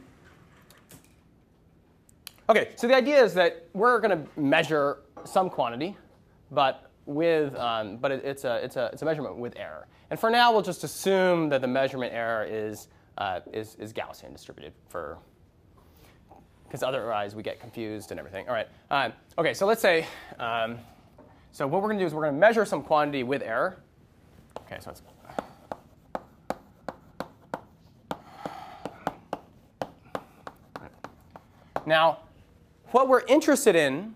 okay, 2.48 2.72
so 2.76 2.86
the 2.86 2.94
idea 2.94 3.22
is 3.22 3.32
that 3.34 3.66
we're 3.72 3.98
going 4.00 4.10
to 4.10 4.40
measure 4.40 4.98
some 5.24 5.48
quantity, 5.48 5.96
but 6.50 6.89
with 7.06 7.54
um, 7.56 7.96
but 7.96 8.12
it, 8.12 8.24
it's 8.24 8.44
a 8.44 8.56
it's 8.64 8.76
a 8.76 8.90
it's 8.92 9.02
a 9.02 9.04
measurement 9.04 9.36
with 9.36 9.54
error. 9.56 9.86
And 10.10 10.18
for 10.18 10.30
now, 10.30 10.52
we'll 10.52 10.62
just 10.62 10.84
assume 10.84 11.48
that 11.50 11.60
the 11.60 11.68
measurement 11.68 12.12
error 12.12 12.44
is 12.44 12.88
uh, 13.18 13.40
is, 13.52 13.76
is 13.76 13.92
Gaussian 13.92 14.32
distributed 14.32 14.72
for 14.88 15.18
because 16.64 16.82
otherwise 16.82 17.34
we 17.34 17.42
get 17.42 17.60
confused 17.60 18.12
and 18.12 18.20
everything. 18.20 18.48
All 18.48 18.54
right. 18.54 18.68
Um, 18.90 19.12
okay, 19.38 19.54
so 19.54 19.66
let's 19.66 19.82
say, 19.82 20.06
um, 20.38 20.78
so 21.50 21.66
what 21.66 21.82
we're 21.82 21.88
going 21.88 21.98
to 21.98 22.02
do 22.04 22.06
is 22.06 22.14
we're 22.14 22.22
going 22.22 22.34
to 22.34 22.38
measure 22.38 22.64
some 22.64 22.82
quantity 22.82 23.24
with 23.24 23.42
error. 23.42 23.76
Okay, 24.66 24.78
so 24.80 24.90
it's. 24.90 25.02
Now, 31.86 32.18
what 32.92 33.08
we're 33.08 33.24
interested 33.26 33.74
in 33.74 34.14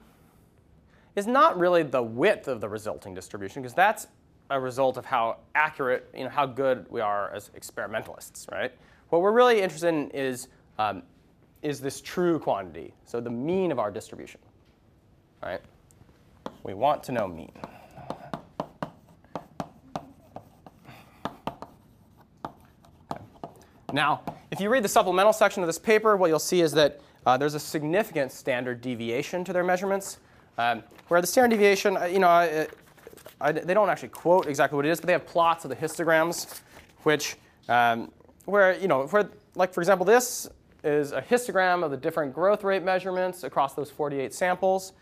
is 1.17 1.27
not 1.27 1.59
really 1.59 1.83
the 1.83 2.03
width 2.03 2.49
of 2.49 2.61
the 2.61 2.69
resulting 2.69 3.15
distribution, 3.15 3.63
because 3.63 3.75
that's 3.75 4.09
a 4.51 4.61
result 4.61 4.97
of 4.97 5.05
how 5.05 5.39
accurate, 5.55 6.09
you 6.17 6.25
know, 6.25 6.31
how 6.31 6.47
good 6.47 6.87
we 6.91 7.01
are 7.01 7.31
as 7.33 7.51
experimentalists, 7.55 8.47
right? 8.53 8.73
What 9.09 9.23
we're 9.23 9.33
really 9.33 9.61
interested 9.61 9.89
in 9.89 10.11
is 10.11 10.49
um, 10.79 11.03
is 11.63 11.81
this 11.81 12.01
true 12.01 12.39
quantity, 12.39 12.93
so 13.05 13.21
the 13.21 13.31
mean 13.31 13.73
of 13.73 13.79
our 13.79 13.91
distribution, 13.91 14.41
right? 15.43 15.61
We 16.63 16.75
want 16.75 17.03
to 17.05 17.13
know 17.13 17.27
mean. 17.27 17.53
Now, 23.93 24.23
if 24.51 24.61
you 24.61 24.69
read 24.69 24.83
the 24.83 24.89
supplemental 24.89 25.33
section 25.33 25.63
of 25.63 25.69
this 25.69 25.79
paper, 25.79 26.17
what 26.17 26.27
you'll 26.27 26.39
see 26.41 26.61
is 26.61 26.73
that 26.73 27.01
uh, 27.25 27.37
there's 27.37 27.55
a 27.55 27.61
significant 27.61 28.33
standard 28.33 28.81
deviation 28.81 29.45
to 29.45 29.53
their 29.53 29.65
measurements, 29.65 30.19
um, 30.59 30.83
where 31.09 31.21
the 31.21 31.27
standard 31.27 31.57
deviation, 31.57 31.97
uh, 31.97 32.05
you 32.05 32.19
know, 32.19 32.29
I, 32.29 32.67
I, 33.41 33.53
they 33.53 33.75
don't 33.75 33.89
actually 33.89 34.09
quote 34.09 34.47
exactly 34.47 34.77
what 34.77 34.87
it 34.87 34.91
is, 34.91 35.01
but 35.01 35.07
they 35.07 35.13
have 35.13 35.27
plots 35.27 35.65
of 35.65 35.71
the 35.71 35.77
histograms, 35.77 36.61
which, 37.03 37.37
um, 37.69 38.11
where, 38.45 38.79
you 38.79 38.89
know, 38.89 39.07
where, 39.07 39.29
like 39.55 39.73
for 39.73 39.81
example, 39.81 40.07
this 40.07 40.49
is 40.83 41.13
a 41.13 41.23
histogram 41.23 41.83
of 41.83 41.91
the 41.91 41.97
different 41.97 42.35
growth 42.35 42.63
rate 42.63 42.83
measurements 42.83 43.43
across 43.43 43.75
those 43.75 43.91
48 43.91 44.33
samples, 44.35 44.93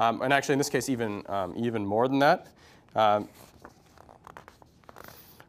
um, 0.00 0.22
and 0.22 0.32
actually 0.32 0.54
in 0.54 0.58
this 0.58 0.68
case 0.68 0.88
even 0.88 1.22
um, 1.28 1.54
even 1.56 1.86
more 1.86 2.08
than 2.08 2.18
that. 2.18 2.48
Um, 2.96 3.28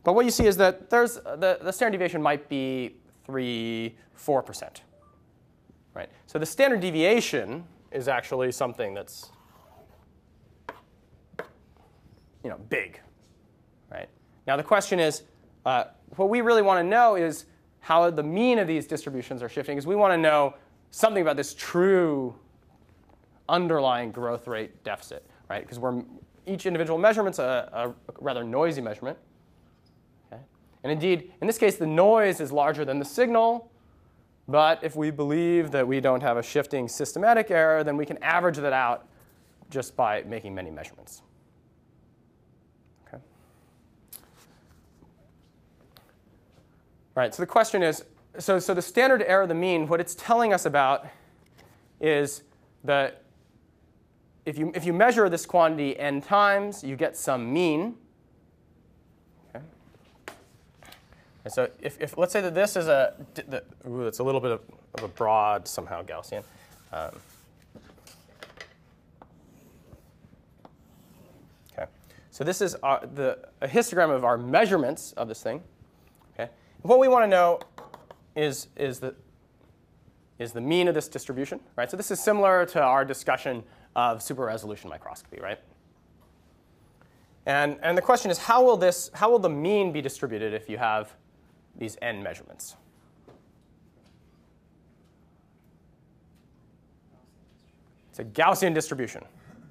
but 0.04 0.14
what 0.14 0.26
you 0.26 0.32
see 0.32 0.46
is 0.46 0.58
that 0.58 0.90
there's 0.90 1.16
the, 1.16 1.60
the 1.62 1.72
standard 1.72 1.98
deviation 1.98 2.22
might 2.22 2.48
be 2.50 2.96
three, 3.26 3.96
four 4.14 4.42
percent, 4.42 4.82
right? 5.94 6.10
So 6.28 6.38
the 6.40 6.46
standard 6.46 6.80
deviation 6.80 7.64
is 7.92 8.08
actually 8.08 8.52
something 8.52 8.94
that's 8.94 9.30
you 12.44 12.50
know 12.50 12.58
big, 12.70 13.00
right? 13.92 14.10
Now 14.48 14.58
the 14.58 14.64
question 14.64 15.00
is, 15.00 15.24
uh, 15.66 15.86
what 16.16 16.30
we 16.30 16.42
really 16.42 16.62
want 16.62 16.80
to 16.80 16.84
know 16.84 17.16
is 17.16 17.46
how 17.80 18.10
the 18.10 18.24
mean 18.24 18.60
of 18.60 18.68
these 18.68 18.86
distributions 18.86 19.42
are 19.42 19.50
shifting 19.50 19.76
because 19.76 19.88
we 19.88 19.96
want 19.96 20.14
to 20.14 20.18
know 20.18 20.56
something 20.92 21.22
about 21.22 21.38
this 21.38 21.54
true 21.54 22.36
underlying 23.50 24.12
growth 24.12 24.48
rate 24.48 24.84
deficit, 24.84 25.26
right? 25.50 25.62
Because 25.62 25.80
we're 25.80 26.04
each 26.46 26.66
individual 26.66 26.98
measurement's 26.98 27.40
a, 27.40 27.70
a 27.74 28.14
rather 28.20 28.44
noisy 28.44 28.82
measurement. 28.82 29.18
Okay? 30.32 30.42
And 30.84 30.92
indeed, 30.92 31.32
in 31.42 31.48
this 31.48 31.58
case, 31.58 31.76
the 31.76 31.88
noise 31.88 32.40
is 32.40 32.52
larger 32.52 32.86
than 32.86 33.00
the 33.00 33.06
signal. 33.06 33.72
But 34.48 34.84
if 34.84 34.96
we 34.96 35.12
believe 35.12 35.72
that 35.72 35.88
we 35.88 36.02
don't 36.02 36.22
have 36.22 36.38
a 36.38 36.44
shifting 36.44 36.88
systematic 36.88 37.52
error, 37.52 37.84
then 37.84 37.96
we 37.96 38.06
can 38.06 38.18
average 38.24 38.58
that 38.58 38.74
out 38.74 39.08
just 39.70 39.96
by 39.96 40.24
making 40.24 40.54
many 40.54 40.72
measurements. 40.72 41.22
Right, 47.14 47.36
so 47.36 47.44
the 47.44 47.48
question 47.48 47.84
is, 47.84 48.06
so, 48.40 48.58
so 48.60 48.74
the 48.74 48.82
standard 48.82 49.22
error 49.24 49.44
of 49.44 49.50
the 49.50 49.56
mean, 49.56 49.88
what 49.88 50.00
it's 50.00 50.16
telling 50.16 50.54
us 50.54 50.66
about 50.66 51.06
is 52.00 52.44
that 52.86 53.24
if 54.46 54.58
you, 54.58 54.72
if 54.74 54.86
you 54.86 54.94
measure 54.94 55.28
this 55.30 55.46
quantity 55.46 56.00
n 56.00 56.22
times, 56.22 56.84
you 56.84 56.96
get 56.96 57.18
some 57.18 57.52
mean. 57.52 57.96
Okay. 59.54 59.64
And 61.44 61.54
so 61.54 61.70
if, 61.82 62.00
if 62.00 62.18
let's 62.18 62.32
say 62.32 62.42
that 62.42 62.56
this 62.56 62.76
is 62.76 62.88
a, 62.88 63.14
the, 63.34 63.64
ooh, 63.88 64.08
it's 64.08 64.20
a 64.20 64.24
little 64.24 64.42
bit 64.42 64.52
of, 64.52 64.62
of 64.96 65.04
a 65.04 65.08
broad 65.10 65.68
somehow 65.68 66.02
Gaussian. 66.02 66.44
Um, 66.94 67.12
okay. 71.74 71.86
So 72.32 72.44
this 72.44 72.62
is 72.62 72.76
our, 72.76 73.06
the, 73.06 73.38
a 73.60 73.68
histogram 73.68 74.10
of 74.10 74.24
our 74.24 74.38
measurements 74.38 75.12
of 75.14 75.28
this 75.28 75.44
thing. 75.44 75.62
What 76.82 77.00
we 77.00 77.08
want 77.08 77.24
to 77.24 77.28
know 77.28 77.60
is, 78.36 78.68
is, 78.76 79.00
the, 79.00 79.14
is 80.40 80.52
the 80.52 80.62
mean 80.62 80.88
of 80.88 80.96
this 80.96 81.08
distribution, 81.08 81.60
right? 81.76 81.90
So 81.90 81.96
this 81.96 82.10
is 82.10 82.20
similar 82.20 82.66
to 82.68 82.82
our 82.82 83.06
discussion 83.06 83.64
of 83.96 84.22
super 84.22 84.46
resolution 84.46 84.90
microscopy, 84.90 85.40
right? 85.40 85.60
And, 87.46 87.78
and 87.84 87.98
the 87.98 88.02
question 88.02 88.32
is, 88.32 88.38
how 88.38 88.64
will, 88.64 88.78
this, 88.78 89.12
how 89.14 89.30
will 89.30 89.40
the 89.40 89.50
mean 89.50 89.92
be 89.92 90.02
distributed 90.02 90.54
if 90.54 90.70
you 90.70 90.78
have 90.78 91.14
these 91.78 91.98
n 92.02 92.24
measurements? 92.24 92.76
It's 98.10 98.20
a 98.20 98.24
Gaussian 98.26 98.74
distribution, 98.74 99.24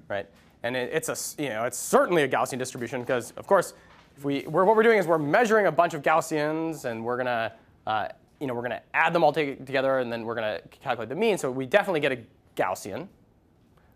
right? 0.07 0.27
And 0.63 0.75
it, 0.75 0.91
it's, 0.93 1.09
a, 1.09 1.41
you 1.41 1.49
know, 1.49 1.63
it's 1.65 1.77
certainly 1.77 2.23
a 2.23 2.27
Gaussian 2.27 2.57
distribution 2.57 3.01
because, 3.01 3.31
of 3.31 3.47
course, 3.47 3.73
if 4.21 4.25
we, 4.25 4.45
we're, 4.47 4.65
what 4.65 4.75
we're 4.75 4.83
doing 4.83 4.99
is 4.99 5.07
we're 5.07 5.17
measuring 5.17 5.65
a 5.65 5.71
bunch 5.71 5.95
of 5.95 6.03
Gaussians, 6.03 6.85
and 6.85 7.03
we're 7.03 7.17
gonna, 7.17 7.53
uh, 7.87 8.09
you 8.39 8.45
know, 8.45 8.53
we're 8.53 8.61
gonna 8.61 8.83
add 8.93 9.13
them 9.13 9.23
all 9.23 9.33
together, 9.33 9.97
and 9.97 10.13
then 10.13 10.25
we're 10.25 10.35
gonna 10.35 10.61
calculate 10.69 11.09
the 11.09 11.15
mean. 11.15 11.39
So 11.39 11.49
we 11.49 11.65
definitely 11.65 12.01
get 12.01 12.11
a 12.11 12.19
Gaussian, 12.55 13.07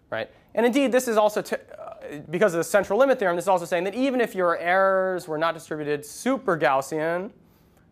right? 0.10 0.28
And 0.56 0.66
indeed, 0.66 0.92
this 0.92 1.08
is 1.08 1.16
also 1.16 1.42
uh, 1.42 2.22
because 2.32 2.56
of 2.56 2.58
the 2.58 2.64
central 2.64 2.98
limit 2.98 3.20
theorem. 3.20 3.36
This 3.36 3.46
is 3.46 3.50
also 3.50 3.66
saying 3.66 3.84
that 3.84 3.94
even 3.94 4.20
if 4.20 4.34
your 4.34 4.58
errors 4.58 5.28
were 5.28 5.38
not 5.38 5.54
distributed 5.54 6.04
super 6.04 6.58
Gaussian, 6.58 7.30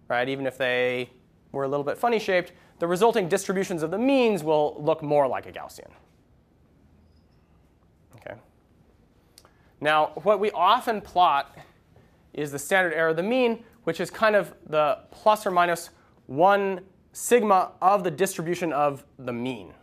right? 0.08 0.28
Even 0.28 0.48
if 0.48 0.58
they 0.58 1.12
were 1.52 1.66
a 1.66 1.68
little 1.68 1.84
bit 1.84 2.00
funny 2.00 2.18
shaped, 2.18 2.52
the 2.80 2.88
resulting 2.88 3.30
distributions 3.30 3.84
of 3.84 3.92
the 3.92 4.00
means 4.00 4.44
will 4.44 4.76
look 4.80 5.04
more 5.04 5.28
like 5.28 5.46
a 5.46 5.52
Gaussian. 5.52 5.92
Okay. 8.16 8.34
Now, 9.80 10.14
what 10.24 10.40
we 10.40 10.50
often 10.50 11.00
plot 11.00 11.56
is 12.34 12.52
the 12.52 12.60
standard 12.60 12.94
error 12.94 13.10
of 13.10 13.16
the 13.16 13.24
mean, 13.24 13.64
which 13.84 14.00
is 14.00 14.10
kind 14.10 14.36
of 14.36 14.54
the 14.68 15.00
plus 15.12 15.46
or 15.46 15.52
minus 15.52 15.90
1 16.28 16.82
sigma 17.12 17.72
of 17.82 18.04
the 18.04 18.12
distribution 18.12 18.74
of 18.74 19.06
the 19.20 19.34
mean. 19.34 19.74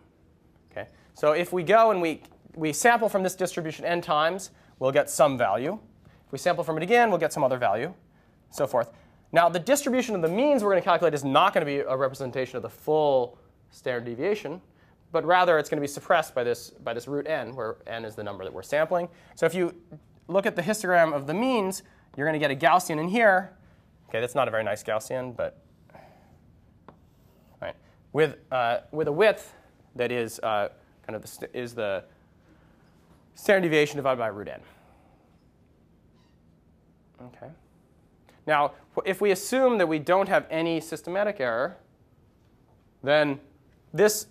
Okay? 0.71 0.89
So 1.15 1.33
if 1.33 1.53
we 1.53 1.63
go 1.63 1.91
and 1.91 2.03
we, 2.03 2.23
we 2.55 2.73
sample 2.73 3.09
from 3.09 3.23
this 3.23 3.35
distribution 3.35 3.85
n 3.85 4.01
times, 4.01 4.51
we'll 4.79 4.93
get 4.93 5.09
some 5.09 5.39
value. 5.39 5.79
If 6.27 6.33
we 6.33 6.39
sample 6.39 6.65
from 6.65 6.77
it 6.77 6.83
again, 6.83 7.11
we'll 7.11 7.19
get 7.19 7.33
some 7.33 7.45
other 7.45 7.59
value, 7.59 7.95
so 8.51 8.67
forth. 8.67 8.93
Now, 9.33 9.49
the 9.49 9.61
distribution 9.61 10.17
of 10.17 10.23
the 10.23 10.29
means 10.29 10.65
we're 10.65 10.71
going 10.71 10.83
to 10.83 10.89
calculate 10.89 11.15
is 11.15 11.25
not 11.25 11.55
going 11.55 11.65
to 11.65 11.73
be 11.73 11.79
a 11.79 11.97
representation 11.97 12.57
of 12.57 12.63
the 12.63 12.71
full 12.71 13.39
standard 13.71 14.05
deviation, 14.05 14.61
but 15.13 15.25
rather 15.25 15.59
it's 15.59 15.69
going 15.69 15.77
to 15.77 15.83
be 15.83 15.89
suppressed 15.89 16.35
by 16.35 16.43
this, 16.43 16.71
by 16.71 16.93
this 16.93 17.07
root 17.07 17.29
n, 17.29 17.55
where 17.55 17.77
n 17.87 18.05
is 18.05 18.17
the 18.17 18.25
number 18.25 18.43
that 18.43 18.53
we're 18.53 18.63
sampling. 18.63 19.09
So 19.37 19.47
if 19.47 19.55
you 19.55 19.75
look 20.27 20.47
at 20.47 20.57
the 20.57 20.63
histogram 20.63 21.13
of 21.13 21.29
the 21.29 21.35
means, 21.35 21.83
you're 22.17 22.27
going 22.27 22.39
to 22.39 22.47
get 22.47 22.51
a 22.51 22.57
Gaussian 22.57 22.99
in 23.01 23.09
here. 23.09 23.53
Okay, 24.09 24.21
that's 24.21 24.35
not 24.35 24.49
a 24.49 24.51
very 24.51 24.65
nice 24.65 24.83
Gaussian, 24.83 25.37
but 25.37 25.63
right, 27.63 27.77
with, 28.13 28.37
uh, 28.51 28.79
with 28.91 29.09
a 29.09 29.13
width 29.13 29.55
that 29.97 30.11
is 30.11 30.39
uh, 30.41 30.69
kind 31.07 31.17
of 31.17 31.23
the, 31.23 31.57
is 31.57 31.75
the 31.75 32.05
standard 33.35 33.63
deviation 33.63 33.97
divided 33.97 34.19
by 34.19 34.27
root 34.27 34.49
n. 34.49 34.61
Okay. 37.23 37.49
Now, 38.47 38.73
if 39.05 39.21
we 39.21 39.31
assume 39.31 39.79
that 39.79 39.87
we 39.87 39.99
don't 39.99 40.29
have 40.29 40.47
any 40.51 40.81
systematic 40.81 41.39
error, 41.39 41.77
then 43.03 43.41
this 43.93 44.27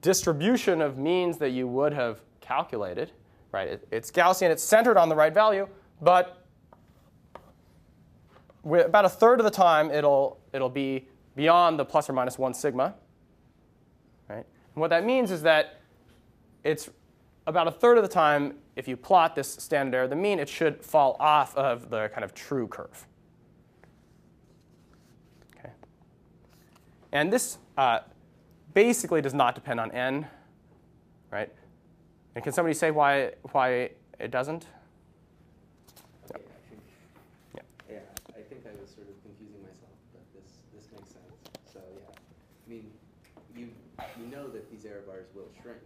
distribution 0.00 0.80
of 0.80 0.98
means 0.98 1.38
that 1.38 1.50
you 1.50 1.66
would 1.66 1.92
have 1.92 2.20
calculated, 2.40 3.12
right? 3.52 3.68
It, 3.68 3.88
it's 3.90 4.10
Gaussian, 4.10 4.50
it's 4.50 4.62
centered 4.62 4.96
on 4.96 5.08
the 5.08 5.16
right 5.16 5.34
value, 5.34 5.68
but 6.00 6.44
about 8.64 9.04
a 9.04 9.08
third 9.08 9.40
of 9.40 9.44
the 9.44 9.50
time 9.50 9.90
it'll, 9.90 10.40
it'll 10.52 10.68
be 10.68 11.06
beyond 11.36 11.78
the 11.78 11.84
plus 11.84 12.08
or 12.08 12.12
minus 12.12 12.38
1 12.38 12.54
sigma. 12.54 12.94
Right? 14.28 14.36
And 14.36 14.80
what 14.80 14.90
that 14.90 15.04
means 15.04 15.30
is 15.30 15.42
that 15.42 15.80
it's 16.64 16.90
about 17.48 17.66
a 17.66 17.70
third 17.70 17.96
of 17.96 18.04
the 18.04 18.08
time, 18.08 18.54
if 18.76 18.86
you 18.86 18.96
plot 18.96 19.34
this 19.34 19.50
standard 19.50 19.96
error, 19.96 20.04
of 20.04 20.10
the 20.10 20.16
mean, 20.16 20.38
it 20.38 20.48
should 20.48 20.84
fall 20.84 21.16
off 21.18 21.56
of 21.56 21.88
the 21.88 22.10
kind 22.10 22.22
of 22.22 22.34
true 22.34 22.68
curve. 22.68 23.06
Okay. 25.56 25.70
And 27.10 27.32
this 27.32 27.56
uh, 27.78 28.00
basically 28.74 29.22
does 29.22 29.32
not 29.32 29.54
depend 29.54 29.80
on 29.80 29.90
n, 29.92 30.26
right? 31.32 31.50
And 32.34 32.44
can 32.44 32.52
somebody 32.52 32.74
say 32.74 32.90
why, 32.90 33.32
why 33.52 33.90
it 34.20 34.30
doesn't? 34.30 34.66
Okay, 36.30 36.42
actually. 36.54 36.78
Yeah. 37.56 37.62
Yeah, 37.90 37.98
I 38.36 38.42
think 38.42 38.66
I 38.66 38.78
was 38.78 38.90
sort 38.90 39.08
of 39.08 39.16
confusing 39.24 39.62
myself, 39.62 39.96
but 40.12 40.22
this, 40.34 40.58
this 40.74 40.92
makes 40.92 41.08
sense. 41.08 41.32
So 41.72 41.80
yeah, 41.96 42.12
I 42.12 42.70
mean, 42.70 42.90
you, 43.56 43.70
you 44.20 44.26
know 44.30 44.48
that 44.48 44.70
these 44.70 44.84
error 44.84 45.02
bars 45.06 45.26
will 45.34 45.48
shrink 45.62 45.80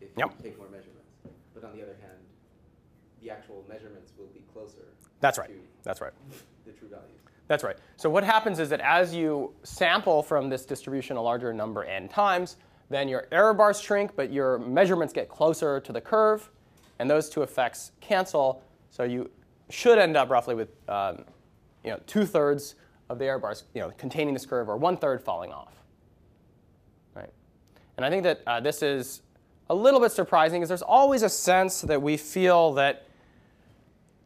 if 0.00 0.07
you 0.07 0.07
Yep. 0.18 0.42
take 0.42 0.58
more 0.58 0.68
measurements. 0.68 1.10
But 1.54 1.64
on 1.64 1.76
the 1.76 1.82
other 1.82 1.96
hand, 2.00 2.18
the 3.22 3.30
actual 3.30 3.64
measurements 3.68 4.12
will 4.18 4.26
be 4.26 4.40
closer 4.52 4.84
That's 5.20 5.38
right. 5.38 5.48
to 5.48 5.54
That's 5.82 6.00
right. 6.00 6.12
the 6.64 6.72
true 6.72 6.88
values. 6.88 7.18
That's 7.48 7.64
right. 7.64 7.76
So 7.96 8.10
what 8.10 8.24
happens 8.24 8.58
is 8.58 8.68
that 8.68 8.80
as 8.80 9.14
you 9.14 9.54
sample 9.62 10.22
from 10.22 10.48
this 10.50 10.66
distribution 10.66 11.16
a 11.16 11.22
larger 11.22 11.52
number 11.52 11.84
n 11.84 12.08
times, 12.08 12.56
then 12.90 13.08
your 13.08 13.26
error 13.32 13.54
bars 13.54 13.80
shrink, 13.80 14.14
but 14.16 14.32
your 14.32 14.58
measurements 14.58 15.12
get 15.12 15.28
closer 15.28 15.80
to 15.80 15.92
the 15.92 16.00
curve, 16.00 16.50
and 16.98 17.08
those 17.08 17.28
two 17.28 17.42
effects 17.42 17.92
cancel. 18.00 18.62
So 18.90 19.04
you 19.04 19.30
should 19.70 19.98
end 19.98 20.16
up 20.16 20.30
roughly 20.30 20.54
with 20.54 20.68
um, 20.88 21.24
you 21.84 21.90
know, 21.90 22.00
two 22.06 22.24
thirds 22.24 22.74
of 23.08 23.18
the 23.18 23.24
error 23.26 23.38
bars 23.38 23.64
you 23.74 23.80
know, 23.80 23.90
containing 23.96 24.34
this 24.34 24.46
curve, 24.46 24.68
or 24.68 24.76
one 24.76 24.96
third 24.96 25.22
falling 25.22 25.52
off. 25.52 25.74
Right? 27.14 27.32
And 27.96 28.04
I 28.04 28.10
think 28.10 28.22
that 28.24 28.42
uh, 28.46 28.60
this 28.60 28.82
is 28.82 29.22
a 29.70 29.74
little 29.74 30.00
bit 30.00 30.12
surprising, 30.12 30.62
is 30.62 30.68
there's 30.68 30.82
always 30.82 31.22
a 31.22 31.28
sense 31.28 31.82
that 31.82 32.00
we 32.00 32.16
feel 32.16 32.72
that 32.74 33.06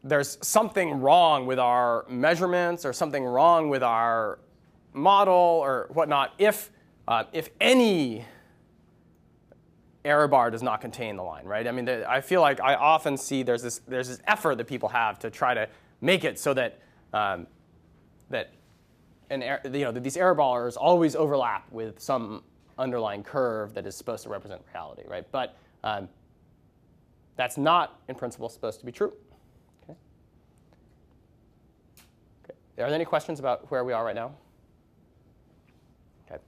there's 0.03 0.37
something 0.41 1.01
wrong 1.01 1.45
with 1.45 1.59
our 1.59 2.05
measurements 2.09 2.85
or 2.85 2.93
something 2.93 3.23
wrong 3.23 3.69
with 3.69 3.83
our 3.83 4.39
model 4.91 5.33
or 5.33 5.87
whatnot 5.93 6.33
if, 6.37 6.71
uh, 7.07 7.23
if 7.31 7.49
any 7.59 8.25
error 10.05 10.27
bar 10.27 10.51
does 10.51 10.61
not 10.61 10.81
contain 10.81 11.15
the 11.15 11.23
line, 11.23 11.45
right? 11.45 11.67
I 11.67 11.71
mean, 11.71 11.87
I 11.87 12.19
feel 12.19 12.41
like 12.41 12.59
I 12.59 12.75
often 12.75 13.17
see 13.17 13.43
there's 13.43 13.61
this, 13.61 13.79
there's 13.87 14.09
this 14.09 14.21
effort 14.27 14.57
that 14.57 14.67
people 14.67 14.89
have 14.89 15.19
to 15.19 15.29
try 15.29 15.53
to 15.53 15.69
make 16.01 16.25
it 16.25 16.37
so 16.37 16.53
that, 16.53 16.79
um, 17.13 17.47
that, 18.29 18.51
an 19.29 19.41
er, 19.41 19.61
you 19.63 19.85
know, 19.85 19.91
that 19.91 20.03
these 20.03 20.17
error 20.17 20.35
bars 20.35 20.75
always 20.75 21.15
overlap 21.15 21.71
with 21.71 21.99
some 22.01 22.43
underlying 22.77 23.23
curve 23.23 23.73
that 23.73 23.85
is 23.85 23.95
supposed 23.95 24.23
to 24.23 24.29
represent 24.29 24.61
reality, 24.73 25.03
right? 25.07 25.25
But 25.31 25.57
um, 25.83 26.09
that's 27.35 27.57
not, 27.57 27.99
in 28.07 28.15
principle, 28.15 28.49
supposed 28.49 28.79
to 28.79 28.85
be 28.85 28.91
true. 28.91 29.13
Okay. 29.83 29.97
Okay. 32.43 32.53
Are 32.83 32.87
there 32.87 32.95
any 32.95 33.05
questions 33.05 33.39
about 33.39 33.69
where 33.71 33.83
we 33.83 33.93
are 33.93 34.03
right 34.03 34.15
now? 34.15 34.33
Okay. 36.25 36.41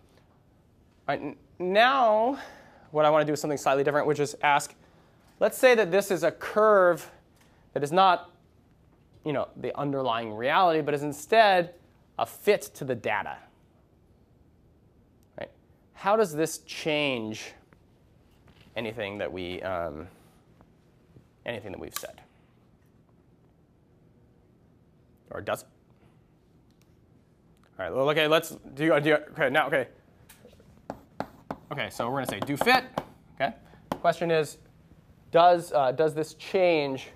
All 1.08 1.16
right, 1.16 1.38
now, 1.60 2.40
what 2.92 3.06
I 3.06 3.10
want 3.10 3.22
to 3.22 3.26
do 3.26 3.34
is 3.34 3.42
something 3.42 3.58
slightly 3.58 3.84
different, 3.84 4.08
which 4.08 4.20
is 4.20 4.36
ask, 4.42 4.74
let's 5.40 5.58
say 5.58 5.76
that 5.76 5.92
this 5.92 6.12
is 6.12 6.24
a 6.24 6.32
curve 6.32 7.10
that 7.74 7.84
is 7.84 7.92
not, 7.92 8.32
you 9.24 9.34
know, 9.34 9.50
the 9.58 9.78
underlying 9.78 10.34
reality, 10.34 10.82
but 10.82 10.94
is 10.94 11.04
instead 11.04 11.74
a 12.18 12.26
fit 12.26 12.62
to 12.76 12.86
the 12.86 12.96
data. 12.96 13.38
How 16.06 16.15
does 16.15 16.32
this 16.32 16.60
change 16.60 17.54
anything 18.76 19.18
that 19.18 19.34
we 19.34 19.60
um, 19.63 20.08
anything 21.48 21.72
that 21.72 21.82
we've 21.82 21.98
said? 21.98 22.22
Or 25.32 25.41
does 25.41 25.63
it? 25.63 25.68
All 27.80 27.86
right. 27.86 27.96
Well, 27.96 28.08
okay. 28.12 28.28
Let's 28.28 28.56
do. 28.76 29.00
do 29.00 29.15
okay. 29.15 29.50
Now. 29.50 29.65
Okay. 29.65 29.88
Okay. 31.72 31.89
So 31.89 32.08
we're 32.12 32.24
to 32.24 32.30
say 32.30 32.39
do 32.39 32.56
fit. 32.56 32.84
Okay. 33.41 33.56
Question 34.00 34.30
is, 34.30 34.60
does 35.32 35.74
uh, 35.74 35.91
does 35.91 36.13
this 36.13 36.36
change 36.36 37.08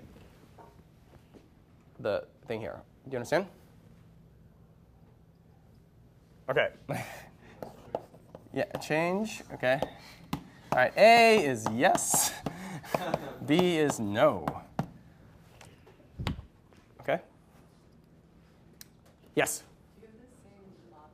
the 2.00 2.24
thing 2.48 2.58
here? 2.58 2.80
Do 3.04 3.12
you 3.12 3.18
understand? 3.18 3.46
Okay. 6.48 6.70
yeah. 8.60 8.78
Change. 8.78 9.42
Okay. 9.54 9.80
All 10.34 10.40
right. 10.74 10.92
A 10.96 11.44
is 11.44 11.66
yes. 11.72 12.32
B 13.46 13.76
is 13.76 13.98
no. 13.98 14.44
Okay. 17.00 17.20
Yes. 19.34 19.62
Do 19.98 20.02
you 20.02 20.08
have 20.08 20.20
the 20.20 20.26
same 20.44 20.90
model 20.90 21.08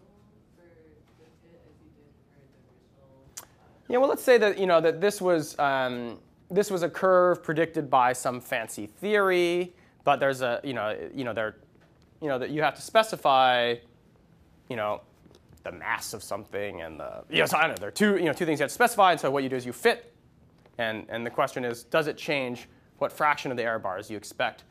for 0.56 0.62
the 0.62 1.28
fit 1.44 1.60
as 1.64 1.74
you 1.80 1.90
did 1.96 2.10
for 2.24 2.40
the 2.40 3.42
original? 3.42 3.48
Yeah, 3.88 3.98
well, 3.98 4.08
let's 4.08 4.24
say 4.24 4.38
that 4.38 4.58
you 4.58 4.66
know 4.66 4.80
that 4.80 5.00
this 5.00 5.20
was 5.20 5.56
um, 5.60 6.18
this 6.50 6.70
was 6.70 6.82
a 6.82 6.88
curve 6.88 7.44
predicted 7.44 7.88
by 7.88 8.12
some 8.12 8.40
fancy 8.40 8.86
theory, 8.86 9.72
but 10.02 10.18
there's 10.18 10.42
a 10.42 10.60
you 10.64 10.74
know 10.74 10.96
you 11.14 11.22
know 11.22 11.32
there 11.32 11.56
you 12.20 12.28
know 12.28 12.38
that 12.38 12.50
you 12.50 12.62
have 12.62 12.74
to 12.74 12.82
specify 12.82 13.76
you 14.68 14.74
know 14.74 15.00
the 15.66 15.72
mass 15.72 16.14
of 16.14 16.22
something 16.22 16.80
and 16.80 17.00
the 17.00 17.24
you 17.28 17.40
know, 17.40 17.46
so 17.46 17.56
I 17.56 17.62
don't 17.62 17.70
know 17.70 17.76
there 17.80 17.88
are 17.88 17.92
two 17.92 18.16
you 18.16 18.26
know 18.26 18.32
two 18.32 18.46
things 18.46 18.60
you 18.60 18.64
have 18.64 18.70
to 18.70 18.74
specify, 18.74 19.10
and 19.10 19.20
so 19.20 19.30
what 19.32 19.42
you 19.42 19.48
do 19.48 19.56
is 19.56 19.66
you 19.66 19.72
fit, 19.72 20.14
and 20.78 21.04
and 21.08 21.26
the 21.26 21.30
question 21.30 21.64
is 21.64 21.82
does 21.82 22.06
it 22.06 22.16
change 22.16 22.68
what 22.98 23.10
fraction 23.10 23.50
of 23.50 23.56
the 23.56 23.64
error 23.64 23.80
bars 23.80 24.08
you 24.08 24.16
expect 24.16 24.62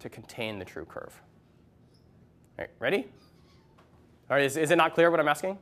to 0.00 0.08
contain 0.08 0.58
the 0.58 0.64
true 0.64 0.84
curve? 0.84 1.22
All 2.58 2.64
right, 2.64 2.70
ready? 2.80 3.06
All 4.28 4.36
right, 4.36 4.44
is, 4.44 4.56
is 4.56 4.72
it 4.72 4.76
not 4.76 4.94
clear 4.94 5.12
what 5.12 5.20
I'm 5.20 5.28
asking? 5.28 5.58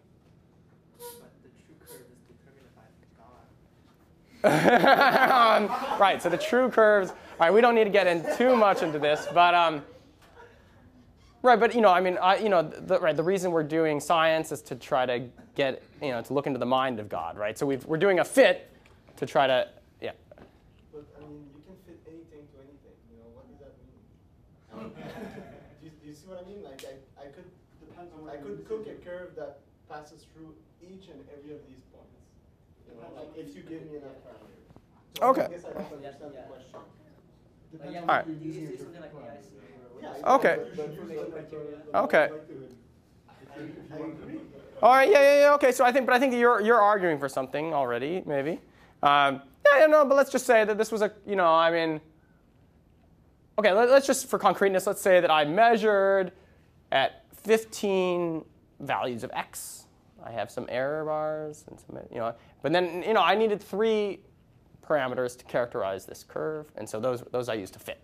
Um, 4.43 5.69
right, 6.01 6.23
so 6.23 6.31
the 6.31 6.39
true 6.39 6.71
curves. 6.71 7.11
All 7.11 7.17
right, 7.41 7.53
we 7.53 7.61
don't 7.61 7.75
need 7.75 7.85
to 7.85 7.91
get 7.91 8.07
in 8.07 8.25
too 8.39 8.57
much 8.57 8.83
into 8.83 8.99
this, 8.99 9.29
but 9.35 9.55
um, 9.55 9.83
right, 11.43 11.59
but 11.59 11.75
you 11.75 11.81
know, 11.81 11.91
I 11.91 12.01
mean, 12.01 12.19
I, 12.19 12.37
you 12.37 12.49
know, 12.49 12.63
the, 12.63 12.99
right, 13.01 13.17
the 13.17 13.23
reason 13.23 13.51
we're 13.51 13.63
doing 13.63 14.01
science 14.01 14.53
is 14.53 14.63
to 14.63 14.75
try 14.75 15.07
to 15.07 15.29
get, 15.55 15.83
you 16.03 16.11
know, 16.11 16.23
to 16.23 16.33
look 16.33 16.47
into 16.47 16.59
the 16.59 16.67
mind 16.67 17.01
of 17.01 17.09
God, 17.09 17.37
right? 17.37 17.59
So 17.59 17.67
we've, 17.67 17.85
we're 17.87 17.99
doing 17.99 18.21
a 18.21 18.25
fit 18.25 18.71
to 19.17 19.27
try 19.27 19.47
to, 19.47 19.69
yeah. 20.01 20.13
But 20.93 21.05
I 21.17 21.21
mean, 21.29 21.45
you 21.55 21.63
can 21.67 21.77
fit 21.87 22.01
anything 22.07 22.47
to 22.53 22.57
anything. 22.61 22.97
You 23.11 23.19
know, 23.19 23.31
what 23.35 23.49
does 23.49 23.61
that 23.61 23.75
mean? 24.77 24.93
do, 25.81 25.87
you, 25.87 25.91
do 25.91 26.09
you 26.09 26.15
see 26.15 26.27
what 26.27 26.45
I 26.45 26.49
mean? 26.49 26.63
Like, 26.63 26.85
I, 26.85 27.23
I 27.23 27.27
could 27.27 27.45
Depends 28.01 28.17
on 28.17 28.25
what 28.25 28.33
I 28.33 28.41
could 28.41 28.65
cook 28.65 28.89
a 28.89 28.97
curve 29.05 29.37
that 29.37 29.61
passes 29.85 30.25
through 30.33 30.57
each 30.81 31.13
and 31.13 31.21
every 31.37 31.53
of 31.53 31.61
these 31.69 31.85
points. 31.93 32.17
You 32.89 32.97
know, 32.97 33.13
like 33.13 33.29
if 33.37 33.53
you 33.53 33.61
you 33.61 33.69
give 33.69 33.85
me 33.85 34.01
enough 34.01 34.17
parameters. 34.25 34.65
Okay. 35.21 35.45
I 35.45 35.53
guess 35.53 35.69
I 35.69 35.77
don't 35.77 35.93
understand 36.01 36.33
yeah. 36.33 36.41
the 36.41 36.49
question. 36.49 36.81
Depends 37.77 37.93
yeah, 37.93 38.01
on 38.01 38.09
All 38.09 38.17
what 38.17 38.25
right. 38.25 38.41
You're 40.03 40.13
You 40.13 40.17
using 40.17 40.29
say 40.31 40.35
it 40.35 40.37
something 40.37 40.37
like 40.37 40.37
for. 40.37 40.37
AIC 40.37 40.37
or 40.37 40.37
Yeah, 40.37 40.37
whatever. 40.37 40.37
Okay. 40.37 40.57
but- 40.57 40.77
but 40.77 40.89
You 40.89 40.95
should 40.95 41.03
use 41.03 41.11
use 41.11 41.27
the- 41.27 41.33
criteria. 41.33 41.77
Okay. 41.95 42.29
I, 43.29 43.95
I 43.95 43.99
agree. 43.99 44.41
All 44.83 44.93
right, 44.93 45.11
yeah, 45.11 45.21
yeah, 45.21 45.41
yeah. 45.41 45.55
Okay, 45.55 45.73
so 45.73 45.85
I 45.85 45.93
think, 45.93 46.07
but 46.07 46.15
I 46.15 46.19
think 46.19 46.33
you're 46.35 46.61
you're 46.63 46.81
arguing 46.81 47.19
for 47.19 47.29
something 47.29 47.75
already, 47.75 48.23
maybe. 48.25 48.53
Um, 49.03 49.43
yeah, 49.67 49.81
yeah, 49.81 49.87
no, 49.87 50.05
but 50.07 50.17
let's 50.17 50.31
just 50.33 50.47
say 50.47 50.65
that 50.65 50.79
this 50.79 50.91
was 50.91 51.03
a, 51.03 51.13
you 51.27 51.37
know, 51.37 51.47
I 51.53 51.71
mean, 51.71 52.01
okay, 53.59 53.73
let, 53.73 53.91
let's 53.91 54.07
just 54.07 54.27
for 54.27 54.39
concreteness, 54.39 54.87
let's 54.87 55.03
say 55.03 55.21
that 55.21 55.31
I 55.31 55.45
measured 55.45 56.33
at 56.93 57.25
15 57.35 58.43
values 58.81 59.23
of 59.25 59.31
x. 59.35 59.85
I 60.25 60.31
have 60.33 60.51
some 60.51 60.67
error 60.69 61.05
bars 61.05 61.65
and 61.69 61.79
some, 61.81 61.99
you 62.11 62.19
know, 62.19 62.35
but 62.63 62.73
then 62.73 63.03
you 63.03 63.13
know 63.15 63.23
I 63.23 63.35
needed 63.35 63.63
three 63.63 64.21
parameters 64.87 65.37
to 65.39 65.45
characterize 65.45 66.05
this 66.07 66.25
curve, 66.25 66.67
and 66.77 66.89
so 66.89 67.01
those 67.01 67.23
those 67.33 67.49
I 67.51 67.55
used 67.55 67.73
to 67.75 67.79
fit. 67.79 68.01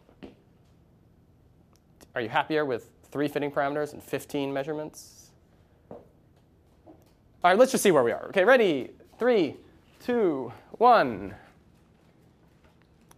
Are 2.16 2.22
you 2.22 2.28
happier 2.30 2.64
with 2.64 2.90
three 3.10 3.28
fitting 3.28 3.50
parameters 3.50 3.92
and 3.92 4.02
15 4.02 4.52
measurements? 4.52 5.30
All 5.90 6.00
right, 7.44 7.58
let's 7.58 7.70
just 7.70 7.82
see 7.82 7.92
where 7.92 8.02
we 8.02 8.10
are. 8.10 8.26
Okay, 8.28 8.42
ready? 8.42 8.90
Three, 9.18 9.56
two, 10.04 10.50
one. 10.78 11.34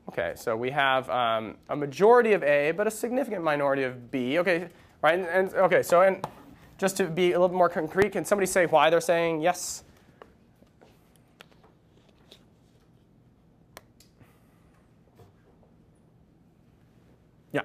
Okay, 0.08 0.32
so 0.34 0.56
we 0.56 0.70
have 0.70 1.08
um, 1.10 1.56
a 1.68 1.76
majority 1.76 2.32
of 2.32 2.42
A, 2.42 2.72
but 2.72 2.88
a 2.88 2.90
significant 2.90 3.44
minority 3.44 3.84
of 3.84 4.10
B. 4.10 4.38
Okay, 4.40 4.68
right? 5.00 5.18
And, 5.18 5.28
and 5.28 5.54
okay, 5.54 5.82
so 5.82 6.02
and 6.02 6.26
just 6.76 6.96
to 6.96 7.04
be 7.04 7.32
a 7.32 7.34
little 7.38 7.48
bit 7.48 7.56
more 7.56 7.68
concrete, 7.68 8.12
can 8.12 8.24
somebody 8.24 8.46
say 8.46 8.66
why 8.66 8.90
they're 8.90 9.00
saying 9.00 9.42
yes? 9.42 9.84
Yeah. 17.52 17.62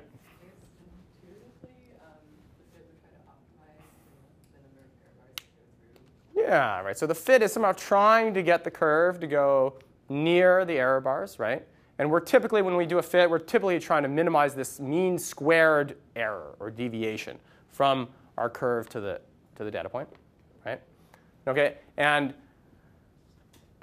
Intuitively, 1.22 1.94
um, 2.02 2.18
the 2.58 2.66
fit 2.74 2.90
would 2.90 2.98
try 3.02 3.14
to 3.14 3.22
optimize 3.30 3.86
the, 4.10 4.58
the 4.58 4.62
number 4.66 4.82
of 4.82 4.90
error 4.98 5.14
bars 5.22 5.38
that 5.38 5.54
go 5.54 5.62
through. 5.78 6.33
Yeah, 6.44 6.82
right. 6.82 6.98
So 6.98 7.08
the 7.08 7.16
fit 7.16 7.42
is 7.42 7.54
somehow 7.54 7.72
trying 7.72 8.34
to 8.34 8.44
get 8.44 8.64
the 8.64 8.72
curve 8.72 9.20
to 9.22 9.28
go 9.28 9.80
near 10.10 10.66
the 10.66 10.74
error 10.74 11.00
bars, 11.00 11.40
right? 11.40 11.66
And 12.00 12.12
we're 12.12 12.20
typically, 12.20 12.62
when 12.62 12.76
we 12.76 12.86
do 12.86 12.98
a 12.98 13.02
fit, 13.02 13.30
we're 13.30 13.40
typically 13.40 13.80
trying 13.80 14.04
to 14.04 14.10
minimize 14.10 14.54
this 14.54 14.80
mean 14.80 15.18
squared 15.18 15.96
error 16.16 16.56
or 16.60 16.70
deviation 16.70 17.38
from 17.70 18.10
our 18.38 18.50
curve 18.50 18.90
to 18.90 19.00
the, 19.00 19.22
to 19.56 19.64
the 19.64 19.72
data 19.72 19.88
point, 19.88 20.10
right? 20.66 20.82
Okay, 21.48 21.76
and 21.98 22.34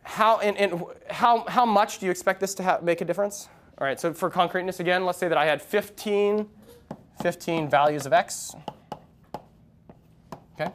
how, 0.02 0.38
and, 0.40 0.56
and 0.58 0.82
how, 1.08 1.44
how 1.46 1.64
much 1.64 1.98
do 1.98 2.06
you 2.06 2.10
expect 2.10 2.40
this 2.40 2.54
to 2.56 2.78
make 2.82 3.00
a 3.00 3.04
difference? 3.04 3.48
All 3.78 3.86
right, 3.86 3.98
so 3.98 4.12
for 4.12 4.28
concreteness 4.28 4.80
again, 4.80 5.06
let's 5.06 5.18
say 5.18 5.28
that 5.28 5.38
I 5.38 5.46
had 5.46 5.62
15, 5.62 6.46
15 7.22 7.70
values 7.70 8.04
of 8.06 8.12
x. 8.12 8.54
Okay? 10.54 10.70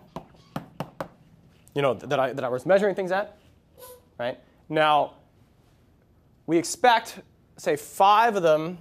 You 1.76 1.82
know, 1.82 1.94
that 1.94 2.20
I, 2.20 2.34
that 2.34 2.44
I 2.44 2.50
was 2.50 2.66
measuring 2.66 2.96
things 2.96 3.12
at, 3.12 3.38
right? 4.18 4.40
Now, 4.70 5.16
we 6.48 6.58
expect, 6.58 7.20
say, 7.58 7.76
five 7.76 8.36
of 8.36 8.44
them, 8.44 8.78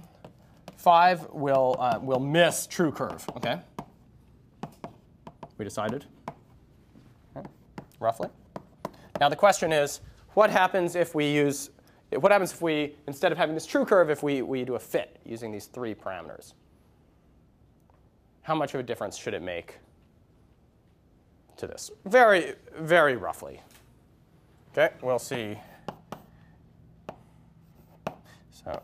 five 0.77 1.27
will, 1.31 1.75
uh, 1.77 1.99
will 2.01 2.21
miss 2.21 2.65
true 2.65 2.91
curve, 2.91 3.27
okay? 3.35 3.59
We 5.57 5.65
decided, 5.65 6.05
okay, 7.35 7.47
roughly. 7.99 8.29
Now 9.19 9.29
the 9.29 9.35
question 9.35 9.73
is, 9.73 9.99
what 10.33 10.49
happens 10.49 10.95
if 10.95 11.13
we 11.15 11.29
use, 11.29 11.71
what 12.11 12.31
happens 12.31 12.53
if 12.53 12.61
we, 12.61 12.95
instead 13.07 13.31
of 13.31 13.37
having 13.37 13.55
this 13.55 13.65
true 13.65 13.83
curve, 13.83 14.09
if 14.09 14.23
we, 14.23 14.41
we 14.41 14.63
do 14.63 14.75
a 14.75 14.79
fit 14.79 15.19
using 15.25 15.51
these 15.51 15.65
three 15.65 15.93
parameters? 15.93 16.53
How 18.41 18.55
much 18.55 18.73
of 18.73 18.79
a 18.79 18.83
difference 18.83 19.17
should 19.17 19.33
it 19.33 19.41
make 19.41 19.79
to 21.57 21.67
this? 21.67 21.91
Very, 22.05 22.53
very 22.77 23.15
roughly. 23.15 23.61
Okay, 24.71 24.93
we'll 25.01 25.19
see. 25.19 25.57
So, 28.51 28.81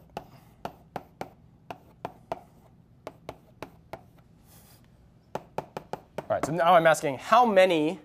all 5.36 6.28
right, 6.30 6.45
so 6.45 6.53
now 6.53 6.76
I'm 6.76 6.88
asking 6.88 7.17
how 7.17 7.45
many 7.45 7.99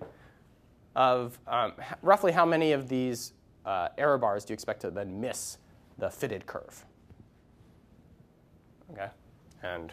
of, 0.97 1.39
um, 1.47 1.75
roughly 2.03 2.33
how 2.33 2.45
many 2.45 2.73
of 2.73 2.89
these 2.89 3.35
uh, 3.65 3.89
error 3.99 4.19
bars 4.19 4.45
do 4.45 4.53
you 4.53 4.55
expect 4.55 4.81
to 4.81 4.91
then 4.91 5.21
miss 5.21 5.59
the 5.99 6.11
fitted 6.11 6.47
curve? 6.47 6.85
Okay, 8.93 9.09
and, 9.63 9.93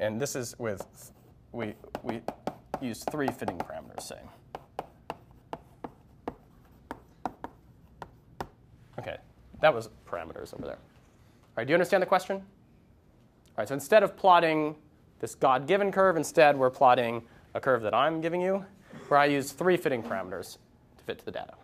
and 0.00 0.20
this 0.20 0.34
is 0.34 0.54
with, 0.58 1.12
we, 1.52 1.74
we 2.02 2.22
use 2.80 3.04
three 3.10 3.28
fitting 3.28 3.58
parameters, 3.58 4.02
say. 4.02 4.18
Okay, 8.98 9.16
that 9.60 9.74
was 9.74 9.90
parameters 10.06 10.54
over 10.54 10.66
there. 10.66 10.78
All 10.78 11.56
right, 11.56 11.66
do 11.66 11.70
you 11.70 11.74
understand 11.74 12.02
the 12.02 12.06
question? 12.06 12.36
All 12.36 12.42
right, 13.58 13.68
so 13.68 13.74
instead 13.74 14.02
of 14.02 14.16
plotting 14.16 14.76
this 15.20 15.34
God-given 15.34 15.92
curve, 15.92 16.16
instead 16.16 16.56
we're 16.56 16.70
plotting 16.70 17.22
a 17.54 17.60
curve 17.60 17.82
that 17.82 17.94
I'm 17.94 18.20
giving 18.20 18.40
you, 18.40 18.64
where 19.08 19.20
I 19.20 19.26
use 19.26 19.52
three 19.52 19.76
fitting 19.76 20.02
parameters 20.02 20.58
to 20.98 21.04
fit 21.04 21.18
to 21.18 21.24
the 21.24 21.30
data. 21.30 21.54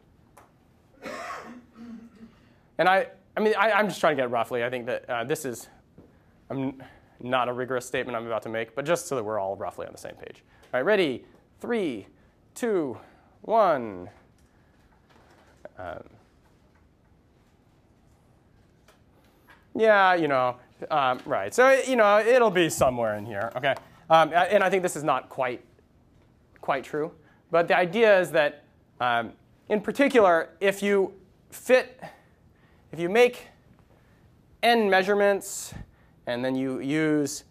And 2.78 2.88
I, 2.88 3.08
I 3.36 3.40
mean, 3.40 3.54
I, 3.58 3.72
I'm 3.72 3.88
just 3.88 4.00
trying 4.00 4.16
to 4.16 4.22
get 4.22 4.30
roughly. 4.30 4.64
I 4.64 4.70
think 4.70 4.86
that 4.86 5.10
uh, 5.10 5.24
this 5.24 5.44
is 5.44 5.68
I'm 6.48 6.82
not 7.20 7.48
a 7.48 7.52
rigorous 7.52 7.86
statement 7.86 8.16
I'm 8.16 8.26
about 8.26 8.42
to 8.42 8.48
make, 8.48 8.74
but 8.74 8.84
just 8.84 9.06
so 9.06 9.16
that 9.16 9.22
we're 9.22 9.38
all 9.38 9.56
roughly 9.56 9.86
on 9.86 9.92
the 9.92 9.98
same 9.98 10.14
page. 10.14 10.42
All 10.72 10.78
right, 10.78 10.86
ready? 10.86 11.24
Three, 11.60 12.06
two, 12.54 12.96
one. 13.42 14.08
Um, 15.78 16.04
Yeah, 19.74 20.14
you 20.14 20.28
know, 20.28 20.56
um, 20.90 21.20
right. 21.24 21.54
So 21.54 21.70
you 21.70 21.96
know, 21.96 22.18
it'll 22.18 22.50
be 22.50 22.68
somewhere 22.68 23.16
in 23.16 23.24
here. 23.24 23.52
Okay, 23.56 23.74
um, 24.08 24.32
and 24.32 24.62
I 24.62 24.70
think 24.70 24.82
this 24.82 24.96
is 24.96 25.04
not 25.04 25.28
quite 25.28 25.64
quite 26.60 26.84
true, 26.84 27.12
but 27.50 27.68
the 27.68 27.76
idea 27.76 28.20
is 28.20 28.30
that, 28.32 28.64
um, 29.00 29.32
in 29.68 29.80
particular, 29.80 30.50
if 30.60 30.82
you 30.82 31.14
fit, 31.50 32.02
if 32.92 32.98
you 32.98 33.08
make 33.08 33.46
n 34.62 34.90
measurements, 34.90 35.72
and 36.26 36.44
then 36.44 36.54
you 36.54 36.80
use 36.80 37.44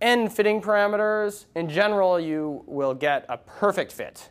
n 0.00 0.28
fitting 0.28 0.60
parameters, 0.60 1.46
in 1.54 1.68
general, 1.68 2.20
you 2.20 2.62
will 2.66 2.94
get 2.94 3.24
a 3.28 3.38
perfect 3.38 3.92
fit, 3.92 4.30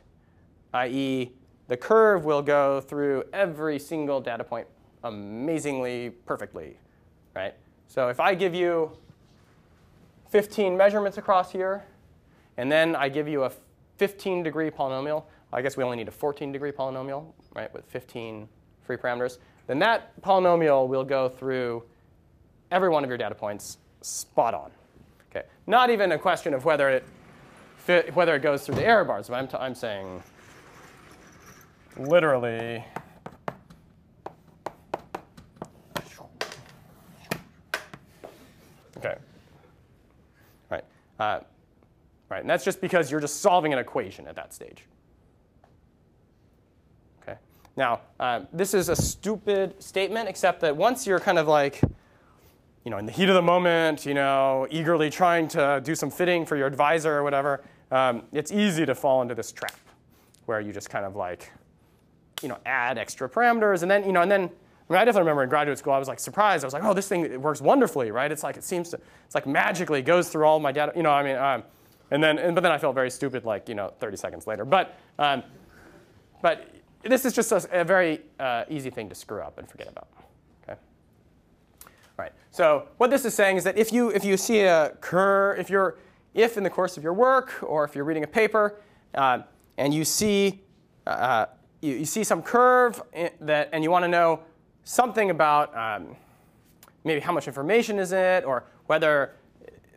i.e., 0.73 1.31
the 1.67 1.77
curve 1.77 2.25
will 2.25 2.43
go 2.43 2.79
through 2.79 3.23
every 3.33 3.79
single 3.79 4.21
data 4.21 4.43
point 4.43 4.67
amazingly 5.03 6.11
perfectly 6.25 6.77
right? 7.35 7.53
So 7.87 8.07
if 8.07 8.19
I 8.19 8.33
give 8.33 8.55
you 8.55 8.91
15 10.29 10.75
measurements 10.75 11.17
across 11.17 11.51
here, 11.51 11.83
and 12.57 12.71
then 12.71 12.95
I 12.95 13.09
give 13.09 13.27
you 13.27 13.43
a 13.43 13.51
15 13.97 14.41
degree 14.41 14.71
polynomial, 14.71 15.25
I 15.53 15.61
guess 15.61 15.77
we 15.77 15.83
only 15.83 15.97
need 15.97 16.07
a 16.07 16.11
14 16.11 16.51
degree 16.51 16.71
polynomial, 16.71 17.25
right, 17.53 17.71
with 17.73 17.85
15 17.85 18.47
free 18.81 18.97
parameters, 18.97 19.37
then 19.67 19.79
that 19.79 20.19
polynomial 20.21 20.87
will 20.87 21.03
go 21.03 21.29
through 21.29 21.83
every 22.71 22.89
one 22.89 23.03
of 23.03 23.09
your 23.09 23.17
data 23.17 23.35
points 23.35 23.77
spot 24.01 24.53
on. 24.53 24.71
Not 25.67 25.89
even 25.89 26.11
a 26.11 26.17
question 26.17 26.53
of 26.53 26.65
whether 26.65 26.89
it 26.89 27.05
fit, 27.77 28.15
whether 28.15 28.35
it 28.35 28.41
goes 28.41 28.65
through 28.65 28.75
the 28.75 28.85
error 28.85 29.03
bars, 29.03 29.29
but 29.29 29.35
I'm, 29.35 29.47
t- 29.47 29.57
I'm 29.57 29.75
saying 29.75 30.23
literally 31.97 32.83
Okay. 38.97 39.15
Right. 40.69 40.83
Uh, 41.19 41.39
right. 42.29 42.41
And 42.41 42.49
that's 42.49 42.65
just 42.65 42.81
because 42.81 43.11
you're 43.11 43.19
just 43.19 43.41
solving 43.41 43.73
an 43.73 43.79
equation 43.79 44.27
at 44.27 44.35
that 44.35 44.53
stage. 44.53 44.85
Okay. 47.21 47.37
Now, 47.75 48.01
uh, 48.19 48.41
this 48.51 48.73
is 48.73 48.89
a 48.89 48.95
stupid 48.95 49.81
statement, 49.81 50.29
except 50.29 50.61
that 50.61 50.75
once 50.75 51.05
you're 51.05 51.19
kind 51.19 51.37
of 51.37 51.47
like, 51.47 51.81
you 52.85 52.91
know, 52.91 52.97
in 52.99 53.05
the 53.05 53.11
heat 53.11 53.27
of 53.27 53.35
the 53.35 53.41
moment, 53.41 54.05
you 54.05 54.13
know, 54.13 54.67
eagerly 54.69 55.09
trying 55.09 55.47
to 55.49 55.81
do 55.83 55.95
some 55.95 56.11
fitting 56.11 56.45
for 56.45 56.55
your 56.55 56.67
advisor 56.67 57.17
or 57.17 57.23
whatever, 57.23 57.63
um, 57.91 58.23
it's 58.31 58.51
easy 58.51 58.85
to 58.85 58.93
fall 58.93 59.23
into 59.23 59.33
this 59.33 59.51
trap 59.51 59.75
where 60.45 60.61
you 60.61 60.71
just 60.71 60.89
kind 60.89 61.03
of 61.03 61.15
like, 61.15 61.51
you 62.43 62.47
know, 62.47 62.59
add 62.65 62.99
extra 62.99 63.27
parameters, 63.27 63.81
and 63.81 63.89
then, 63.89 64.05
you 64.05 64.11
know, 64.11 64.21
and 64.21 64.31
then 64.31 64.51
I 64.87 64.93
mean, 64.93 65.01
I 65.01 65.05
definitely 65.05 65.21
remember 65.21 65.43
in 65.43 65.49
graduate 65.49 65.79
school, 65.79 65.93
I 65.93 65.97
was 65.97 66.07
like 66.07 66.19
surprised. 66.19 66.63
I 66.63 66.67
was 66.67 66.73
like, 66.75 66.83
oh, 66.83 66.93
this 66.93 67.07
thing 67.07 67.25
it 67.25 67.41
works 67.41 67.59
wonderfully, 67.59 68.11
right? 68.11 68.31
It's 68.31 68.43
like 68.43 68.55
it 68.55 68.63
seems 68.63 68.89
to, 68.89 68.99
it's 69.25 69.33
like 69.33 69.47
magically 69.47 70.03
goes 70.03 70.29
through 70.29 70.45
all 70.45 70.59
my 70.59 70.71
data, 70.71 70.91
you 70.95 71.01
know. 71.01 71.09
I 71.09 71.23
mean, 71.23 71.37
um, 71.37 71.63
and 72.11 72.23
then, 72.23 72.37
and, 72.37 72.53
but 72.53 72.61
then 72.61 72.71
I 72.71 72.77
felt 72.77 72.93
very 72.93 73.09
stupid, 73.09 73.45
like 73.45 73.67
you 73.67 73.73
know, 73.73 73.91
30 73.99 74.17
seconds 74.17 74.45
later. 74.45 74.63
But, 74.63 74.95
um, 75.17 75.41
but 76.43 76.69
this 77.01 77.25
is 77.25 77.33
just 77.33 77.51
a, 77.51 77.67
a 77.81 77.83
very 77.83 78.21
uh, 78.39 78.65
easy 78.69 78.91
thing 78.91 79.09
to 79.09 79.15
screw 79.15 79.41
up 79.41 79.57
and 79.57 79.67
forget 79.67 79.87
about. 79.87 80.07
Right. 82.17 82.31
So 82.51 82.87
what 82.97 83.09
this 83.09 83.25
is 83.25 83.33
saying 83.33 83.57
is 83.57 83.63
that 83.65 83.77
if 83.77 83.91
you 83.91 84.09
if 84.09 84.23
you 84.23 84.37
see 84.37 84.61
a 84.61 84.91
curve, 85.01 85.59
if 85.59 85.69
you're 85.69 85.97
if 86.33 86.57
in 86.57 86.63
the 86.63 86.69
course 86.69 86.97
of 86.97 87.03
your 87.03 87.13
work 87.13 87.53
or 87.61 87.83
if 87.83 87.95
you're 87.95 88.05
reading 88.05 88.23
a 88.23 88.27
paper 88.27 88.79
uh, 89.13 89.39
and 89.77 89.93
you 89.93 90.05
see 90.05 90.61
uh, 91.07 91.47
you, 91.81 91.95
you 91.95 92.05
see 92.05 92.23
some 92.23 92.41
curve 92.41 93.01
that 93.41 93.69
and 93.71 93.83
you 93.83 93.91
want 93.91 94.03
to 94.03 94.09
know 94.09 94.39
something 94.83 95.29
about 95.29 95.75
um, 95.75 96.15
maybe 97.03 97.19
how 97.19 97.31
much 97.31 97.47
information 97.47 97.99
is 97.99 98.11
it 98.11 98.43
or 98.43 98.65
whether 98.87 99.35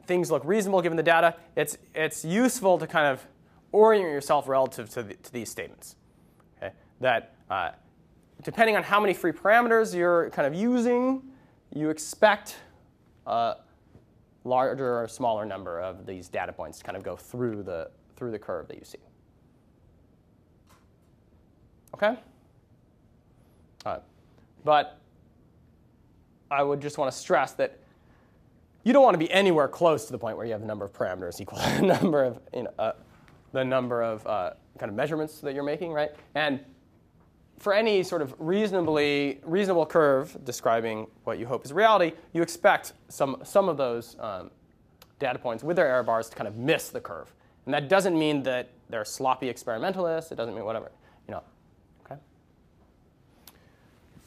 things 0.08 0.30
look 0.30 0.42
reasonable 0.44 0.82
given 0.82 0.96
the 0.96 1.02
data, 1.02 1.36
it's, 1.54 1.78
it's 1.94 2.24
useful 2.24 2.78
to 2.78 2.86
kind 2.86 3.06
of 3.06 3.24
orient 3.70 4.06
yourself 4.06 4.48
relative 4.48 4.88
to, 4.90 5.02
the, 5.02 5.14
to 5.14 5.32
these 5.32 5.50
statements. 5.50 5.96
Okay? 6.56 6.72
That 7.00 7.34
uh, 7.50 7.70
depending 8.42 8.76
on 8.76 8.82
how 8.82 8.98
many 8.98 9.14
free 9.14 9.32
parameters 9.32 9.94
you're 9.94 10.30
kind 10.30 10.46
of 10.46 10.54
using, 10.54 11.22
you 11.74 11.90
expect 11.90 12.56
a 13.26 13.56
larger 14.44 15.00
or 15.00 15.08
smaller 15.08 15.44
number 15.44 15.80
of 15.80 16.06
these 16.06 16.28
data 16.28 16.52
points 16.52 16.78
to 16.78 16.84
kind 16.84 16.96
of 16.96 17.02
go 17.02 17.16
through 17.16 17.62
the, 17.62 17.90
through 18.16 18.30
the 18.30 18.38
curve 18.38 18.68
that 18.68 18.76
you 18.76 18.84
see. 18.84 18.98
Okay? 21.94 22.16
All 23.84 23.92
right. 23.92 24.02
But 24.64 24.98
I 26.50 26.62
would 26.62 26.80
just 26.80 26.98
want 26.98 27.12
to 27.12 27.18
stress 27.18 27.52
that 27.54 27.78
you 28.84 28.92
don't 28.92 29.02
want 29.02 29.14
to 29.14 29.18
be 29.18 29.30
anywhere 29.30 29.68
close 29.68 30.06
to 30.06 30.12
the 30.12 30.18
point 30.18 30.36
where 30.36 30.46
you 30.46 30.52
have 30.52 30.60
the 30.60 30.66
number 30.66 30.84
of 30.84 30.92
parameters 30.92 31.40
equal 31.40 31.58
to 31.58 31.80
the 31.80 31.82
number 31.82 32.24
of, 32.24 32.40
you 32.54 32.64
know, 32.64 32.70
uh, 32.78 32.92
the 33.52 33.64
number 33.64 34.02
of 34.02 34.26
uh, 34.26 34.52
kind 34.78 34.90
of 34.90 34.96
measurements 34.96 35.40
that 35.40 35.54
you're 35.54 35.64
making, 35.64 35.92
right? 35.92 36.10
And 36.34 36.60
for 37.58 37.72
any 37.72 38.02
sort 38.02 38.22
of 38.22 38.34
reasonably 38.38 39.40
reasonable 39.44 39.86
curve 39.86 40.36
describing 40.44 41.06
what 41.24 41.38
you 41.38 41.46
hope 41.46 41.64
is 41.64 41.72
reality, 41.72 42.12
you 42.32 42.42
expect 42.42 42.92
some, 43.08 43.40
some 43.44 43.68
of 43.68 43.76
those 43.76 44.16
um, 44.20 44.50
data 45.18 45.38
points 45.38 45.64
with 45.64 45.76
their 45.76 45.86
error 45.86 46.02
bars 46.02 46.28
to 46.30 46.36
kind 46.36 46.46
of 46.46 46.56
miss 46.56 46.90
the 46.90 47.00
curve. 47.00 47.32
And 47.64 47.74
that 47.74 47.88
doesn't 47.88 48.18
mean 48.18 48.42
that 48.44 48.70
they're 48.88 49.04
sloppy 49.04 49.48
experimentalists. 49.48 50.32
It 50.32 50.36
doesn't 50.36 50.54
mean 50.54 50.64
whatever, 50.64 50.90
you 51.26 51.32
know. 51.32 51.42
Okay. 52.06 52.20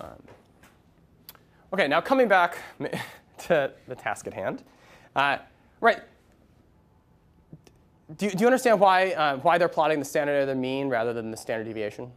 Um, 0.02 0.10
okay. 1.74 1.88
Now 1.88 2.02
coming 2.02 2.28
back 2.28 2.58
to 3.46 3.72
the 3.88 3.96
task 3.96 4.28
at 4.28 4.34
hand, 4.34 4.64
uh, 5.16 5.38
right? 5.80 6.02
Do, 8.18 8.30
do 8.30 8.38
you 8.38 8.46
understand 8.46 8.80
why 8.80 9.12
uh, 9.14 9.38
why 9.38 9.58
they're 9.58 9.70
plotting 9.70 10.00
the 10.00 10.06
standard 10.06 10.34
error 10.34 10.42
of 10.42 10.48
the 10.48 10.56
mean 10.56 10.90
rather 10.90 11.14
than 11.14 11.32
the 11.32 11.38
standard 11.38 11.64
deviation? 11.64 12.12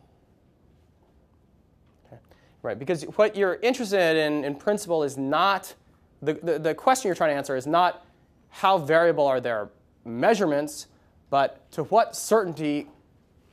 Right, 2.65 2.79
because 2.79 3.03
what 3.03 3.37
you're 3.37 3.57
interested 3.57 4.17
in, 4.17 4.43
in 4.43 4.55
principle, 4.55 5.03
is 5.03 5.19
not 5.19 5.75
the, 6.23 6.33
the, 6.33 6.59
the, 6.59 6.75
question 6.75 7.11
you're 7.11 7.15
trying 7.15 7.33
to 7.33 7.37
answer 7.37 7.57
is 7.57 7.67
not 7.67 8.07
how 8.49 8.79
variable 8.79 9.27
are 9.27 9.39
their 9.39 9.69
measurements, 10.07 10.87
but 11.29 11.71
to 11.73 11.85
what 11.85 12.17
certainty 12.17 12.89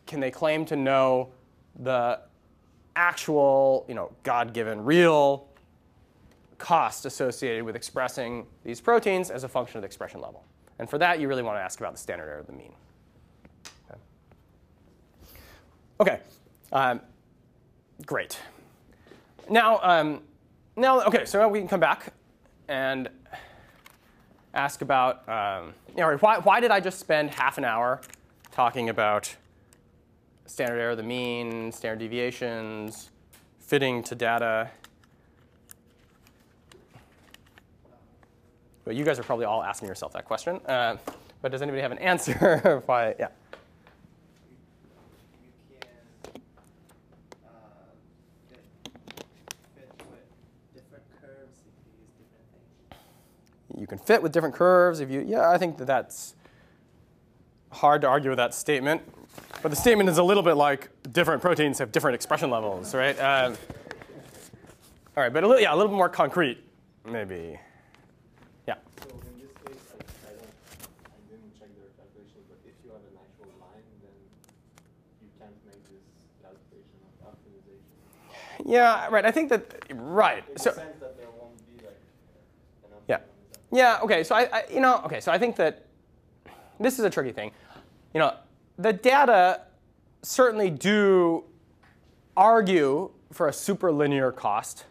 can 0.05 0.21
they 0.21 0.31
claim 0.31 0.63
to 0.63 0.77
know 0.77 1.27
the 1.77 2.21
actual, 2.95 3.83
you 3.89 3.95
know, 3.95 4.13
God-given 4.23 4.85
real 4.85 5.45
cost 6.57 7.05
associated 7.05 7.65
with 7.65 7.75
expressing 7.75 8.45
these 8.63 8.79
proteins 8.79 9.29
as 9.29 9.43
a 9.43 9.49
function 9.49 9.75
of 9.75 9.81
the 9.81 9.87
expression 9.87 10.21
level. 10.21 10.45
And 10.79 10.89
for 10.89 10.97
that, 10.99 11.19
you 11.19 11.27
really 11.27 11.43
want 11.43 11.57
to 11.57 11.61
ask 11.61 11.81
about 11.81 11.91
the 11.91 11.99
standard 11.99 12.29
error 12.29 12.39
of 12.39 12.47
the 12.47 12.53
mean. 12.53 12.71
Okay, 13.89 13.99
okay. 15.99 16.19
Um, 16.71 17.01
great. 18.05 18.39
Now, 19.49 19.79
um, 19.81 20.21
now, 20.75 21.01
okay, 21.01 21.25
so 21.25 21.47
we 21.47 21.59
can 21.59 21.67
come 21.67 21.79
back 21.79 22.13
and 22.67 23.09
ask 24.53 24.81
about, 24.81 25.27
um, 25.27 25.73
you 25.89 25.97
know, 25.97 26.17
why, 26.17 26.39
why 26.39 26.59
did 26.59 26.71
I 26.71 26.79
just 26.79 26.99
spend 26.99 27.31
half 27.31 27.57
an 27.57 27.65
hour 27.65 28.01
talking 28.51 28.89
about 28.89 29.33
standard 30.45 30.79
error 30.79 30.91
of 30.91 30.97
the 30.97 31.03
mean, 31.03 31.71
standard 31.71 31.99
deviations, 31.99 33.09
fitting 33.59 34.03
to 34.03 34.15
data? 34.15 34.69
But 38.83 38.95
you 38.95 39.05
guys 39.05 39.19
are 39.19 39.23
probably 39.23 39.45
all 39.45 39.63
asking 39.63 39.87
yourself 39.87 40.13
that 40.13 40.25
question. 40.25 40.59
Uh, 40.65 40.97
but 41.41 41.51
does 41.51 41.61
anybody 41.61 41.81
have 41.81 41.91
an 41.91 41.97
answer? 41.99 42.81
why? 42.85 43.15
Yeah. 43.19 43.27
You 53.81 53.87
can 53.87 53.97
fit 53.97 54.21
with 54.21 54.31
different 54.31 54.53
curves 54.53 54.99
if 54.99 55.09
you 55.09 55.25
yeah 55.27 55.49
i 55.49 55.57
think 55.57 55.77
that 55.77 55.85
that's 55.85 56.35
hard 57.71 58.01
to 58.01 58.07
argue 58.07 58.29
with 58.29 58.35
that 58.37 58.53
statement. 58.53 59.01
But 59.63 59.69
the 59.69 59.77
statement 59.77 60.09
is 60.09 60.17
a 60.17 60.23
little 60.23 60.43
bit 60.43 60.55
like 60.55 60.89
different 61.13 61.41
proteins 61.41 61.79
have 61.79 61.91
different 61.93 62.15
expression 62.15 62.49
levels 62.49 62.93
right? 62.93 63.17
Um, 63.19 63.57
all 65.15 65.23
right 65.23 65.31
but 65.33 65.43
a 65.43 65.47
little, 65.47 65.61
yeah 65.61 65.73
a 65.73 65.75
little 65.77 65.89
bit 65.89 65.95
more 65.95 66.09
concrete 66.09 66.57
maybe. 67.05 67.57
Yeah. 68.67 68.75
So 69.01 69.07
in 69.09 69.39
this 69.39 69.49
case, 69.65 69.81
I, 69.89 70.03
I 70.27 70.31
don't, 70.35 70.53
I 71.07 71.17
didn't 71.31 71.51
check 71.57 71.69
their 71.79 71.89
calculations, 71.97 72.43
but 72.51 72.59
if 72.67 72.75
you 72.83 72.91
have 72.91 73.01
an 73.07 73.15
actual 73.23 73.49
line, 73.63 73.87
then 74.03 74.17
you 75.23 75.29
can't 75.39 75.55
make 75.65 75.79
this 75.87 76.03
calculation 76.43 76.99
of 77.07 77.31
optimization. 77.31 78.69
yeah 78.69 79.07
right 79.09 79.25
i 79.25 79.31
think 79.31 79.47
that 79.49 79.63
right 79.95 80.43
In 80.51 80.57
so 80.57 80.69
the 80.71 80.75
sense 80.75 80.99
that 80.99 81.15
there 81.17 81.31
won't 81.39 81.55
be 81.71 81.79
like 81.85 81.95
an 82.83 82.91
Yeah. 83.07 83.15
optimization. 83.15 83.60
Yeah. 83.71 83.99
Okay. 84.03 84.23
So 84.23 84.35
I, 84.35 84.49
I, 84.51 84.63
you 84.71 84.79
know, 84.79 85.01
okay. 85.05 85.19
So 85.19 85.31
I 85.31 85.37
think 85.37 85.55
that 85.57 85.85
this 86.79 86.99
is 86.99 87.05
a 87.05 87.09
tricky 87.09 87.31
thing. 87.31 87.51
You 88.13 88.19
know, 88.19 88.35
the 88.77 88.93
data 88.93 89.61
certainly 90.21 90.69
do 90.69 91.43
argue 92.35 93.11
for 93.31 93.47
a 93.47 93.51
superlinear 93.51 94.35
cost, 94.35 94.85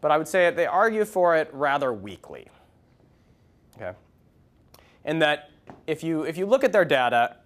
but 0.00 0.10
I 0.10 0.18
would 0.18 0.28
say 0.28 0.50
they 0.50 0.66
argue 0.66 1.04
for 1.04 1.36
it 1.36 1.50
rather 1.52 1.92
weakly. 1.92 2.48
Okay. 3.76 3.92
And 5.04 5.20
that 5.20 5.50
if 5.86 6.02
you 6.02 6.22
if 6.22 6.36
you 6.36 6.46
look 6.46 6.64
at 6.64 6.72
their 6.72 6.84
data 6.84 7.36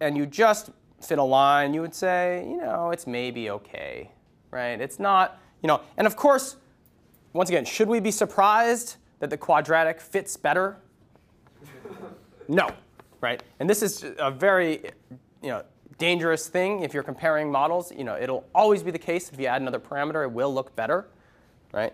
and 0.00 0.16
you 0.16 0.26
just 0.26 0.70
fit 1.00 1.18
a 1.18 1.22
line, 1.22 1.74
you 1.74 1.80
would 1.80 1.94
say, 1.94 2.46
you 2.48 2.56
know, 2.56 2.90
it's 2.90 3.06
maybe 3.06 3.50
okay, 3.50 4.10
right? 4.50 4.80
It's 4.80 4.98
not, 4.98 5.40
you 5.62 5.68
know, 5.68 5.80
and 5.96 6.06
of 6.06 6.16
course, 6.16 6.56
once 7.32 7.48
again, 7.48 7.64
should 7.64 7.88
we 7.88 8.00
be 8.00 8.10
surprised 8.10 8.96
that 9.22 9.30
the 9.30 9.36
quadratic 9.36 10.00
fits 10.00 10.36
better? 10.36 10.78
no, 12.48 12.68
right? 13.20 13.40
And 13.60 13.70
this 13.70 13.80
is 13.80 14.04
a 14.18 14.32
very, 14.32 14.82
you 15.40 15.50
know, 15.50 15.62
dangerous 15.96 16.48
thing 16.48 16.82
if 16.82 16.92
you're 16.92 17.04
comparing 17.04 17.48
models. 17.48 17.92
You 17.96 18.02
know, 18.02 18.18
it'll 18.20 18.44
always 18.52 18.82
be 18.82 18.90
the 18.90 18.98
case 18.98 19.30
if 19.32 19.38
you 19.38 19.46
add 19.46 19.62
another 19.62 19.78
parameter, 19.78 20.24
it 20.24 20.32
will 20.32 20.52
look 20.52 20.74
better, 20.74 21.06
right? 21.72 21.92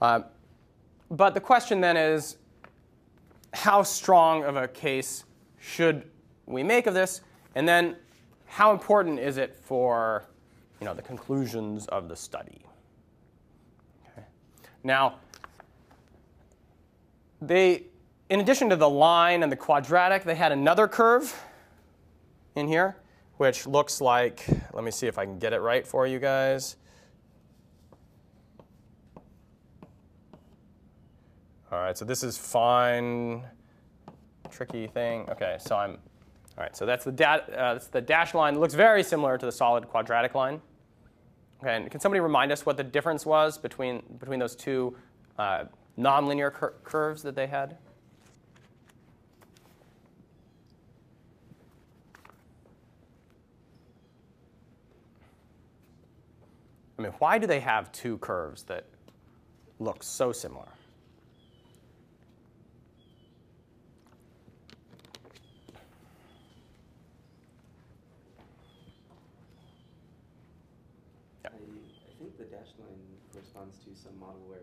Um, 0.00 0.26
but 1.10 1.34
the 1.34 1.40
question 1.40 1.80
then 1.80 1.96
is, 1.96 2.36
how 3.52 3.82
strong 3.82 4.44
of 4.44 4.54
a 4.54 4.68
case 4.68 5.24
should 5.58 6.08
we 6.46 6.62
make 6.62 6.86
of 6.86 6.94
this? 6.94 7.22
And 7.56 7.68
then, 7.68 7.96
how 8.46 8.70
important 8.70 9.18
is 9.18 9.38
it 9.38 9.56
for, 9.56 10.22
you 10.80 10.84
know, 10.84 10.94
the 10.94 11.02
conclusions 11.02 11.88
of 11.88 12.08
the 12.08 12.14
study? 12.14 12.64
Okay. 14.12 14.24
Now, 14.84 15.16
they, 17.40 17.84
in 18.28 18.40
addition 18.40 18.68
to 18.70 18.76
the 18.76 18.88
line 18.88 19.42
and 19.42 19.50
the 19.50 19.56
quadratic, 19.56 20.24
they 20.24 20.34
had 20.34 20.52
another 20.52 20.86
curve 20.86 21.42
in 22.54 22.68
here, 22.68 22.96
which 23.36 23.66
looks 23.66 24.00
like, 24.00 24.46
let 24.72 24.84
me 24.84 24.90
see 24.90 25.06
if 25.06 25.18
I 25.18 25.24
can 25.24 25.38
get 25.38 25.52
it 25.52 25.60
right 25.60 25.86
for 25.86 26.06
you 26.06 26.18
guys. 26.18 26.76
All 31.72 31.78
right, 31.78 31.96
so 31.96 32.04
this 32.04 32.24
is 32.24 32.36
fine, 32.36 33.44
tricky 34.50 34.88
thing. 34.88 35.28
Okay, 35.30 35.56
so 35.60 35.76
I'm, 35.76 35.92
all 35.92 36.64
right, 36.64 36.76
so 36.76 36.84
that's 36.84 37.04
the, 37.04 37.12
da- 37.12 37.34
uh, 37.34 37.74
that's 37.74 37.86
the 37.86 38.00
dash 38.00 38.34
line. 38.34 38.56
It 38.56 38.58
looks 38.58 38.74
very 38.74 39.04
similar 39.04 39.38
to 39.38 39.46
the 39.46 39.52
solid 39.52 39.88
quadratic 39.88 40.34
line. 40.34 40.60
Okay, 41.62 41.76
and 41.76 41.90
can 41.90 42.00
somebody 42.00 42.20
remind 42.20 42.50
us 42.50 42.66
what 42.66 42.76
the 42.76 42.82
difference 42.82 43.24
was 43.24 43.56
between, 43.56 44.02
between 44.18 44.40
those 44.40 44.56
two 44.56 44.96
uh, 45.38 45.64
nonlinear 46.00 46.52
cur- 46.52 46.74
curves 46.82 47.22
that 47.22 47.34
they 47.34 47.46
had? 47.46 47.76
I 56.98 57.02
mean, 57.02 57.12
why 57.18 57.38
do 57.38 57.46
they 57.46 57.60
have 57.60 57.90
two 57.92 58.18
curves 58.18 58.64
that 58.64 58.84
look 59.78 60.02
so 60.02 60.32
similar? 60.32 60.68
I, 71.44 71.48
I 71.48 71.52
think 72.18 72.36
the 72.36 72.44
dashed 72.44 72.78
line 72.78 73.00
corresponds 73.32 73.78
to 73.78 73.96
some 73.96 74.18
model 74.20 74.44
where 74.46 74.58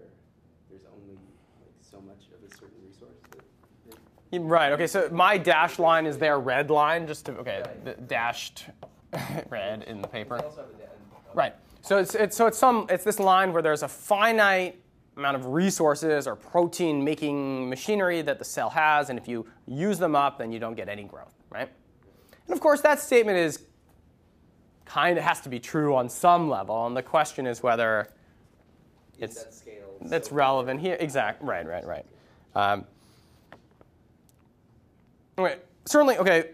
there's 0.70 0.86
only 0.94 1.18
like 1.62 1.74
so 1.82 2.00
much 2.02 2.30
of 2.30 2.44
a 2.46 2.54
certain 2.54 2.78
resource 2.86 3.18
that, 3.32 3.42
that 3.90 3.98
Yeah, 3.98 4.17
Right. 4.32 4.72
Okay. 4.74 4.88
So 4.88 5.10
my 5.12 5.38
dash 5.38 5.80
line 5.80 6.06
is 6.06 6.18
their 6.18 6.40
red 6.40 6.70
line, 6.70 7.08
just 7.08 7.26
to 7.28 7.34
okay, 7.38 7.64
the 7.84 7.94
dashed 7.94 8.66
red 9.50 9.84
in 9.84 10.02
the 10.02 10.08
paper. 10.08 10.38
They 10.38 10.44
also 10.44 10.62
have 10.62 10.70
a 10.70 10.74
da- 10.74 10.88
Right. 11.34 11.54
So 11.82 11.98
it's, 11.98 12.16
it's 12.16 12.36
so 12.36 12.48
it's 12.48 12.58
some 12.58 12.86
it's 12.90 13.04
this 13.04 13.20
line 13.20 13.54
where 13.54 13.62
there's 13.62 13.84
a 13.84 13.88
finite 13.88 14.82
amount 15.16 15.36
of 15.38 15.46
resources 15.48 16.28
or 16.28 16.36
protein 16.36 17.04
making 17.04 17.70
machinery 17.70 18.22
that 18.22 18.38
the 18.38 18.46
cell 18.46 18.70
has, 18.70 19.10
and 19.10 19.18
if 19.18 19.28
you 19.28 19.46
use 19.66 19.98
them 19.98 20.16
up, 20.16 20.38
then 20.38 20.52
you 20.52 20.60
don't 20.60 20.76
get 20.76 20.90
any 20.90 21.04
growth, 21.04 21.34
right? 21.50 21.70
And 22.46 22.54
of 22.54 22.60
course, 22.60 22.82
that 22.82 23.00
statement 23.00 23.38
is 23.38 23.64
kind 24.86 25.18
of 25.18 25.24
has 25.24 25.42
to 25.42 25.50
be 25.50 25.60
true 25.60 25.96
on 25.96 26.08
some 26.10 26.50
level, 26.50 26.86
and 26.86 26.96
the 26.96 27.02
question 27.04 27.48
is 27.48 27.64
whether 27.64 28.10
is 29.18 29.32
it's 29.38 29.44
that 29.62 30.10
that's 30.10 30.30
so- 30.30 30.36
relevant 30.36 30.82
here. 30.82 30.98
Exact. 31.00 31.42
Right. 31.42 31.66
Right. 31.66 31.86
Right. 31.86 32.06
Um, 32.56 32.86
okay, 35.38 35.58
certainly, 35.86 36.18
okay, 36.18 36.52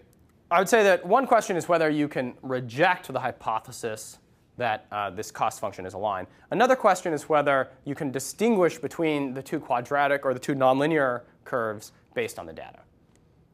I 0.52 0.60
would 0.60 0.70
say 0.70 0.84
that 0.84 1.06
one 1.06 1.26
question 1.26 1.58
is 1.58 1.68
whether 1.68 1.90
you 1.90 2.08
can 2.08 2.34
reject 2.42 3.12
the 3.12 3.20
hypothesis 3.20 4.20
that 4.58 4.86
uh, 4.92 5.10
this 5.10 5.32
cost 5.32 5.60
function 5.60 5.86
is 5.86 5.94
a 5.94 5.98
line. 5.98 6.28
Another 6.52 6.76
question 6.76 7.12
is 7.12 7.28
whether 7.28 7.70
you 7.86 7.96
can 7.96 8.12
distinguish 8.12 8.78
between 8.78 9.34
the 9.34 9.42
two 9.42 9.60
quadratic 9.60 10.26
or 10.26 10.34
the 10.34 10.40
two 10.40 10.54
nonlinear 10.54 11.22
curves 11.44 11.92
based 12.14 12.38
on 12.38 12.46
the 12.46 12.54
data, 12.54 12.80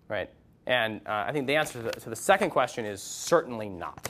right? 0.10 0.30
And 0.68 1.00
uh, 1.06 1.24
I 1.26 1.32
think 1.32 1.48
the 1.48 1.56
answer 1.56 1.80
to 1.80 1.86
the, 1.86 1.92
to 1.92 2.10
the, 2.10 2.16
second 2.16 2.50
question 2.50 2.86
is 2.86 3.02
certainly 3.02 3.70
not, 3.70 4.10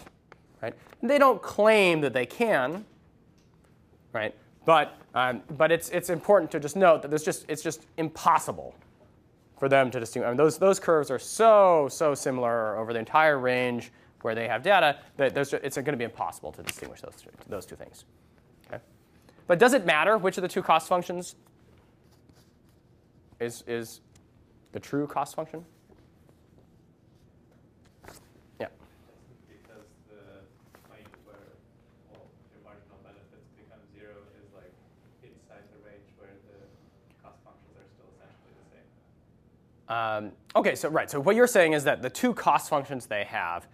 right? 0.61 0.73
They 1.03 1.19
don't 1.19 1.41
claim 1.41 2.01
that 2.01 2.13
they 2.13 2.25
can, 2.25 2.83
right? 4.11 4.33
But, 4.65 4.97
um, 5.13 5.43
but 5.57 5.71
it's, 5.71 5.89
it's 5.89 6.09
important 6.09 6.51
to 6.51 6.59
just 6.59 6.75
note 6.75 7.03
that 7.03 7.23
just, 7.23 7.45
it's 7.47 7.61
just 7.61 7.85
impossible 7.97 8.73
for 9.59 9.69
them 9.69 9.91
to 9.91 9.99
distinguish. 9.99 10.27
I 10.27 10.31
mean, 10.31 10.37
those, 10.37 10.57
those 10.57 10.79
curves 10.79 11.11
are 11.11 11.19
so, 11.19 11.87
so 11.91 12.15
similar 12.15 12.77
over 12.77 12.93
the 12.93 12.99
entire 12.99 13.37
range 13.37 13.91
where 14.21 14.33
they 14.33 14.47
have 14.47 14.63
data 14.63 14.97
that 15.17 15.37
it's 15.37 15.75
going 15.75 15.85
to 15.85 15.97
be 15.97 16.03
impossible 16.03 16.51
to 16.53 16.63
distinguish 16.63 17.01
those 17.01 17.15
two, 17.21 17.29
those 17.47 17.65
two 17.65 17.75
things. 17.75 18.05
Okay? 18.67 18.81
But 19.47 19.59
does 19.59 19.73
it 19.73 19.85
matter 19.85 20.17
which 20.17 20.37
of 20.37 20.41
the 20.41 20.47
two 20.47 20.61
cost 20.61 20.87
functions 20.87 21.35
is, 23.39 23.63
is 23.67 24.01
the 24.71 24.79
true 24.79 25.07
cost 25.07 25.35
function? 25.35 25.65
Yeah. 28.59 28.67
Because 29.47 29.87
the 30.11 30.43
point 30.91 31.07
where 31.23 31.35
well, 32.11 32.27
your 32.51 32.61
marginal 32.63 32.99
benefits 33.03 33.47
become 33.55 33.79
zero 33.95 34.19
is 34.35 34.47
like 34.51 34.71
inside 35.23 35.63
the 35.71 35.79
range 35.87 36.07
where 36.19 36.35
the 36.51 36.59
cost 37.23 37.39
functions 37.47 37.71
are 37.79 37.87
still 37.95 38.11
essentially 38.19 38.51
the 38.59 38.67
same. 38.75 38.87
Um, 39.89 40.31
okay, 40.55 40.75
so 40.75 40.87
right. 40.89 41.09
So 41.09 41.19
what 41.19 41.35
you're 41.35 41.47
saying 41.47 41.73
is 41.73 41.83
that 41.83 42.01
the 42.01 42.09
two 42.09 42.33
cost 42.33 42.69
functions 42.69 43.07
they 43.07 43.23
have 43.25 43.67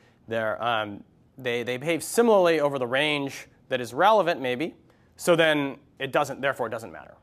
um, 0.63 1.03
they, 1.37 1.63
they 1.63 1.77
behave 1.77 2.03
similarly 2.03 2.59
over 2.59 2.79
the 2.79 2.87
range 2.87 3.47
that 3.69 3.81
is 3.81 3.93
relevant, 3.93 4.41
maybe. 4.41 4.75
So 5.17 5.35
then 5.35 5.77
it 5.99 6.11
doesn't, 6.11 6.41
therefore, 6.41 6.67
it 6.67 6.71
doesn't 6.71 6.91
matter. 6.91 7.15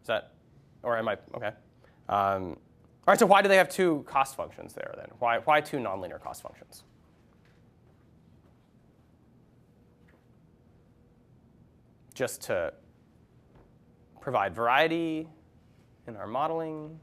Is 0.00 0.06
that, 0.06 0.32
or 0.82 0.96
am 0.96 1.08
I, 1.08 1.16
okay. 1.34 1.50
Um, 2.08 2.56
all 3.04 3.12
right, 3.12 3.18
so 3.18 3.26
why 3.26 3.42
do 3.42 3.48
they 3.48 3.56
have 3.56 3.68
two 3.68 4.04
cost 4.06 4.36
functions 4.36 4.72
there 4.74 4.94
then? 4.96 5.08
Why, 5.18 5.38
why 5.38 5.60
two 5.60 5.78
nonlinear 5.78 6.20
cost 6.20 6.42
functions? 6.42 6.84
Just 12.14 12.42
to 12.42 12.72
provide 14.20 14.54
variety 14.54 15.26
in 16.06 16.16
our 16.16 16.26
modeling. 16.26 16.98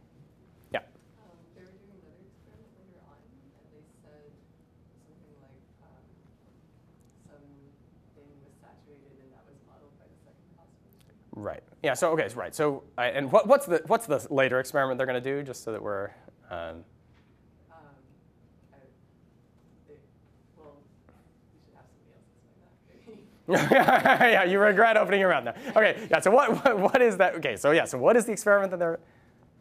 Right. 11.40 11.64
Yeah. 11.84 11.94
So 11.94 12.12
okay. 12.12 12.28
Right. 12.36 12.54
So 12.54 12.84
and 12.98 13.32
what, 13.32 13.48
what's 13.48 13.66
the 13.66 13.82
what's 13.88 14.06
the 14.06 14.26
later 14.30 14.60
experiment 14.60 14.98
they're 14.98 15.08
going 15.08 15.22
to 15.22 15.38
do, 15.38 15.44
just 15.44 15.64
so 15.64 15.72
that 15.72 15.82
we're. 15.82 16.10
Um, 16.50 16.84
yeah, 23.50 24.44
you 24.44 24.60
regret 24.60 24.96
opening 24.96 25.20
your 25.20 25.30
mouth 25.30 25.44
now. 25.44 25.56
Okay, 25.72 26.08
yeah. 26.12 26.20
So 26.20 26.30
what, 26.30 26.64
what 26.64 26.80
what 26.80 27.02
is 27.02 27.18
that? 27.18 27.34
Okay, 27.36 27.56
so 27.56 27.72
yeah. 27.72 27.86
So 27.86 27.98
what 27.98 28.16
is 28.16 28.26
the 28.26 28.32
experiment 28.32 28.70
that 28.70 28.78
they're 28.78 29.00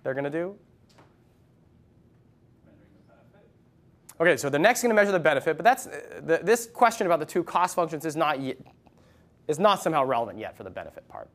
they're 0.03 0.13
going 0.13 0.25
to 0.25 0.31
do? 0.31 0.57
Okay, 4.21 4.37
so 4.37 4.51
the 4.51 4.59
next 4.59 4.83
going 4.83 4.91
to 4.91 4.95
measure 4.95 5.13
the 5.13 5.19
benefit, 5.19 5.57
but 5.57 5.65
that's 5.65 5.85
the, 5.85 6.41
this 6.43 6.67
question 6.67 7.07
about 7.07 7.21
the 7.21 7.25
two 7.25 7.45
cost 7.45 7.77
functions 7.77 8.05
is 8.05 8.17
not 8.17 8.41
yet, 8.41 8.59
is 9.47 9.59
not 9.59 9.81
somehow 9.81 10.05
relevant 10.05 10.39
yet 10.39 10.57
for 10.57 10.65
the 10.65 10.71
benefit 10.71 11.09
part. 11.09 11.31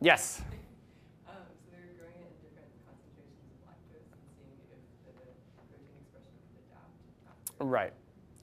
Yes. 0.00 0.42
Um, 1.28 1.34
so 1.60 1.70
they're 1.70 1.92
growing 1.98 2.14
it 2.22 2.32
in 2.32 2.48
different 2.48 2.72
concentrations 2.86 3.52
of 3.52 3.68
lactose 3.68 4.08
and 4.08 4.22
seeing 4.38 4.56
if 4.72 4.80
the 5.04 5.12
protein 5.12 5.84
expression 6.00 6.32
could 6.48 6.64
adapt. 6.64 7.70
Right. 7.70 7.92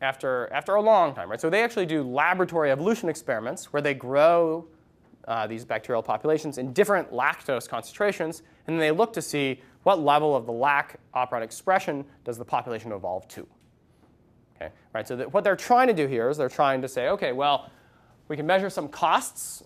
After, 0.01 0.51
after 0.53 0.75
a 0.75 0.81
long 0.81 1.15
time, 1.15 1.31
right? 1.31 1.41
So 1.41 1.49
they 1.49 1.63
actually 1.63 1.87
do 1.87 2.03
laboratory 2.03 2.69
evolution 2.71 3.09
experiments 3.09 3.73
where 3.73 3.81
they 3.81 3.93
grow 3.93 4.67
uh, 5.27 5.47
these 5.47 5.65
bacterial 5.65 6.03
populations 6.03 6.57
in 6.57 6.73
different 6.73 7.11
lactose 7.11 7.67
concentrations, 7.67 8.43
and 8.67 8.75
then 8.75 8.79
they 8.79 8.91
look 8.91 9.13
to 9.13 9.21
see 9.21 9.61
what 9.83 9.99
level 9.99 10.35
of 10.35 10.45
the 10.45 10.51
lac 10.51 10.99
operon 11.15 11.41
expression 11.41 12.05
does 12.23 12.37
the 12.37 12.45
population 12.45 12.91
evolve 12.91 13.27
to. 13.29 13.47
Okay, 14.55 14.71
right. 14.93 15.07
So 15.07 15.17
what 15.29 15.43
they're 15.43 15.55
trying 15.55 15.87
to 15.87 15.93
do 15.93 16.07
here 16.07 16.29
is 16.29 16.37
they're 16.37 16.49
trying 16.49 16.81
to 16.81 16.87
say, 16.87 17.09
okay, 17.09 17.31
well, 17.31 17.71
we 18.27 18.35
can 18.35 18.45
measure 18.45 18.69
some 18.69 18.87
costs 18.87 19.63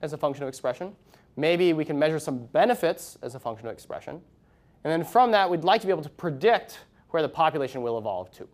as 0.00 0.12
a 0.12 0.18
function 0.18 0.42
of 0.42 0.48
expression, 0.48 0.94
Maybe 1.36 1.72
we 1.72 1.84
can 1.84 1.98
measure 1.98 2.18
some 2.18 2.46
benefits 2.46 3.18
as 3.22 3.34
a 3.34 3.40
function 3.40 3.66
of 3.66 3.72
expression. 3.72 4.20
And 4.84 4.92
then 4.92 5.04
from 5.04 5.30
that, 5.30 5.48
we'd 5.48 5.64
like 5.64 5.80
to 5.80 5.86
be 5.86 5.92
able 5.92 6.02
to 6.02 6.10
predict 6.10 6.80
where 7.10 7.22
the 7.22 7.28
population 7.28 7.82
will 7.82 7.98
evolve 7.98 8.30
to. 8.32 8.48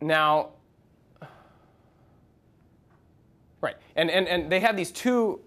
Now, 0.00 0.50
right, 3.60 3.76
and, 3.94 4.10
and, 4.10 4.26
and 4.26 4.50
they 4.50 4.58
have 4.60 4.76
these 4.76 4.90
two 4.90 5.40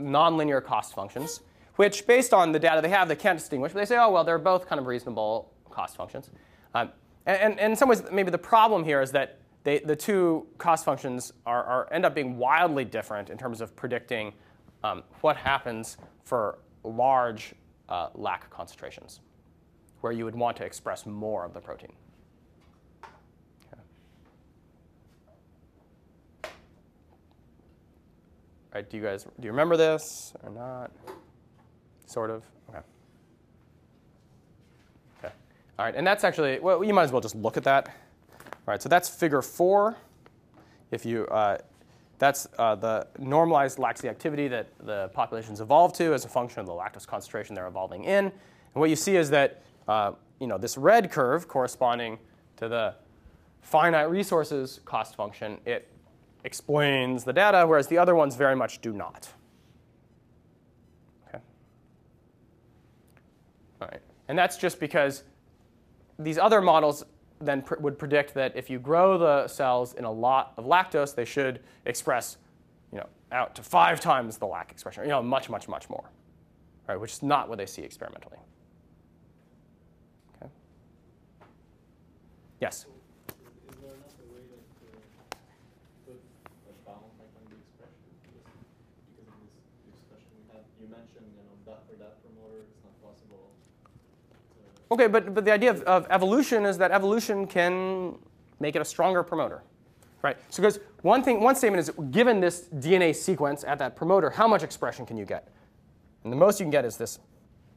nonlinear 0.00 0.64
cost 0.64 0.94
functions, 0.94 1.40
which 1.76 2.06
based 2.06 2.34
on 2.34 2.50
the 2.50 2.58
data 2.58 2.80
they 2.80 2.88
have, 2.88 3.08
they 3.08 3.16
can't 3.16 3.38
distinguish. 3.38 3.72
But 3.72 3.80
they 3.80 3.84
say, 3.84 3.96
oh, 3.98 4.10
well, 4.10 4.24
they're 4.24 4.38
both 4.38 4.66
kind 4.66 4.80
of 4.80 4.86
reasonable 4.86 5.52
cost 5.70 5.96
functions. 5.96 6.30
Um, 6.74 6.90
and, 7.26 7.58
and, 7.58 7.72
in 7.72 7.76
some 7.76 7.88
ways, 7.88 8.02
maybe 8.10 8.30
the 8.30 8.38
problem 8.38 8.84
here 8.84 9.00
is 9.00 9.12
that 9.12 9.38
they, 9.64 9.78
the 9.78 9.96
two 9.96 10.46
cost 10.58 10.84
functions 10.84 11.32
are, 11.46 11.64
are, 11.64 11.92
end 11.92 12.04
up 12.04 12.14
being 12.14 12.36
wildly 12.36 12.84
different 12.84 13.30
in 13.30 13.38
terms 13.38 13.62
of 13.62 13.74
predicting 13.74 14.32
um, 14.84 15.02
what 15.22 15.36
happens 15.36 15.96
for 16.22 16.58
large 16.84 17.54
uh, 17.88 18.08
lac 18.14 18.50
concentrations, 18.50 19.20
where 20.02 20.12
you 20.12 20.26
would 20.26 20.34
want 20.34 20.56
to 20.58 20.64
express 20.64 21.06
more 21.06 21.44
of 21.44 21.54
the 21.54 21.60
protein. 21.60 21.92
All 28.74 28.80
right, 28.80 28.90
do 28.90 28.96
you 28.96 29.02
guys 29.02 29.22
do 29.22 29.46
you 29.46 29.50
remember 29.50 29.76
this 29.76 30.34
or 30.42 30.50
not? 30.50 30.90
Sort 32.06 32.28
of. 32.28 32.42
Okay. 32.68 32.80
Okay. 35.20 35.32
All 35.78 35.84
right, 35.86 35.94
and 35.94 36.04
that's 36.04 36.24
actually 36.24 36.58
well, 36.58 36.82
you 36.82 36.92
might 36.92 37.04
as 37.04 37.12
well 37.12 37.20
just 37.20 37.36
look 37.36 37.56
at 37.56 37.62
that. 37.64 37.94
All 38.66 38.72
right, 38.72 38.80
so 38.80 38.88
that's 38.88 39.08
figure 39.08 39.42
four. 39.42 39.96
If 40.90 41.04
you, 41.04 41.26
uh, 41.26 41.58
that's 42.18 42.46
uh, 42.58 42.76
the 42.76 43.06
normalized 43.18 43.78
lactic 43.78 44.10
activity 44.10 44.48
that 44.48 44.68
the 44.78 45.10
populations 45.12 45.60
evolve 45.60 45.92
to 45.94 46.14
as 46.14 46.24
a 46.24 46.28
function 46.28 46.60
of 46.60 46.66
the 46.66 46.72
lactose 46.72 47.06
concentration 47.06 47.54
they're 47.54 47.66
evolving 47.66 48.04
in. 48.04 48.26
And 48.26 48.32
what 48.72 48.88
you 48.88 48.96
see 48.96 49.16
is 49.16 49.28
that 49.30 49.62
uh, 49.86 50.12
you 50.40 50.46
know, 50.46 50.58
this 50.58 50.78
red 50.78 51.10
curve 51.10 51.46
corresponding 51.48 52.18
to 52.56 52.68
the 52.68 52.94
finite 53.60 54.10
resources 54.10 54.80
cost 54.84 55.14
function, 55.14 55.58
it 55.64 55.88
explains 56.44 57.24
the 57.24 57.32
data, 57.32 57.66
whereas 57.66 57.86
the 57.86 57.98
other 57.98 58.14
ones 58.14 58.36
very 58.36 58.56
much 58.56 58.80
do 58.80 58.92
not. 58.92 59.28
Okay. 61.28 61.38
All 63.80 63.88
right. 63.88 64.00
And 64.28 64.38
that's 64.38 64.56
just 64.56 64.80
because 64.80 65.24
these 66.18 66.38
other 66.38 66.60
models 66.60 67.04
then 67.46 67.62
pr 67.62 67.74
would 67.76 67.98
predict 67.98 68.34
that 68.34 68.56
if 68.56 68.70
you 68.70 68.78
grow 68.78 69.18
the 69.18 69.48
cells 69.48 69.94
in 69.94 70.04
a 70.04 70.10
lot 70.10 70.52
of 70.56 70.64
lactose, 70.64 71.14
they 71.14 71.24
should 71.24 71.60
express 71.86 72.38
you 72.92 72.98
know, 72.98 73.06
out 73.32 73.54
to 73.56 73.62
five 73.62 74.00
times 74.00 74.38
the 74.38 74.46
lac 74.46 74.70
expression, 74.70 75.04
you 75.04 75.10
know, 75.10 75.22
much, 75.22 75.50
much, 75.50 75.68
much 75.68 75.90
more, 75.90 76.10
right, 76.88 77.00
which 77.00 77.12
is 77.12 77.22
not 77.22 77.48
what 77.48 77.58
they 77.58 77.66
see 77.66 77.82
experimentally. 77.82 78.38
Okay. 80.36 80.50
Yes? 82.60 82.86
Is 82.86 83.76
there 83.82 83.90
not 83.90 84.14
a 84.14 84.26
way 84.30 84.46
that 84.46 84.62
put 86.06 86.14
a 86.14 86.72
bound 86.86 87.10
like 87.18 87.34
on 87.34 87.44
the 87.50 87.58
expression? 87.58 88.06
Because 88.22 89.26
of 89.26 89.34
this 89.42 89.58
discussion 89.90 90.30
we 90.38 90.44
had, 90.54 90.62
you 90.78 90.86
mentioned, 90.86 91.26
you 91.34 91.42
know, 91.42 91.56
that 91.66 91.82
for 91.90 91.98
that 91.98 92.22
promoter, 92.22 92.62
it's 92.62 92.78
not 92.86 92.94
possible 93.02 93.50
Okay, 94.90 95.06
but, 95.06 95.34
but 95.34 95.44
the 95.44 95.52
idea 95.52 95.70
of, 95.70 95.82
of 95.82 96.06
evolution 96.10 96.64
is 96.66 96.78
that 96.78 96.90
evolution 96.90 97.46
can 97.46 98.16
make 98.60 98.76
it 98.76 98.82
a 98.82 98.84
stronger 98.84 99.22
promoter. 99.22 99.62
Right? 100.22 100.36
So 100.48 100.62
because 100.62 100.80
one 101.02 101.22
thing, 101.22 101.40
one 101.40 101.54
statement 101.54 101.80
is 101.80 101.90
given 102.10 102.40
this 102.40 102.68
DNA 102.76 103.14
sequence 103.14 103.62
at 103.64 103.78
that 103.78 103.94
promoter, 103.94 104.30
how 104.30 104.48
much 104.48 104.62
expression 104.62 105.04
can 105.04 105.16
you 105.16 105.26
get? 105.26 105.48
And 106.22 106.32
the 106.32 106.36
most 106.36 106.58
you 106.58 106.64
can 106.64 106.70
get 106.70 106.84
is 106.84 106.96
this 106.96 107.18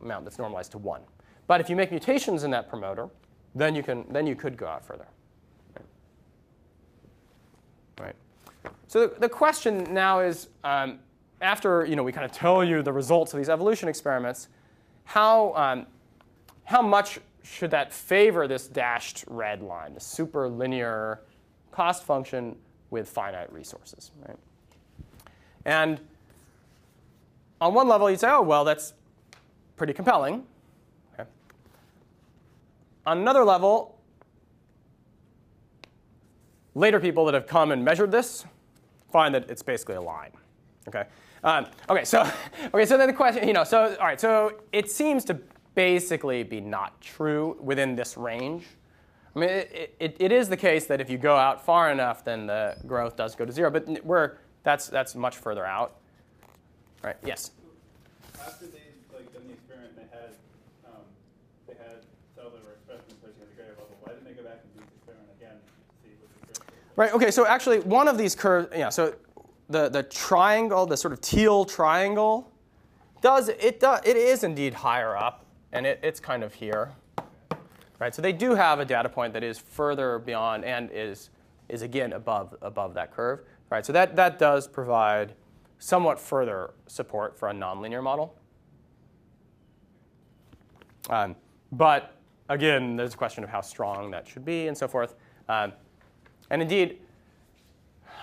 amount 0.01 0.23
that's 0.23 0.37
normalized 0.37 0.71
to 0.71 0.77
one. 0.77 1.01
But 1.47 1.61
if 1.61 1.69
you 1.69 1.75
make 1.75 1.91
mutations 1.91 2.43
in 2.43 2.51
that 2.51 2.69
promoter, 2.69 3.09
then 3.55 3.75
you 3.75 3.83
can 3.83 4.05
then 4.11 4.27
you 4.27 4.35
could 4.35 4.57
go 4.57 4.67
out 4.67 4.85
further. 4.85 5.07
Right. 7.99 8.15
So 8.87 9.07
the, 9.07 9.19
the 9.19 9.29
question 9.29 9.93
now 9.93 10.19
is, 10.19 10.49
um, 10.63 10.99
after 11.41 11.85
you 11.85 11.95
know 11.95 12.03
we 12.03 12.11
kind 12.11 12.25
of 12.25 12.31
tell 12.31 12.63
you 12.63 12.81
the 12.81 12.93
results 12.93 13.33
of 13.33 13.37
these 13.37 13.49
evolution 13.49 13.89
experiments, 13.89 14.49
how 15.05 15.53
um, 15.55 15.87
how 16.67 16.81
much 16.81 17.17
should 17.43 17.71
that 17.71 17.93
favor 17.93 18.45
this 18.45 18.67
dashed 18.67 19.23
red 19.27 19.61
line, 19.61 19.93
the 19.93 20.01
super 20.01 20.49
linear 20.49 21.21
cost 21.71 22.03
function 22.03 22.57
with 22.89 23.07
finite 23.07 23.51
resources, 23.53 24.11
right? 24.27 24.35
And 25.63 25.97
on 27.61 27.73
one 27.73 27.87
level, 27.87 28.09
you'd 28.09 28.19
say, 28.19 28.27
oh, 28.29 28.41
well, 28.41 28.65
that's 28.65 28.93
pretty 29.77 29.93
compelling. 29.93 30.43
Okay. 31.13 31.29
On 33.05 33.17
another 33.19 33.45
level, 33.45 33.97
later 36.75 36.99
people 36.99 37.23
that 37.25 37.33
have 37.33 37.47
come 37.47 37.71
and 37.71 37.85
measured 37.85 38.11
this 38.11 38.43
find 39.09 39.33
that 39.33 39.49
it's 39.49 39.63
basically 39.63 39.95
a 39.95 40.01
line. 40.01 40.31
Okay. 40.89 41.05
Um, 41.45 41.67
okay. 41.89 42.03
So, 42.03 42.29
okay. 42.73 42.85
So 42.85 42.97
then 42.97 43.07
the 43.07 43.13
question, 43.13 43.47
you 43.47 43.53
know, 43.53 43.63
so 43.63 43.95
all 44.01 44.05
right. 44.05 44.19
So 44.19 44.59
it 44.73 44.91
seems 44.91 45.23
to 45.25 45.39
basically 45.77 46.41
be 46.41 46.59
not 46.59 46.99
true 47.01 47.55
within 47.61 47.95
this 47.95 48.17
range. 48.17 48.65
I 49.35 49.39
mean, 49.39 49.49
it, 49.49 49.95
it, 49.99 50.17
it 50.19 50.31
is 50.31 50.49
the 50.49 50.57
case 50.57 50.87
that 50.87 50.99
if 50.99 51.07
you 51.07 51.19
go 51.19 51.35
out 51.35 51.63
far 51.63 51.91
enough, 51.91 52.23
then 52.23 52.47
the 52.47 52.75
growth 52.87 53.15
does 53.15 53.35
go 53.35 53.45
to 53.45 53.51
zero. 53.51 53.69
But 53.69 54.03
we're 54.03 54.37
that's 54.63 54.87
that's 54.87 55.13
much 55.13 55.37
further 55.37 55.63
out. 55.63 55.97
All 57.03 57.09
right. 57.11 57.17
Yes. 57.23 57.51
After 58.43 58.65
they 58.65 58.89
like 59.13 59.31
done 59.31 59.43
the 59.45 59.53
experiment, 59.53 59.95
they 59.95 60.07
had 60.09 60.31
um, 60.87 61.03
they 61.67 61.75
had 61.75 62.01
cells 62.35 62.53
that 62.53 62.63
were 62.65 62.73
expressed 62.73 63.11
in 63.11 63.15
protein 63.17 63.43
at 63.43 63.53
a 63.53 63.55
greater 63.55 63.73
level. 63.73 63.95
Why 64.01 64.13
didn't 64.13 64.25
they 64.25 64.33
go 64.33 64.49
back 64.49 64.61
and 64.63 64.73
do 64.73 64.79
this 64.79 64.89
experiment 64.97 65.29
again 65.39 65.57
to 65.61 65.93
see 66.01 66.15
what 66.19 66.55
the 66.55 66.59
was? 66.59 66.59
Right. 66.95 67.13
Okay. 67.13 67.29
So 67.29 67.45
actually, 67.45 67.81
one 67.81 68.07
of 68.07 68.17
these 68.17 68.33
curves, 68.33 68.69
yeah. 68.75 68.89
So 68.89 69.13
the 69.69 69.89
the 69.89 70.01
triangle, 70.01 70.87
the 70.87 70.97
sort 70.97 71.13
of 71.13 71.21
teal 71.21 71.65
triangle, 71.65 72.51
does 73.21 73.49
it 73.49 73.79
does 73.79 74.01
it 74.05 74.17
is 74.17 74.43
indeed 74.43 74.73
higher 74.73 75.15
up, 75.15 75.45
and 75.71 75.85
it, 75.85 75.99
it's 76.03 76.19
kind 76.19 76.43
of 76.43 76.53
here. 76.53 76.91
Right. 77.99 78.13
So 78.13 78.21
they 78.21 78.33
do 78.33 78.53
have 78.53 78.79
a 78.79 78.85
data 78.85 79.09
point 79.09 79.33
that 79.33 79.43
is 79.43 79.57
further 79.57 80.19
beyond 80.19 80.63
and 80.63 80.89
is 80.93 81.31
is 81.67 81.81
again 81.81 82.13
above 82.13 82.55
above 82.61 82.93
that 82.93 83.11
curve. 83.11 83.41
Right. 83.69 83.85
So 83.85 83.91
that 83.93 84.15
that 84.15 84.37
does 84.37 84.67
provide 84.67 85.33
somewhat 85.79 86.19
further 86.19 86.73
support 86.87 87.37
for 87.37 87.49
a 87.49 87.53
nonlinear 87.53 88.03
model. 88.03 88.35
Um, 91.09 91.35
but 91.71 92.15
again, 92.49 92.95
there's 92.95 93.13
a 93.13 93.17
question 93.17 93.43
of 93.43 93.49
how 93.49 93.61
strong 93.61 94.11
that 94.11 94.27
should 94.27 94.45
be 94.45 94.67
and 94.67 94.77
so 94.77 94.87
forth. 94.87 95.15
Um, 95.49 95.73
and 96.49 96.61
indeed, 96.61 96.99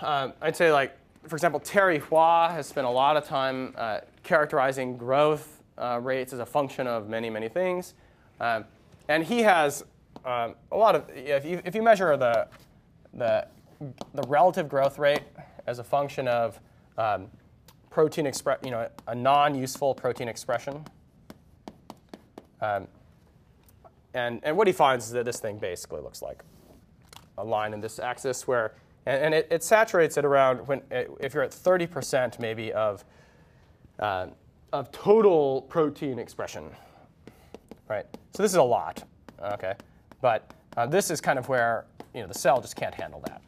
um, 0.01 0.33
I'd 0.41 0.55
say 0.55 0.71
like, 0.71 0.97
for 1.27 1.35
example, 1.35 1.59
Terry 1.59 1.99
Hwa 1.99 2.51
has 2.51 2.67
spent 2.67 2.85
a 2.85 2.89
lot 2.89 3.17
of 3.17 3.25
time 3.25 3.73
uh, 3.77 3.99
characterizing 4.23 4.97
growth 4.97 5.54
uh, 5.77 5.99
rates 6.01 6.33
as 6.33 6.39
a 6.39 6.45
function 6.45 6.87
of 6.87 7.09
many, 7.09 7.29
many 7.29 7.49
things. 7.49 7.93
Um, 8.39 8.65
and 9.07 9.23
he 9.23 9.41
has 9.41 9.83
um, 10.25 10.55
a 10.71 10.77
lot 10.77 10.95
of, 10.95 11.09
if 11.13 11.45
you, 11.45 11.61
if 11.65 11.75
you 11.75 11.83
measure 11.83 12.17
the, 12.17 12.47
the, 13.13 13.47
the 14.13 14.23
relative 14.27 14.67
growth 14.69 14.97
rate 14.97 15.23
as 15.67 15.79
a 15.79 15.83
function 15.83 16.27
of 16.27 16.59
um, 16.97 17.27
protein 17.89 18.25
express, 18.25 18.59
you 18.63 18.71
know, 18.71 18.89
a 19.07 19.15
non-useful 19.15 19.95
protein 19.95 20.27
expression. 20.27 20.85
Um, 22.61 22.87
and, 24.13 24.39
and 24.43 24.55
what 24.57 24.67
he 24.67 24.73
finds 24.73 25.05
is 25.05 25.11
that 25.11 25.25
this 25.25 25.39
thing 25.39 25.57
basically 25.57 26.01
looks 26.01 26.21
like 26.21 26.43
a 27.37 27.43
line 27.43 27.73
in 27.73 27.81
this 27.81 27.99
axis 27.99 28.47
where, 28.47 28.73
and, 29.05 29.25
and 29.25 29.33
it, 29.33 29.47
it, 29.51 29.63
saturates 29.63 30.17
at 30.17 30.25
around, 30.25 30.67
when, 30.67 30.81
if 30.91 31.33
you're 31.33 31.43
at 31.43 31.51
30% 31.51 32.39
maybe 32.39 32.71
of, 32.71 33.03
uh, 33.99 34.27
of 34.79 34.91
total 34.91 35.63
protein 35.63 36.19
expression, 36.19 36.69
right? 37.87 38.05
So 38.33 38.43
this 38.43 38.51
is 38.51 38.57
a 38.57 38.63
lot, 38.63 39.03
okay? 39.41 39.73
But 40.21 40.53
uh, 40.77 40.85
this 40.85 41.09
is 41.09 41.21
kind 41.21 41.39
of 41.39 41.49
where, 41.49 41.85
you 42.13 42.21
know, 42.21 42.27
the 42.27 42.33
cell 42.33 42.61
just 42.61 42.75
can't 42.75 42.93
handle 42.93 43.21
that. 43.25 43.41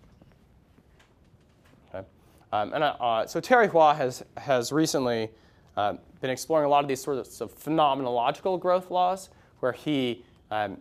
Um, 2.54 2.74
and 2.74 2.84
uh, 2.84 3.28
so 3.28 3.42
Terry 3.42 3.68
Hwa 3.68 3.94
has, 3.94 4.24
has 4.38 4.72
recently 4.72 5.30
uh, 5.76 5.96
been 6.22 6.30
exploring 6.30 6.66
a 6.66 6.70
lot 6.70 6.84
of 6.84 6.88
these 6.88 7.02
sorts 7.02 7.42
of 7.42 7.54
phenomenological 7.54 8.60
growth 8.60 8.90
laws, 8.90 9.30
where 9.60 9.74
he, 9.74 10.24
um, 10.50 10.78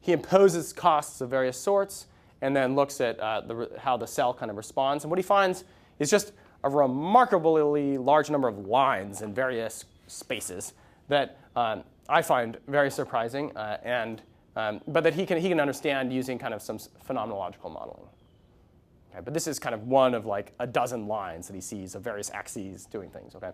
he 0.00 0.12
imposes 0.12 0.72
costs 0.72 1.20
of 1.20 1.30
various 1.30 1.56
sorts 1.56 2.06
and 2.40 2.56
then 2.56 2.74
looks 2.74 3.00
at 3.00 3.20
uh, 3.20 3.42
the, 3.42 3.70
how 3.78 3.96
the 3.96 4.06
cell 4.06 4.34
kind 4.34 4.50
of 4.50 4.56
responds. 4.56 5.04
And 5.04 5.10
what 5.10 5.18
he 5.18 5.22
finds 5.22 5.62
is 6.00 6.10
just 6.10 6.32
a 6.64 6.70
remarkably 6.70 7.98
large 7.98 8.30
number 8.30 8.48
of 8.48 8.66
lines 8.66 9.22
in 9.22 9.34
various 9.34 9.84
spaces 10.06 10.74
that 11.08 11.38
um, 11.56 11.84
I 12.08 12.22
find 12.22 12.58
very 12.68 12.90
surprising, 12.90 13.56
uh, 13.56 13.78
and, 13.82 14.22
um, 14.56 14.80
but 14.86 15.04
that 15.04 15.14
he 15.14 15.26
can, 15.26 15.38
he 15.38 15.48
can 15.48 15.60
understand 15.60 16.12
using 16.12 16.38
kind 16.38 16.54
of 16.54 16.62
some 16.62 16.78
phenomenological 16.78 17.72
modeling. 17.72 18.08
Okay, 19.10 19.20
but 19.24 19.34
this 19.34 19.46
is 19.46 19.58
kind 19.58 19.74
of 19.74 19.86
one 19.86 20.14
of 20.14 20.24
like 20.24 20.52
a 20.58 20.66
dozen 20.66 21.06
lines 21.06 21.46
that 21.46 21.54
he 21.54 21.60
sees 21.60 21.94
of 21.94 22.02
various 22.02 22.30
axes 22.30 22.86
doing 22.86 23.10
things. 23.10 23.34
Okay, 23.34 23.50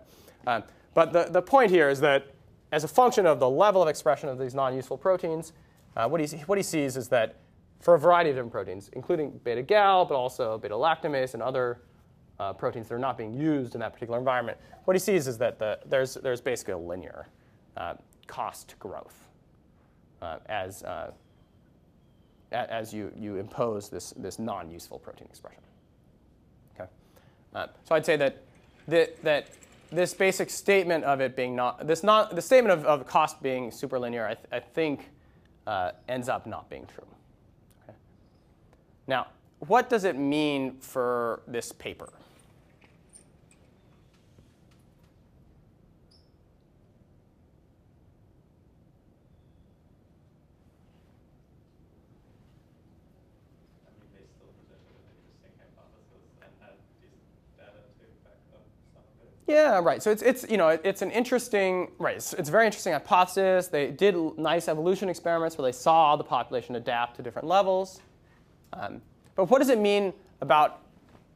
um, 0.47 0.63
but 0.93 1.11
the, 1.11 1.27
the 1.29 1.41
point 1.41 1.71
here 1.71 1.89
is 1.89 1.99
that 1.99 2.27
as 2.71 2.83
a 2.83 2.87
function 2.87 3.25
of 3.25 3.39
the 3.39 3.49
level 3.49 3.81
of 3.81 3.87
expression 3.87 4.29
of 4.29 4.37
these 4.37 4.53
non-useful 4.53 4.97
proteins, 4.97 5.53
uh, 5.97 6.07
what, 6.07 6.21
he, 6.21 6.27
what 6.45 6.57
he 6.57 6.63
sees 6.63 6.95
is 6.95 7.07
that 7.09 7.37
for 7.79 7.95
a 7.95 7.99
variety 7.99 8.29
of 8.29 8.35
different 8.35 8.51
proteins, 8.51 8.89
including 8.93 9.39
beta-gal, 9.43 10.05
but 10.05 10.15
also 10.15 10.57
beta-lactamase 10.57 11.33
and 11.33 11.41
other 11.41 11.81
uh, 12.39 12.53
proteins 12.53 12.87
that 12.87 12.95
are 12.95 12.99
not 12.99 13.17
being 13.17 13.33
used 13.33 13.75
in 13.75 13.81
that 13.81 13.93
particular 13.93 14.17
environment, 14.17 14.57
what 14.85 14.95
he 14.95 14.99
sees 14.99 15.27
is 15.27 15.37
that 15.37 15.59
the, 15.59 15.79
there's, 15.85 16.15
there's 16.15 16.41
basically 16.41 16.73
a 16.73 16.77
linear 16.77 17.27
uh, 17.77 17.93
cost 18.27 18.75
growth 18.79 19.27
uh, 20.21 20.37
as 20.47 20.83
uh, 20.83 21.11
as 22.51 22.91
you, 22.91 23.11
you 23.15 23.35
impose 23.35 23.89
this, 23.89 24.11
this 24.17 24.39
non-useful 24.39 24.97
protein 24.97 25.27
expression. 25.29 25.61
Okay? 26.73 26.89
Uh, 27.53 27.67
so 27.83 27.93
I'd 27.93 28.05
say 28.05 28.15
that, 28.15 28.41
the, 28.87 29.11
that 29.21 29.49
this 29.91 30.15
basic 30.15 30.49
statement 30.49 31.03
of 31.03 31.21
it 31.21 31.35
being 31.35 31.55
not, 31.55 31.85
this 31.85 32.01
not, 32.01 32.35
the 32.35 32.41
statement 32.41 32.73
of, 32.73 32.85
of 32.85 33.05
cost 33.05 33.43
being 33.43 33.69
superlinear, 33.69 34.25
I, 34.25 34.33
th- 34.33 34.47
I 34.51 34.59
think 34.59 35.11
ends 36.07 36.27
up 36.27 36.47
not 36.47 36.67
being 36.71 36.87
true. 36.87 37.05
Okay? 37.83 37.95
Now, 39.05 39.27
what 39.59 39.87
does 39.89 40.03
it 40.03 40.17
mean 40.17 40.77
for 40.79 41.43
this 41.47 41.71
paper? 41.71 42.09
I 53.83 53.91
mean, 53.99 54.09
they 54.15 54.23
still 54.31 54.47
presented 54.55 54.95
an 54.95 55.11
interesting 55.17 55.53
hypothesis 55.59 56.23
and 56.39 56.51
had 56.63 56.79
decent 57.03 57.19
data 57.59 57.83
to 57.83 58.05
back 58.23 58.39
up 58.55 58.63
some 58.95 59.03
of 59.03 59.27
it. 59.27 59.35
Yeah, 59.49 59.79
right. 59.79 60.01
So 60.01 60.11
it's, 60.11 60.21
it's 60.21 60.45
you 60.47 60.57
know 60.57 60.69
it's 60.69 61.01
an 61.01 61.09
interesting 61.09 61.89
right. 61.97 62.17
It's, 62.17 62.33
it's 62.33 62.49
very 62.49 62.67
interesting 62.67 62.93
hypothesis. 62.93 63.65
They 63.65 63.89
did 63.89 64.15
nice 64.37 64.67
evolution 64.67 65.09
experiments 65.09 65.57
where 65.57 65.65
they 65.65 65.75
saw 65.75 66.15
the 66.15 66.23
population 66.23 66.75
adapt 66.75 67.15
to 67.15 67.23
different 67.23 67.47
levels. 67.47 67.99
Um, 68.73 69.01
but 69.35 69.45
what 69.45 69.57
does 69.57 69.69
it 69.69 69.79
mean 69.79 70.13
about 70.41 70.83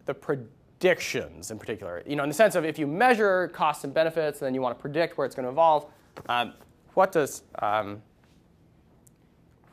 the 0.05 0.13
predictions 0.13 1.49
in 1.49 1.57
particular? 1.57 2.03
You 2.05 2.15
know, 2.15 2.21
in 2.21 2.29
the 2.29 2.35
sense 2.35 2.53
of 2.53 2.63
if 2.65 2.77
you 2.77 2.85
measure 2.85 3.47
costs 3.47 3.83
and 3.83 3.91
benefits, 3.91 4.41
and 4.41 4.45
then 4.45 4.53
you 4.53 4.61
want 4.61 4.77
to 4.77 4.81
predict 4.81 5.17
where 5.17 5.25
it's 5.25 5.35
going 5.35 5.45
to 5.45 5.51
evolve. 5.51 5.87
Um, 6.29 6.53
what 6.93 7.11
does 7.11 7.41
um, 7.63 7.99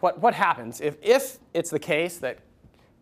what 0.01 0.19
what 0.19 0.33
happens 0.33 0.81
if 0.81 0.97
if 1.03 1.39
it's 1.53 1.69
the 1.69 1.79
case 1.79 2.17
that 2.17 2.39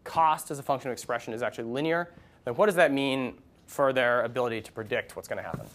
cost 0.03 0.51
as 0.51 0.59
a 0.59 0.65
function 0.65 0.91
of 0.91 0.95
expression 0.95 1.33
is 1.33 1.43
actually 1.43 1.71
linear? 1.71 2.13
Then 2.45 2.57
what 2.57 2.67
does 2.67 2.75
that 2.75 2.93
mean 2.93 3.39
for 3.69 3.93
their 3.93 4.23
ability 4.23 4.63
to 4.63 4.73
predict 4.73 5.15
what's 5.15 5.29
going 5.29 5.37
to 5.37 5.43
happen? 5.43 5.61
It 5.61 5.69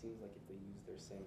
seems 0.00 0.22
like 0.22 0.30
if 0.34 0.46
they 0.48 0.54
use 0.54 0.82
their 0.86 0.98
same 0.98 1.26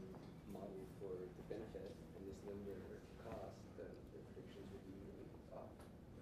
model 0.51 0.71
for 0.99 1.11
the 1.11 1.43
benefit 1.53 1.91
and 2.17 2.23
this 2.27 2.39
linear 2.47 2.79
cost, 3.27 3.59
then 3.77 3.91
the 4.15 4.19
predictions 4.31 4.65
would 4.71 4.83
be 4.87 4.95
really 5.11 5.27
off. 5.53 5.69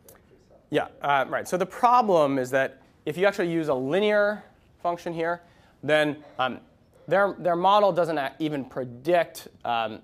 They're 0.06 0.18
actually 0.18 0.42
soft. 0.50 0.63
Yeah, 0.74 0.88
uh, 1.04 1.26
right. 1.30 1.48
So 1.48 1.56
the 1.56 1.68
problem 1.68 2.40
is 2.40 2.50
that 2.50 2.82
if 3.06 3.16
you 3.16 3.28
actually 3.28 3.52
use 3.52 3.68
a 3.68 3.76
linear 3.76 4.44
function 4.82 5.14
here, 5.14 5.44
then 5.84 6.18
um, 6.40 6.62
their, 7.08 7.36
their 7.38 7.56
model 7.56 7.92
doesn't 7.92 8.20
even 8.40 8.66
predict 8.66 9.50
um, 9.66 10.02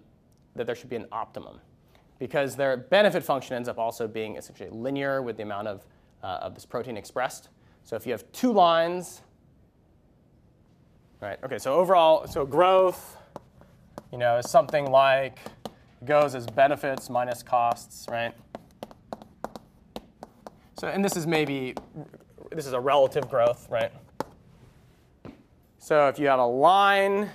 that 0.55 0.67
there 0.67 0.75
should 0.75 0.91
be 0.91 0.95
an 0.95 1.07
optimum 1.11 1.59
because 2.19 2.55
their 2.55 2.77
benefit 2.77 3.23
function 3.23 3.55
ends 3.55 3.67
up 3.67 3.79
also 3.79 4.07
being 4.07 4.35
essentially 4.35 4.69
linear 4.69 5.23
with 5.23 5.37
the 5.37 5.41
amount 5.41 5.67
of, 5.67 5.87
uh, 6.21 6.37
of 6.41 6.53
this 6.53 6.67
protein 6.67 6.97
expressed. 6.97 7.49
So 7.83 7.95
if 7.95 8.05
you 8.05 8.11
have 8.11 8.31
two 8.31 8.53
lines, 8.53 9.23
right? 11.19 11.39
Okay, 11.43 11.57
so 11.57 11.73
overall, 11.73 12.27
so 12.27 12.45
growth, 12.45 13.17
you 14.11 14.19
know, 14.19 14.37
is 14.37 14.47
something 14.47 14.85
like 14.91 15.39
goes 16.05 16.35
as 16.35 16.45
benefits 16.45 17.09
minus 17.09 17.41
costs, 17.41 18.05
right? 18.07 18.35
So, 20.79 20.87
and 20.87 21.03
this 21.03 21.17
is 21.17 21.27
maybe 21.27 21.75
this 22.51 22.65
is 22.65 22.71
a 22.71 22.79
relative 22.79 23.29
growth, 23.29 23.67
right? 23.69 23.91
So 25.77 26.07
if 26.07 26.17
you 26.17 26.27
have 26.27 26.39
a 26.39 26.45
line 26.45 27.29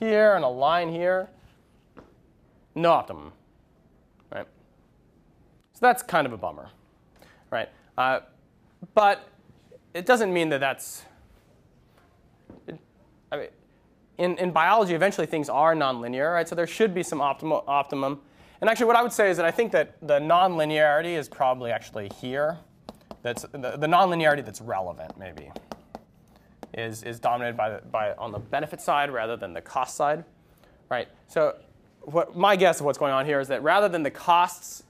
here 0.00 0.34
and 0.34 0.44
a 0.44 0.48
line 0.48 0.90
here, 0.90 1.30
no 2.74 2.90
optimum, 2.90 3.32
right? 4.32 4.46
So 5.74 5.78
that's 5.82 6.02
kind 6.02 6.26
of 6.26 6.32
a 6.32 6.36
bummer, 6.36 6.68
right? 7.52 7.68
Uh, 7.96 8.20
but 8.92 9.28
it 9.94 10.04
doesn't 10.04 10.32
mean 10.32 10.48
that 10.48 10.58
that's. 10.58 11.04
It, 12.66 12.80
I 13.30 13.36
mean, 13.36 13.48
in, 14.18 14.36
in 14.38 14.50
biology, 14.50 14.94
eventually 14.94 15.28
things 15.28 15.48
are 15.48 15.76
nonlinear, 15.76 16.34
right? 16.34 16.48
So 16.48 16.56
there 16.56 16.66
should 16.66 16.92
be 16.92 17.04
some 17.04 17.20
optimal, 17.20 17.62
optimum. 17.68 18.20
And 18.64 18.70
actually, 18.70 18.86
what 18.86 18.96
I 18.96 19.02
would 19.02 19.12
say 19.12 19.28
is 19.28 19.36
that 19.36 19.44
I 19.44 19.50
think 19.50 19.72
that 19.72 19.94
the 20.00 20.18
nonlinearity 20.18 21.18
is 21.18 21.28
probably 21.28 21.70
actually 21.70 22.10
here. 22.18 22.56
That's 23.20 23.42
the, 23.42 23.58
the 23.76 23.86
nonlinearity 23.86 24.42
that's 24.42 24.62
relevant, 24.62 25.18
maybe, 25.18 25.50
is, 26.72 27.02
is 27.02 27.20
dominated 27.20 27.58
by, 27.58 27.68
the, 27.68 27.82
by 27.82 28.14
on 28.14 28.32
the 28.32 28.38
benefit 28.38 28.80
side 28.80 29.10
rather 29.10 29.36
than 29.36 29.52
the 29.52 29.60
cost 29.60 29.96
side, 29.96 30.24
right? 30.88 31.08
So 31.28 31.56
what, 32.00 32.38
my 32.38 32.56
guess 32.56 32.80
of 32.80 32.86
what's 32.86 32.96
going 32.96 33.12
on 33.12 33.26
here 33.26 33.38
is 33.38 33.48
that 33.48 33.62
rather 33.62 33.86
than 33.86 34.02
the 34.02 34.10
costs 34.10 34.84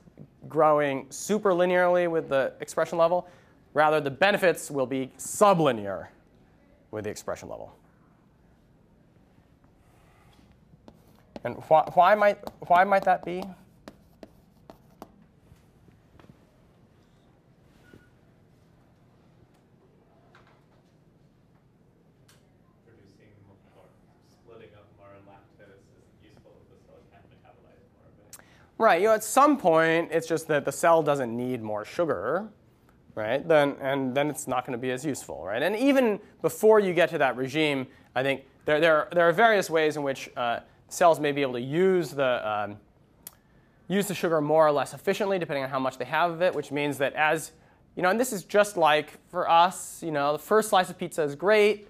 growing 0.46 1.06
super 1.10 1.50
linearly 1.50 2.08
with 2.08 2.28
the 2.28 2.52
expression 2.60 2.96
level, 2.96 3.28
rather 3.72 4.00
the 4.00 4.08
benefits 4.08 4.70
will 4.70 4.86
be 4.86 5.10
sublinear 5.18 6.06
with 6.92 7.02
the 7.02 7.10
expression 7.10 7.48
level. 7.48 7.74
And 11.42 11.56
why, 11.66 11.90
why, 11.94 12.14
might, 12.14 12.38
why 12.68 12.84
might 12.84 13.02
that 13.02 13.24
be? 13.24 13.42
Producing 22.86 23.36
more, 23.44 23.84
splitting 24.32 24.72
up 24.72 24.88
more 24.96 25.12
lactose 25.28 25.84
is 26.00 26.08
useful 26.24 26.56
if 26.64 26.72
the 26.72 26.80
cell 26.88 26.96
can 27.12 27.20
metabolize 27.28 27.84
more 27.92 28.08
of 28.08 28.16
it. 28.16 28.40
Right. 28.76 29.00
You 29.00 29.08
know, 29.08 29.14
at 29.14 29.22
some 29.22 29.56
point, 29.56 30.10
it's 30.10 30.26
just 30.26 30.48
that 30.48 30.64
the 30.64 30.72
cell 30.72 31.02
doesn't 31.02 31.34
need 31.34 31.62
more 31.62 31.84
sugar, 31.84 32.48
right? 33.14 33.46
Then, 33.46 33.76
and 33.80 34.14
then 34.14 34.28
it's 34.28 34.48
not 34.48 34.66
going 34.66 34.76
to 34.76 34.82
be 34.82 34.90
as 34.90 35.04
useful, 35.04 35.44
right? 35.44 35.62
And 35.62 35.76
even 35.76 36.18
before 36.42 36.80
you 36.80 36.92
get 36.92 37.08
to 37.10 37.18
that 37.18 37.36
regime, 37.36 37.86
I 38.16 38.22
think 38.24 38.42
there, 38.64 38.80
there, 38.80 39.08
there 39.12 39.28
are 39.28 39.32
various 39.32 39.70
ways 39.70 39.96
in 39.96 40.02
which 40.02 40.28
uh, 40.36 40.60
cells 40.88 41.20
may 41.20 41.30
be 41.30 41.42
able 41.42 41.52
to 41.52 41.60
use 41.60 42.10
the, 42.10 42.48
um, 42.48 42.76
use 43.86 44.08
the 44.08 44.14
sugar 44.14 44.40
more 44.40 44.66
or 44.66 44.72
less 44.72 44.92
efficiently, 44.92 45.38
depending 45.38 45.62
on 45.62 45.70
how 45.70 45.78
much 45.78 45.96
they 45.96 46.04
have 46.04 46.32
of 46.32 46.42
it, 46.42 46.52
which 46.52 46.72
means 46.72 46.98
that 46.98 47.12
as, 47.14 47.52
you 47.94 48.02
know, 48.02 48.10
and 48.10 48.18
this 48.18 48.32
is 48.32 48.42
just 48.42 48.76
like 48.76 49.18
for 49.28 49.48
us, 49.48 50.02
you 50.02 50.10
know, 50.10 50.32
the 50.32 50.38
first 50.38 50.70
slice 50.70 50.90
of 50.90 50.98
pizza 50.98 51.22
is 51.22 51.36
great, 51.36 51.88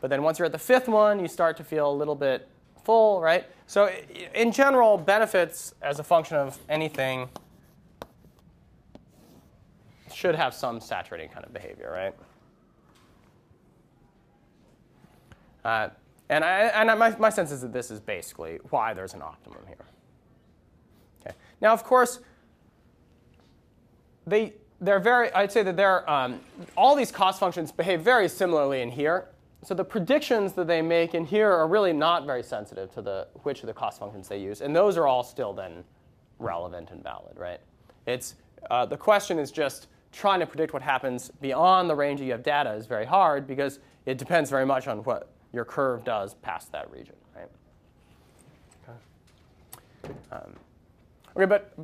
but 0.00 0.10
then 0.10 0.24
once 0.24 0.40
you're 0.40 0.46
at 0.46 0.52
the 0.52 0.58
fifth 0.58 0.88
one, 0.88 1.20
you 1.20 1.28
start 1.28 1.56
to 1.58 1.64
feel 1.64 1.88
a 1.88 1.94
little 1.94 2.16
bit 2.16 2.48
full, 2.82 3.20
right? 3.20 3.46
So 3.66 3.90
in 4.34 4.52
general, 4.52 4.98
benefits 4.98 5.74
as 5.82 5.98
a 5.98 6.04
function 6.04 6.36
of 6.36 6.58
anything 6.68 7.28
should 10.12 10.34
have 10.34 10.54
some 10.54 10.80
saturating 10.80 11.28
kind 11.28 11.44
of 11.44 11.52
behavior, 11.52 11.90
right? 11.92 12.14
Uh, 15.64 15.88
and 16.28 16.44
I, 16.44 16.60
and 16.66 16.98
my, 16.98 17.16
my 17.16 17.30
sense 17.30 17.50
is 17.50 17.62
that 17.62 17.72
this 17.72 17.90
is 17.90 18.00
basically 18.00 18.58
why 18.70 18.94
there's 18.94 19.14
an 19.14 19.22
optimum 19.22 19.60
here. 19.66 19.76
Okay. 21.20 21.34
Now, 21.60 21.72
of 21.72 21.84
course, 21.84 22.20
they, 24.26 24.54
they're 24.80 25.00
very, 25.00 25.32
I'd 25.32 25.52
say 25.52 25.62
that 25.62 25.76
they're, 25.76 26.08
um, 26.08 26.40
all 26.76 26.94
these 26.94 27.10
cost 27.10 27.40
functions 27.40 27.72
behave 27.72 28.02
very 28.02 28.28
similarly 28.28 28.82
in 28.82 28.90
here. 28.90 29.28
So 29.64 29.74
the 29.74 29.84
predictions 29.84 30.52
that 30.54 30.66
they 30.66 30.82
make 30.82 31.14
in 31.14 31.24
here 31.24 31.50
are 31.50 31.66
really 31.66 31.92
not 31.92 32.26
very 32.26 32.42
sensitive 32.42 32.92
to 32.94 33.02
the, 33.02 33.28
which 33.42 33.62
of 33.62 33.66
the 33.66 33.72
cost 33.72 33.98
functions 33.98 34.28
they 34.28 34.38
use. 34.38 34.60
And 34.60 34.76
those 34.76 34.96
are 34.98 35.06
all 35.06 35.22
still 35.22 35.54
then 35.54 35.84
relevant 36.38 36.90
and 36.90 37.02
valid, 37.02 37.38
right? 37.38 37.60
It's, 38.06 38.34
uh, 38.70 38.84
the 38.84 38.96
question 38.96 39.38
is 39.38 39.50
just 39.50 39.86
trying 40.12 40.40
to 40.40 40.46
predict 40.46 40.72
what 40.72 40.82
happens 40.82 41.30
beyond 41.40 41.88
the 41.88 41.94
range 41.94 42.20
you 42.20 42.30
have 42.32 42.42
data 42.42 42.72
is 42.72 42.86
very 42.86 43.06
hard 43.06 43.46
because 43.46 43.80
it 44.06 44.18
depends 44.18 44.50
very 44.50 44.66
much 44.66 44.86
on 44.86 44.98
what 44.98 45.30
your 45.52 45.64
curve 45.64 46.04
does 46.04 46.34
past 46.34 46.70
that 46.72 46.90
region, 46.90 47.14
right? 47.34 47.48
Okay, 50.04 50.14
um, 50.30 50.54
okay 51.36 51.46
but 51.46 51.74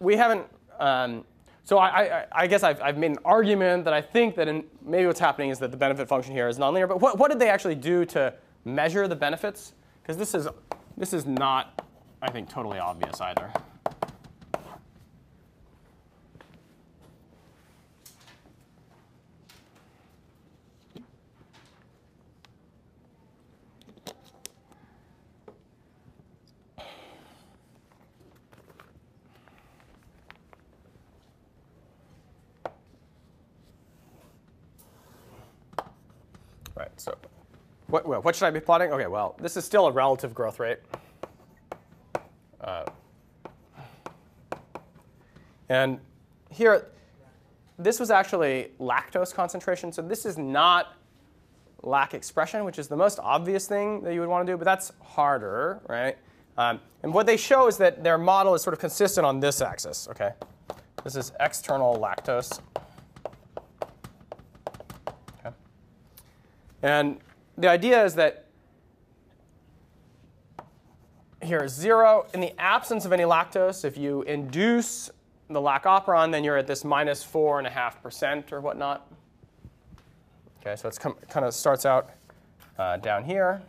we 0.00 0.16
haven't. 0.16 0.46
Um, 0.78 1.24
so 1.64 1.78
I, 1.78 1.88
I, 1.88 2.26
I 2.32 2.46
guess 2.46 2.62
I've, 2.62 2.80
I've, 2.80 2.98
made 2.98 3.12
an 3.12 3.18
argument 3.24 3.84
that 3.84 3.94
I 3.94 4.00
think 4.00 4.34
that 4.36 4.48
in, 4.48 4.64
maybe 4.84 5.06
what's 5.06 5.20
happening 5.20 5.50
is 5.50 5.58
that 5.60 5.70
the 5.70 5.76
benefit 5.76 6.08
function 6.08 6.32
here 6.32 6.48
is 6.48 6.58
nonlinear. 6.58 6.88
But 6.88 7.00
what, 7.00 7.18
what 7.18 7.30
did 7.30 7.38
they 7.38 7.48
actually 7.48 7.76
do 7.76 8.04
to 8.06 8.34
measure 8.64 9.06
the 9.06 9.16
benefits? 9.16 9.74
Because 10.02 10.16
this 10.16 10.34
is 10.34 10.48
this 10.96 11.12
is 11.14 11.24
not, 11.24 11.82
I 12.20 12.30
think, 12.30 12.50
totally 12.50 12.78
obvious 12.78 13.20
either. 13.20 13.50
Right, 36.76 36.88
so 36.98 37.14
what, 37.90 38.24
what 38.24 38.36
should 38.36 38.46
I 38.46 38.50
be 38.50 38.60
plotting? 38.60 38.92
Okay, 38.92 39.06
well, 39.06 39.36
this 39.40 39.56
is 39.56 39.64
still 39.64 39.86
a 39.86 39.92
relative 39.92 40.34
growth 40.34 40.60
rate. 40.60 40.78
Uh, 42.60 42.84
and 45.68 45.98
here, 46.50 46.86
this 47.78 47.98
was 47.98 48.10
actually 48.10 48.72
lactose 48.78 49.32
concentration. 49.32 49.92
So 49.92 50.02
this 50.02 50.26
is 50.26 50.36
not 50.36 50.94
lac 51.82 52.12
expression, 52.14 52.64
which 52.64 52.78
is 52.78 52.88
the 52.88 52.96
most 52.96 53.18
obvious 53.22 53.66
thing 53.66 54.02
that 54.02 54.12
you 54.12 54.20
would 54.20 54.28
want 54.28 54.46
to 54.46 54.52
do, 54.52 54.56
but 54.56 54.64
that's 54.64 54.92
harder, 55.02 55.80
right? 55.88 56.16
Um, 56.58 56.80
and 57.02 57.14
what 57.14 57.26
they 57.26 57.36
show 57.36 57.68
is 57.68 57.78
that 57.78 58.04
their 58.04 58.18
model 58.18 58.54
is 58.54 58.62
sort 58.62 58.74
of 58.74 58.80
consistent 58.80 59.26
on 59.26 59.40
this 59.40 59.62
axis, 59.62 60.08
okay? 60.10 60.32
This 61.04 61.16
is 61.16 61.32
external 61.40 61.96
lactose. 61.96 62.60
Okay. 65.38 65.54
And 66.82 67.18
the 67.60 67.68
idea 67.68 68.02
is 68.02 68.14
that 68.14 68.46
here 71.42 71.62
is 71.62 71.72
zero. 71.72 72.26
In 72.32 72.40
the 72.40 72.58
absence 72.58 73.04
of 73.04 73.12
any 73.12 73.24
lactose, 73.24 73.84
if 73.84 73.96
you 73.96 74.22
induce 74.22 75.10
the 75.48 75.60
lac 75.60 75.84
operon, 75.84 76.32
then 76.32 76.42
you're 76.42 76.56
at 76.56 76.66
this 76.66 76.84
minus 76.84 77.22
four 77.22 77.58
and 77.58 77.66
a 77.66 77.70
half 77.70 78.02
percent 78.02 78.52
or 78.52 78.60
whatnot. 78.60 79.10
Okay, 80.60 80.76
so 80.76 80.88
it's 80.88 80.98
kind 80.98 81.16
of 81.36 81.54
starts 81.54 81.84
out 81.86 82.10
uh, 82.78 82.96
down 82.98 83.24
here, 83.24 83.62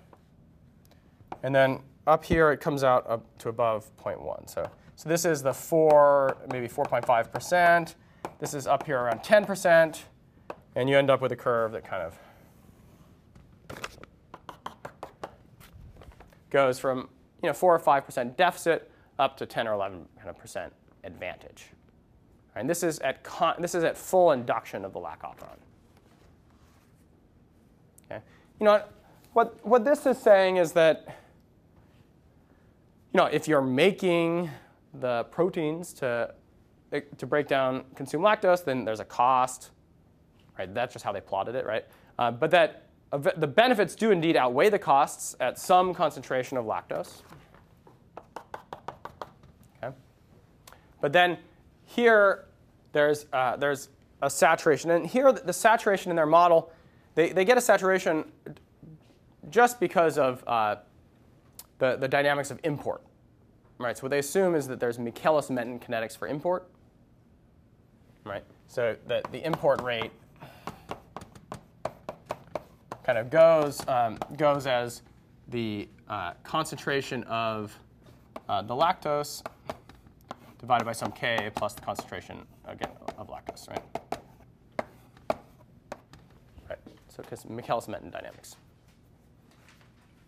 and 1.43 1.53
then 1.53 1.79
up 2.07 2.23
here 2.23 2.51
it 2.51 2.59
comes 2.59 2.83
out 2.83 3.09
up 3.09 3.25
to 3.39 3.49
above 3.49 3.89
0.1. 3.97 4.49
So, 4.49 4.69
so 4.95 5.09
this 5.09 5.23
is 5.25 5.41
the 5.41 5.53
four, 5.53 6.37
maybe 6.51 6.67
4.5 6.67 7.31
percent. 7.31 7.95
This 8.39 8.53
is 8.53 8.67
up 8.67 8.85
here 8.85 8.99
around 8.99 9.23
10 9.23 9.45
percent, 9.45 10.05
and 10.75 10.89
you 10.89 10.97
end 10.97 11.09
up 11.09 11.21
with 11.21 11.31
a 11.31 11.37
curve 11.37 11.71
that 11.71 11.85
kind 11.85 12.03
of 12.03 12.17
goes 16.51 16.77
from 16.77 17.09
you 17.41 17.47
know, 17.49 17.53
4 17.53 17.75
or 17.75 17.79
5% 17.79 18.35
deficit 18.35 18.91
up 19.17 19.37
to 19.37 19.45
10 19.45 19.67
or 19.67 19.73
11 19.73 20.05
kind 20.17 20.29
of 20.29 20.37
percent 20.37 20.73
advantage. 21.03 21.67
And 22.55 22.69
this 22.69 22.83
is 22.83 22.99
at 22.99 23.25
this 23.59 23.75
is 23.75 23.83
at 23.83 23.97
full 23.97 24.31
induction 24.31 24.83
of 24.83 24.91
the 24.93 24.99
lac 24.99 25.23
operon. 25.23 25.57
Okay. 28.11 28.21
You 28.59 28.65
know 28.65 28.83
what 29.33 29.65
what 29.65 29.85
this 29.85 30.05
is 30.05 30.17
saying 30.17 30.57
is 30.57 30.73
that 30.73 31.05
you 33.13 33.17
know 33.17 33.25
if 33.25 33.47
you're 33.47 33.61
making 33.61 34.49
the 34.99 35.23
proteins 35.31 35.93
to 35.93 36.33
to 37.17 37.25
break 37.25 37.47
down 37.47 37.85
consume 37.95 38.21
lactose, 38.21 38.65
then 38.65 38.83
there's 38.83 38.99
a 38.99 39.05
cost. 39.05 39.71
Right. 40.59 40.73
That's 40.73 40.91
just 40.91 41.05
how 41.05 41.13
they 41.13 41.21
plotted 41.21 41.55
it. 41.55 41.65
Right. 41.65 41.85
Uh, 42.19 42.31
but 42.31 42.51
that 42.51 42.87
the 43.12 43.47
benefits 43.47 43.93
do 43.95 44.12
indeed 44.12 44.38
outweigh 44.38 44.70
the 44.70 44.80
costs 44.80 45.36
at 45.39 45.59
some 45.59 45.93
concentration 45.93 46.57
of 46.57 46.66
lactose. 46.66 47.24
Okay. 49.84 49.93
But 51.01 51.12
then 51.12 51.38
here, 51.86 52.45
there's, 52.93 53.26
uh, 53.34 53.57
there's 53.57 53.89
a 54.22 54.30
saturation. 54.30 54.91
And 54.91 55.05
here, 55.05 55.32
the 55.34 55.51
saturation 55.51 56.09
in 56.09 56.16
their 56.16 56.26
model, 56.26 56.72
they, 57.16 57.34
they 57.34 57.43
get 57.43 57.57
a 57.57 57.62
saturation 57.62 58.32
just 59.49 59.80
because 59.80 60.18
of 60.18 60.43
uh, 60.47 60.78
the, 61.80 61.97
the 61.97 62.07
dynamics 62.07 62.49
of 62.49 62.59
import. 62.64 63.01
Right, 63.78 63.97
so 63.97 64.03
what 64.03 64.12
they 64.12 64.20
assume 64.20 64.55
is 64.55 64.68
that 64.68 64.80
there's 64.80 64.99
Michaelis-Menten 64.99 65.82
kinetics 65.82 66.16
for 66.16 66.28
import. 66.28 66.70
Right, 68.24 68.43
so 68.68 68.95
the, 69.07 69.24
the 69.32 69.43
import 69.43 69.82
rate 69.82 70.12
kind 73.12 73.20
of 73.20 73.30
goes, 73.30 73.86
um, 73.89 74.18
goes 74.38 74.66
as 74.66 75.01
the 75.49 75.89
uh, 76.07 76.32
concentration 76.45 77.26
of 77.26 77.78
uh, 78.47 78.62
the 78.62 78.74
lactose 78.74 79.45
divided 80.62 80.86
by 80.86 80.93
some 80.93 81.12
k 81.12 81.51
plus 81.55 81.74
the 81.74 81.82
concentration, 81.82 82.47
again, 82.64 82.89
of 83.18 83.28
lactose, 83.28 83.70
right? 83.70 83.84
Right, 86.70 86.80
so 87.09 87.22
because 87.22 87.43
Michaelis-Menten 87.49 88.14
dynamics. 88.14 88.55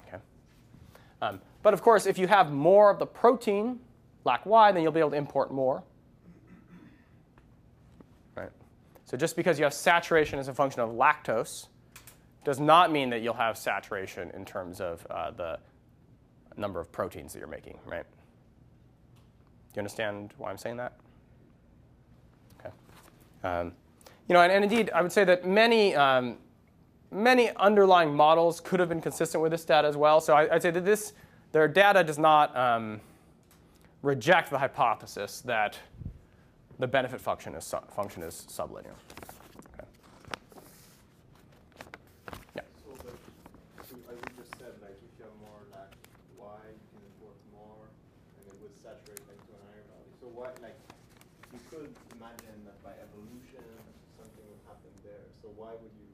Okay. 0.05 0.17
Um, 1.21 1.39
but 1.61 1.73
of 1.73 1.81
course, 1.81 2.05
if 2.05 2.17
you 2.17 2.27
have 2.27 2.51
more 2.51 2.89
of 2.91 2.99
the 2.99 3.05
protein, 3.05 3.79
lac-Y, 4.25 4.73
then 4.73 4.83
you'll 4.83 4.91
be 4.91 4.99
able 4.99 5.11
to 5.11 5.15
import 5.15 5.53
more. 5.53 5.83
Right. 8.35 8.51
So 9.05 9.15
just 9.15 9.37
because 9.37 9.57
you 9.57 9.63
have 9.63 9.73
saturation 9.73 10.37
as 10.37 10.49
a 10.49 10.53
function 10.53 10.81
of 10.81 10.89
lactose 10.89 11.67
does 12.43 12.59
not 12.59 12.91
mean 12.91 13.09
that 13.09 13.21
you'll 13.21 13.33
have 13.33 13.57
saturation 13.57 14.29
in 14.31 14.45
terms 14.45 14.81
of 14.81 15.05
uh, 15.09 15.31
the 15.31 15.59
number 16.57 16.79
of 16.79 16.91
proteins 16.91 17.33
that 17.33 17.39
you're 17.39 17.47
making, 17.47 17.79
right? 17.85 18.05
Do 19.73 19.77
you 19.77 19.79
understand 19.79 20.33
why 20.37 20.49
I'm 20.49 20.57
saying 20.57 20.77
that? 20.77 20.93
Okay. 22.59 22.73
Um, 23.43 23.73
you 24.27 24.33
know, 24.33 24.41
and, 24.41 24.51
and, 24.51 24.63
indeed, 24.63 24.91
I 24.93 25.01
would 25.01 25.11
say 25.11 25.23
that 25.25 25.47
many, 25.47 25.95
um, 25.95 26.37
many 27.11 27.49
underlying 27.55 28.13
models 28.13 28.59
could 28.59 28.79
have 28.79 28.89
been 28.89 29.01
consistent 29.01 29.41
with 29.41 29.51
this 29.51 29.65
data 29.65 29.87
as 29.87 29.97
well. 29.97 30.21
So 30.21 30.33
I, 30.33 30.45
would 30.45 30.61
say 30.61 30.71
that 30.71 30.85
this, 30.85 31.13
their 31.51 31.67
data 31.67 32.03
does 32.03 32.19
not 32.19 32.55
um, 32.55 33.01
reject 34.01 34.49
the 34.49 34.59
hypothesis 34.59 35.41
that 35.41 35.77
the 36.79 36.87
benefit 36.87 37.19
function 37.19 37.55
is, 37.55 37.73
function 37.95 38.23
is 38.23 38.45
sublinear. 38.49 38.93
why 55.63 55.71
would 55.79 55.95
you 55.95 56.11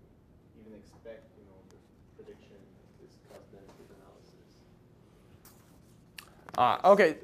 even 0.61 0.77
expect, 0.77 1.25
you 1.33 1.43
know, 1.49 1.57
the 1.73 1.79
prediction, 2.13 2.61
this 3.01 3.17
cost 3.25 3.49
benefit 3.49 3.89
analysis? 3.97 4.45
Uh, 6.59 6.77
okay. 6.83 7.15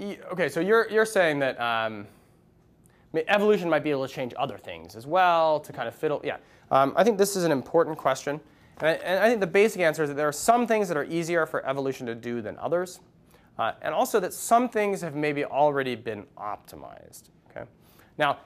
Okay, 0.00 0.48
so 0.48 0.58
you're, 0.58 0.90
you're 0.90 1.06
saying 1.06 1.38
that 1.38 1.58
um, 1.60 2.06
evolution 3.28 3.70
might 3.70 3.84
be 3.84 3.90
able 3.90 4.06
to 4.06 4.12
change 4.12 4.34
other 4.36 4.58
things 4.58 4.96
as 4.96 5.06
well 5.06 5.60
to 5.60 5.72
kind 5.72 5.86
of 5.86 5.94
fiddle. 5.94 6.20
Yeah, 6.24 6.38
um, 6.72 6.92
I 6.96 7.04
think 7.04 7.16
this 7.16 7.36
is 7.36 7.44
an 7.44 7.52
important 7.52 7.96
question. 7.96 8.40
And 8.78 8.88
I, 8.88 8.92
and 8.94 9.24
I, 9.24 9.28
think 9.28 9.40
the 9.40 9.46
basic 9.46 9.80
answer 9.80 10.02
is 10.02 10.10
that 10.10 10.16
there 10.16 10.28
are 10.28 10.32
some 10.32 10.66
things 10.66 10.88
that 10.88 10.96
are 10.96 11.04
easier 11.04 11.46
for 11.46 11.64
evolution 11.64 12.06
to 12.06 12.14
do 12.14 12.42
than 12.42 12.58
others. 12.58 13.00
Uh, 13.56 13.72
and 13.82 13.94
also 13.94 14.20
that 14.20 14.32
some 14.32 14.68
things 14.68 15.00
have 15.00 15.14
maybe 15.14 15.44
already 15.44 15.94
been 15.94 16.24
optimized. 16.36 17.30
Okay? 17.50 17.66
Now, 18.18 18.38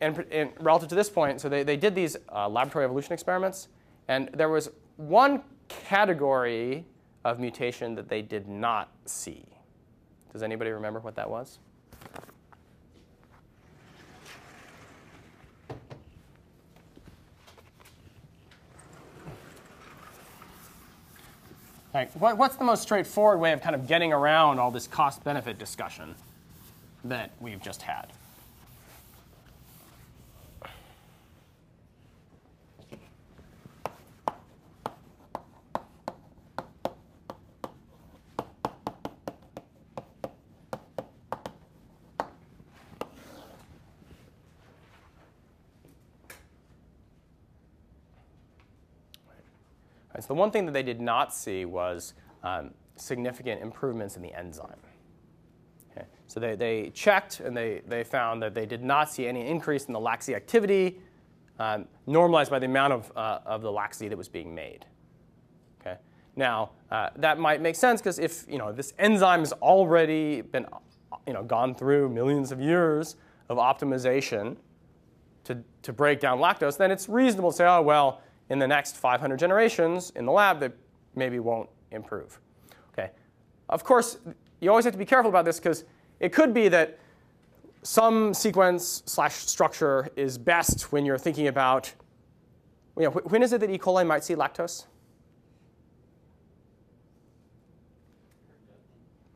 and, 0.00 0.18
and, 0.30 0.50
relative 0.60 0.88
to 0.90 0.94
this 0.94 1.08
point, 1.10 1.40
so 1.40 1.48
they, 1.48 1.62
they 1.62 1.76
did 1.76 1.94
these 1.94 2.16
uh, 2.30 2.48
laboratory 2.48 2.84
evolution 2.84 3.12
experiments, 3.12 3.68
and 4.08 4.30
there 4.34 4.48
was 4.48 4.70
one 4.96 5.42
category 5.68 6.84
of 7.24 7.38
mutation 7.38 7.94
that 7.94 8.08
they 8.08 8.22
did 8.22 8.48
not 8.48 8.90
see. 9.04 9.44
Does 10.32 10.42
anybody 10.42 10.70
remember 10.70 11.00
what 11.00 11.16
that 11.16 11.28
was? 11.28 11.58
Like, 21.92 22.12
what, 22.12 22.38
what's 22.38 22.56
the 22.56 22.64
most 22.64 22.82
straightforward 22.82 23.40
way 23.40 23.52
of 23.52 23.60
kind 23.60 23.74
of 23.74 23.88
getting 23.88 24.12
around 24.12 24.60
all 24.60 24.70
this 24.70 24.86
cost 24.86 25.24
benefit 25.24 25.58
discussion 25.58 26.14
that 27.04 27.32
we've 27.40 27.60
just 27.60 27.82
had? 27.82 28.12
And 50.20 50.24
so 50.26 50.34
the 50.34 50.38
one 50.38 50.50
thing 50.50 50.66
that 50.66 50.72
they 50.72 50.82
did 50.82 51.00
not 51.00 51.32
see 51.32 51.64
was 51.64 52.12
um, 52.42 52.72
significant 52.96 53.62
improvements 53.62 54.16
in 54.16 54.22
the 54.22 54.34
enzyme. 54.34 54.76
Okay. 55.90 56.04
So 56.26 56.38
they, 56.38 56.56
they 56.56 56.90
checked 56.90 57.40
and 57.40 57.56
they, 57.56 57.80
they 57.88 58.04
found 58.04 58.42
that 58.42 58.52
they 58.52 58.66
did 58.66 58.84
not 58.84 59.10
see 59.10 59.26
any 59.26 59.48
increase 59.48 59.86
in 59.86 59.94
the 59.94 59.98
LAC-Z 59.98 60.34
activity 60.34 61.00
um, 61.58 61.86
normalized 62.06 62.50
by 62.50 62.58
the 62.58 62.66
amount 62.66 62.92
of, 62.92 63.12
uh, 63.16 63.38
of 63.46 63.62
the 63.62 63.72
LAC-Z 63.72 64.08
that 64.08 64.18
was 64.18 64.28
being 64.28 64.54
made. 64.54 64.84
Okay. 65.80 65.96
Now, 66.36 66.72
uh, 66.90 67.08
that 67.16 67.38
might 67.38 67.62
make 67.62 67.74
sense 67.74 68.02
because 68.02 68.18
if 68.18 68.44
you 68.46 68.58
know, 68.58 68.72
this 68.72 68.92
enzyme 68.98 69.40
has 69.40 69.54
already 69.54 70.42
been 70.42 70.66
you 71.26 71.32
know, 71.32 71.44
gone 71.44 71.74
through 71.74 72.10
millions 72.10 72.52
of 72.52 72.60
years 72.60 73.16
of 73.48 73.56
optimization 73.56 74.58
to, 75.44 75.64
to 75.80 75.94
break 75.94 76.20
down 76.20 76.40
lactose, 76.40 76.76
then 76.76 76.90
it's 76.90 77.08
reasonable 77.08 77.52
to 77.52 77.56
say, 77.56 77.64
oh, 77.64 77.80
well, 77.80 78.20
in 78.50 78.58
the 78.58 78.68
next 78.68 78.96
500 78.96 79.38
generations 79.38 80.10
in 80.16 80.26
the 80.26 80.32
lab 80.32 80.60
that 80.60 80.72
maybe 81.14 81.38
won't 81.38 81.70
improve. 81.92 82.38
Okay. 82.92 83.10
Of 83.68 83.84
course, 83.84 84.18
you 84.60 84.68
always 84.68 84.84
have 84.84 84.92
to 84.92 84.98
be 84.98 85.06
careful 85.06 85.30
about 85.30 85.44
this 85.44 85.58
because 85.58 85.84
it 86.18 86.32
could 86.32 86.52
be 86.52 86.68
that 86.68 86.98
some 87.82 88.34
sequence 88.34 89.02
slash 89.06 89.34
structure 89.34 90.08
is 90.16 90.36
best 90.36 90.92
when 90.92 91.06
you're 91.06 91.18
thinking 91.18 91.46
about, 91.46 91.92
you 92.98 93.04
know, 93.04 93.10
when 93.10 93.42
is 93.42 93.52
it 93.52 93.60
that 93.60 93.70
E. 93.70 93.78
coli 93.78 94.06
might 94.06 94.22
see 94.22 94.34
lactose? 94.34 94.84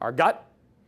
Our 0.01 0.13
gut, 0.13 0.47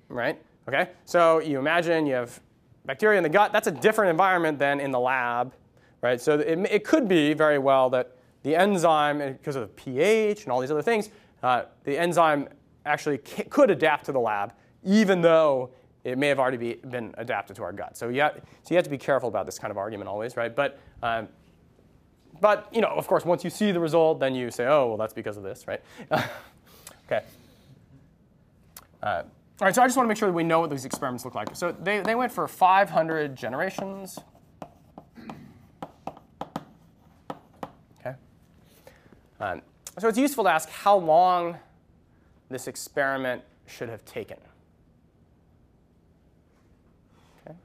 right? 0.08 0.38
Okay, 0.68 0.90
so 1.04 1.38
you 1.38 1.58
imagine 1.58 2.06
you 2.06 2.14
have 2.14 2.40
bacteria 2.84 3.16
in 3.16 3.22
the 3.22 3.30
gut. 3.30 3.52
That's 3.52 3.68
a 3.68 3.72
different 3.72 4.10
environment 4.10 4.58
than 4.58 4.80
in 4.80 4.90
the 4.90 5.00
lab, 5.00 5.54
right? 6.02 6.20
So 6.20 6.38
it, 6.38 6.58
it 6.70 6.84
could 6.84 7.08
be 7.08 7.32
very 7.32 7.58
well 7.58 7.88
that 7.90 8.15
the 8.46 8.54
enzyme, 8.54 9.18
because 9.32 9.56
of 9.56 9.62
the 9.62 9.74
pH 9.74 10.44
and 10.44 10.52
all 10.52 10.60
these 10.60 10.70
other 10.70 10.80
things, 10.80 11.10
uh, 11.42 11.64
the 11.82 11.98
enzyme 11.98 12.48
actually 12.84 13.18
could 13.18 13.72
adapt 13.72 14.06
to 14.06 14.12
the 14.12 14.20
lab, 14.20 14.52
even 14.84 15.20
though 15.20 15.70
it 16.04 16.16
may 16.16 16.28
have 16.28 16.38
already 16.38 16.56
be, 16.56 16.74
been 16.74 17.12
adapted 17.18 17.56
to 17.56 17.64
our 17.64 17.72
gut. 17.72 17.96
So 17.96 18.08
you, 18.08 18.20
have, 18.20 18.40
so 18.62 18.68
you 18.70 18.76
have 18.76 18.84
to 18.84 18.90
be 18.90 18.98
careful 18.98 19.28
about 19.28 19.46
this 19.46 19.58
kind 19.58 19.72
of 19.72 19.76
argument 19.76 20.08
always, 20.08 20.36
right? 20.36 20.54
But, 20.54 20.78
um, 21.02 21.26
but 22.40 22.68
you 22.72 22.80
know, 22.80 22.90
of 22.90 23.08
course, 23.08 23.24
once 23.24 23.42
you 23.42 23.50
see 23.50 23.72
the 23.72 23.80
result, 23.80 24.20
then 24.20 24.32
you 24.36 24.52
say, 24.52 24.66
oh, 24.66 24.86
well, 24.86 24.96
that's 24.96 25.12
because 25.12 25.36
of 25.36 25.42
this, 25.42 25.66
right? 25.66 25.82
okay. 27.06 27.24
Uh, 29.02 29.24
all 29.60 29.64
right, 29.66 29.74
so 29.74 29.82
I 29.82 29.86
just 29.88 29.96
want 29.96 30.06
to 30.06 30.08
make 30.08 30.18
sure 30.18 30.28
that 30.28 30.34
we 30.34 30.44
know 30.44 30.60
what 30.60 30.70
these 30.70 30.84
experiments 30.84 31.24
look 31.24 31.34
like. 31.34 31.56
So 31.56 31.72
they, 31.72 31.98
they 31.98 32.14
went 32.14 32.30
for 32.30 32.46
500 32.46 33.34
generations. 33.34 34.20
Um, 39.38 39.60
so 39.98 40.08
it's 40.08 40.18
useful 40.18 40.44
to 40.44 40.50
ask 40.50 40.68
how 40.70 40.96
long 40.96 41.58
this 42.48 42.68
experiment 42.68 43.42
should 43.66 43.88
have 43.88 44.04
taken. 44.04 44.38
Okay. 47.46 47.56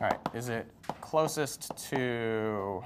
All 0.00 0.08
right, 0.08 0.18
is 0.32 0.48
it 0.48 0.66
closest 1.00 1.70
to 1.90 2.82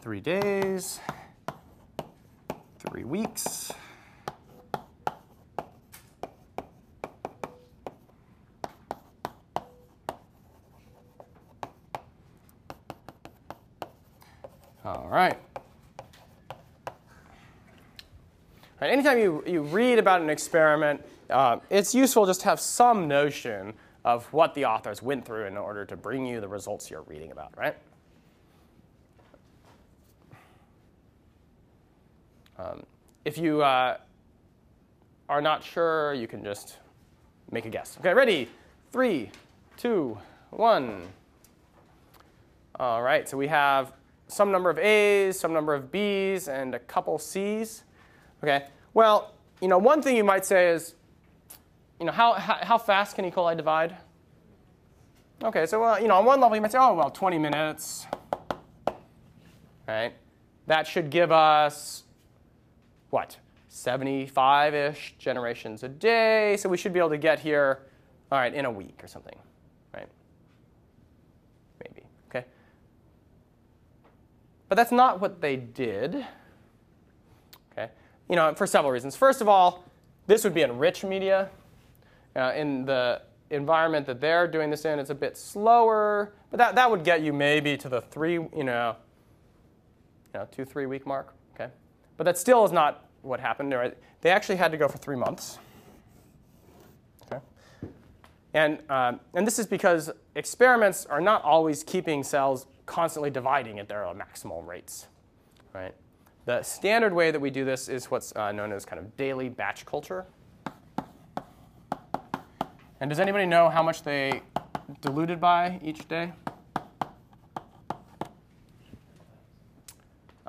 three 0.00 0.20
days, 0.20 1.00
three 2.78 3.04
weeks? 3.04 3.72
All 14.88 15.06
right. 15.10 15.36
All 16.86 16.94
right, 18.80 18.90
anytime 18.90 19.18
you, 19.18 19.44
you 19.46 19.60
read 19.60 19.98
about 19.98 20.22
an 20.22 20.30
experiment, 20.30 21.04
uh, 21.28 21.58
it's 21.68 21.94
useful 21.94 22.24
just 22.24 22.40
to 22.40 22.46
have 22.46 22.58
some 22.58 23.06
notion 23.06 23.74
of 24.06 24.24
what 24.32 24.54
the 24.54 24.64
authors 24.64 25.02
went 25.02 25.26
through 25.26 25.44
in 25.44 25.58
order 25.58 25.84
to 25.84 25.94
bring 25.94 26.24
you 26.24 26.40
the 26.40 26.48
results 26.48 26.90
you're 26.90 27.02
reading 27.02 27.32
about, 27.32 27.52
right? 27.54 27.76
Um, 32.58 32.82
if 33.26 33.36
you 33.36 33.60
uh, 33.60 33.98
are 35.28 35.42
not 35.42 35.62
sure, 35.62 36.14
you 36.14 36.26
can 36.26 36.42
just 36.42 36.78
make 37.50 37.66
a 37.66 37.70
guess. 37.70 37.98
Okay, 38.00 38.14
ready? 38.14 38.48
Three, 38.90 39.30
two, 39.76 40.16
one. 40.48 41.02
All 42.80 43.02
right, 43.02 43.28
so 43.28 43.36
we 43.36 43.48
have 43.48 43.92
some 44.28 44.52
number 44.52 44.70
of 44.70 44.78
A's, 44.78 45.38
some 45.38 45.52
number 45.52 45.74
of 45.74 45.90
B's, 45.90 46.48
and 46.48 46.74
a 46.74 46.78
couple 46.78 47.18
C's. 47.18 47.82
Okay, 48.42 48.66
well, 48.94 49.34
you 49.60 49.68
know, 49.68 49.78
one 49.78 50.00
thing 50.00 50.16
you 50.16 50.24
might 50.24 50.46
say 50.46 50.68
is, 50.68 50.94
you 51.98 52.06
know, 52.06 52.12
how, 52.12 52.34
how, 52.34 52.58
how 52.62 52.78
fast 52.78 53.16
can 53.16 53.24
E. 53.24 53.30
coli 53.30 53.56
divide? 53.56 53.96
Okay, 55.42 55.66
so, 55.66 55.80
well, 55.80 56.00
you 56.00 56.08
know, 56.08 56.16
on 56.16 56.24
one 56.24 56.40
level 56.40 56.56
you 56.56 56.62
might 56.62 56.72
say, 56.72 56.78
oh, 56.78 56.94
well, 56.94 57.10
20 57.10 57.38
minutes, 57.38 58.06
right? 59.86 60.12
That 60.66 60.86
should 60.86 61.10
give 61.10 61.32
us, 61.32 62.04
what, 63.10 63.36
75-ish 63.70 65.14
generations 65.18 65.82
a 65.82 65.88
day. 65.88 66.56
So 66.58 66.68
we 66.68 66.76
should 66.76 66.92
be 66.92 66.98
able 66.98 67.10
to 67.10 67.18
get 67.18 67.38
here, 67.38 67.86
all 68.32 68.38
right, 68.38 68.52
in 68.52 68.64
a 68.64 68.70
week 68.70 69.00
or 69.02 69.06
something, 69.06 69.36
right? 69.94 70.08
Maybe, 71.84 72.02
okay? 72.28 72.44
But 74.68 74.76
that's 74.76 74.92
not 74.92 75.20
what 75.20 75.40
they 75.40 75.56
did, 75.56 76.26
okay? 77.72 77.90
You 78.28 78.36
know, 78.36 78.54
for 78.54 78.66
several 78.66 78.92
reasons. 78.92 79.16
First 79.16 79.40
of 79.40 79.48
all, 79.48 79.84
this 80.26 80.44
would 80.44 80.54
be 80.54 80.62
in 80.62 80.78
rich 80.78 81.04
media. 81.04 81.48
Uh, 82.36 82.52
in 82.54 82.84
the 82.84 83.22
environment 83.50 84.06
that 84.06 84.20
they're 84.20 84.46
doing 84.46 84.70
this 84.70 84.84
in, 84.84 84.98
it's 84.98 85.10
a 85.10 85.14
bit 85.14 85.36
slower, 85.36 86.34
but 86.50 86.58
that, 86.58 86.74
that 86.74 86.90
would 86.90 87.02
get 87.02 87.22
you 87.22 87.32
maybe 87.32 87.76
to 87.76 87.88
the 87.88 88.00
three, 88.00 88.34
you 88.34 88.64
know, 88.64 88.94
you 90.34 90.40
know, 90.40 90.48
two, 90.52 90.64
three 90.64 90.86
week 90.86 91.06
mark, 91.06 91.34
okay? 91.54 91.72
But 92.16 92.24
that 92.24 92.36
still 92.36 92.64
is 92.64 92.72
not 92.72 93.06
what 93.22 93.40
happened. 93.40 93.72
Right? 93.72 93.96
They 94.20 94.30
actually 94.30 94.56
had 94.56 94.70
to 94.72 94.76
go 94.76 94.88
for 94.88 94.98
three 94.98 95.16
months. 95.16 95.58
Okay? 97.26 97.40
And, 98.52 98.78
um, 98.90 99.20
and 99.34 99.46
this 99.46 99.58
is 99.58 99.66
because 99.66 100.10
experiments 100.34 101.06
are 101.06 101.20
not 101.20 101.42
always 101.42 101.82
keeping 101.82 102.22
cells 102.22 102.66
constantly 102.88 103.30
dividing 103.30 103.78
at 103.78 103.86
their 103.86 104.02
maximal 104.14 104.66
rates. 104.66 105.06
Right? 105.74 105.94
The 106.46 106.62
standard 106.62 107.12
way 107.12 107.30
that 107.30 107.38
we 107.38 107.50
do 107.50 107.64
this 107.64 107.88
is 107.88 108.10
what's 108.10 108.34
uh, 108.34 108.50
known 108.50 108.72
as 108.72 108.84
kind 108.86 108.98
of 108.98 109.16
daily 109.16 109.50
batch 109.50 109.84
culture. 109.84 110.24
And 113.00 113.08
does 113.08 113.20
anybody 113.20 113.46
know 113.46 113.68
how 113.68 113.82
much 113.82 114.02
they 114.02 114.40
diluted 115.02 115.40
by 115.40 115.78
each 115.84 116.08
day? 116.08 116.32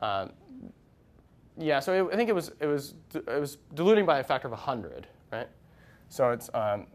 Um, 0.01 0.31
yeah, 1.57 1.81
so 1.81 2.07
it, 2.07 2.13
I 2.13 2.15
think 2.15 2.29
it 2.29 2.33
was, 2.33 2.53
it, 2.61 2.65
was, 2.65 2.95
it 3.13 3.39
was 3.39 3.57
diluting 3.73 4.05
by 4.05 4.19
a 4.19 4.23
factor 4.23 4.47
of 4.47 4.53
100, 4.53 5.07
right? 5.33 5.49
So 6.07 6.31
it's 6.31 6.49
um, 6.53 6.87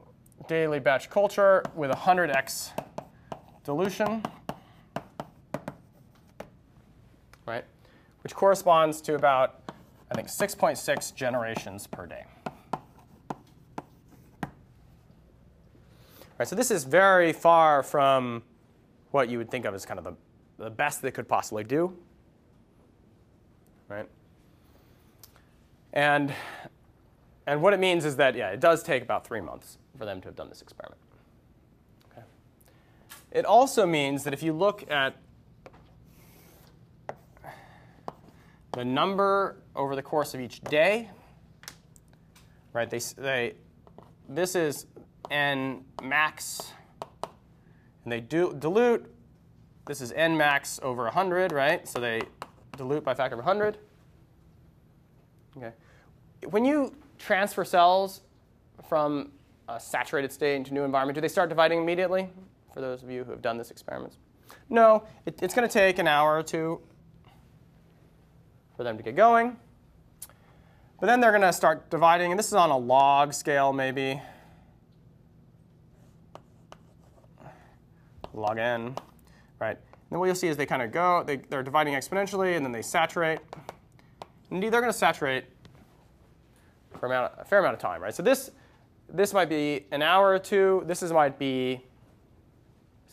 daily 0.48 0.80
batch 0.80 1.10
culture 1.10 1.62
with 1.74 1.90
100x 1.90 2.70
dilution, 3.62 4.24
right? 7.46 7.64
Which 8.22 8.34
corresponds 8.34 9.00
to 9.02 9.14
about, 9.14 9.60
I 10.10 10.14
think, 10.14 10.28
6.6 10.28 11.14
generations 11.14 11.86
per 11.86 12.06
day. 12.06 12.24
Right, 16.38 16.48
so 16.48 16.56
this 16.56 16.70
is 16.70 16.84
very 16.84 17.32
far 17.32 17.82
from 17.82 18.42
what 19.12 19.28
you 19.28 19.38
would 19.38 19.50
think 19.50 19.64
of 19.64 19.74
as 19.74 19.86
kind 19.86 19.98
of 19.98 20.04
the, 20.04 20.14
the 20.64 20.70
best 20.70 21.00
they 21.00 21.12
could 21.12 21.28
possibly 21.28 21.62
do. 21.62 21.96
Right? 23.88 24.08
And, 25.92 26.34
and 27.46 27.62
what 27.62 27.72
it 27.72 27.78
means 27.78 28.04
is 28.04 28.16
that, 28.16 28.34
yeah, 28.34 28.48
it 28.48 28.58
does 28.58 28.82
take 28.82 29.02
about 29.02 29.24
three 29.24 29.40
months 29.40 29.78
for 29.96 30.04
them 30.04 30.20
to 30.22 30.28
have 30.28 30.34
done 30.34 30.48
this 30.48 30.60
experiment. 30.60 31.00
Okay. 32.10 32.26
It 33.30 33.44
also 33.44 33.86
means 33.86 34.24
that 34.24 34.34
if 34.34 34.42
you 34.42 34.52
look 34.52 34.90
at 34.90 35.14
the 38.74 38.84
number 38.84 39.62
over 39.74 39.96
the 39.96 40.02
course 40.02 40.34
of 40.34 40.40
each 40.40 40.60
day, 40.62 41.10
right, 42.72 42.88
they, 42.88 43.00
they, 43.16 43.54
this 44.28 44.54
is 44.54 44.86
n 45.30 45.84
max, 46.02 46.72
and 48.04 48.12
they 48.12 48.20
do, 48.20 48.54
dilute. 48.58 49.10
This 49.86 50.00
is 50.00 50.12
n 50.12 50.36
max 50.36 50.80
over 50.82 51.04
100, 51.04 51.52
right? 51.52 51.86
So 51.86 52.00
they 52.00 52.22
dilute 52.76 53.04
by 53.04 53.12
a 53.12 53.14
factor 53.14 53.34
of 53.34 53.44
100. 53.44 53.78
Okay 55.56 55.72
when 56.50 56.64
you 56.64 56.94
transfer 57.18 57.64
cells 57.64 58.22
from 58.88 59.32
a 59.68 59.80
saturated 59.80 60.32
state 60.32 60.56
into 60.56 60.70
a 60.72 60.74
new 60.74 60.84
environment, 60.84 61.14
do 61.14 61.20
they 61.20 61.28
start 61.28 61.48
dividing 61.48 61.80
immediately? 61.80 62.28
For 62.72 62.80
those 62.80 63.02
of 63.02 63.10
you 63.10 63.24
who 63.24 63.30
have 63.30 63.42
done 63.42 63.56
this 63.56 63.70
experiment. 63.70 64.16
No, 64.68 65.04
it, 65.26 65.40
it's 65.42 65.54
going 65.54 65.66
to 65.66 65.72
take 65.72 65.98
an 65.98 66.08
hour 66.08 66.36
or 66.36 66.42
two 66.42 66.80
for 68.76 68.84
them 68.84 68.96
to 68.96 69.02
get 69.02 69.16
going. 69.16 69.56
But 71.00 71.06
then 71.06 71.20
they're 71.20 71.32
going 71.32 71.42
to 71.42 71.52
start 71.52 71.90
dividing, 71.90 72.32
and 72.32 72.38
this 72.38 72.46
is 72.46 72.54
on 72.54 72.70
a 72.70 72.78
log 72.78 73.32
scale 73.32 73.72
maybe. 73.72 74.20
Log 78.32 78.58
n, 78.58 78.96
right? 79.60 79.76
And 79.76 80.10
then 80.10 80.18
what 80.18 80.26
you'll 80.26 80.34
see 80.34 80.48
is 80.48 80.56
they 80.56 80.66
kind 80.66 80.82
of 80.82 80.92
go, 80.92 81.22
they, 81.24 81.36
they're 81.36 81.62
dividing 81.62 81.94
exponentially, 81.94 82.56
and 82.56 82.64
then 82.64 82.72
they 82.72 82.82
saturate. 82.82 83.40
Indeed, 84.50 84.72
they're 84.72 84.80
going 84.80 84.92
to 84.92 84.98
saturate 84.98 85.44
for 86.98 87.12
a 87.12 87.44
fair 87.44 87.58
amount 87.58 87.74
of 87.74 87.80
time, 87.80 88.02
right? 88.02 88.14
So 88.14 88.22
this, 88.22 88.50
this 89.08 89.32
might 89.32 89.48
be 89.48 89.86
an 89.90 90.02
hour 90.02 90.30
or 90.30 90.38
two. 90.38 90.82
This 90.86 91.02
is, 91.02 91.12
might 91.12 91.38
be, 91.38 91.80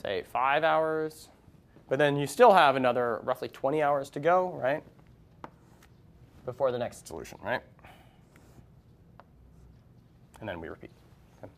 say, 0.01 0.23
five 0.31 0.63
hours. 0.63 1.29
But 1.89 1.99
then 1.99 2.15
you 2.15 2.25
still 2.25 2.53
have 2.53 2.75
another 2.75 3.19
roughly 3.23 3.49
20 3.49 3.81
hours 3.81 4.09
to 4.11 4.19
go, 4.19 4.51
right? 4.51 4.83
Before 6.45 6.71
the 6.71 6.79
next 6.79 7.07
solution, 7.07 7.37
right? 7.43 7.61
And 10.39 10.49
then 10.49 10.59
we 10.59 10.67
repeat. 10.69 10.89
Okay. 11.43 11.51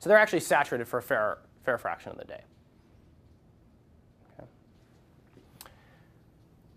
So 0.00 0.08
they're 0.08 0.18
actually 0.18 0.40
saturated 0.40 0.86
for 0.86 0.98
a 0.98 1.02
fair, 1.02 1.38
fair 1.64 1.78
fraction 1.78 2.10
of 2.10 2.18
the 2.18 2.24
day. 2.24 2.42
Okay. 4.38 4.48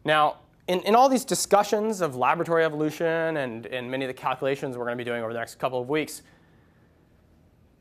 Now, 0.05 0.37
in, 0.67 0.81
in 0.81 0.95
all 0.95 1.09
these 1.09 1.25
discussions 1.25 2.01
of 2.01 2.15
laboratory 2.15 2.63
evolution 2.63 3.37
and, 3.37 3.65
and 3.65 3.89
many 3.89 4.05
of 4.05 4.09
the 4.09 4.13
calculations 4.13 4.77
we're 4.77 4.85
going 4.85 4.97
to 4.97 5.03
be 5.03 5.09
doing 5.09 5.23
over 5.23 5.33
the 5.33 5.39
next 5.39 5.55
couple 5.55 5.81
of 5.81 5.89
weeks, 5.89 6.21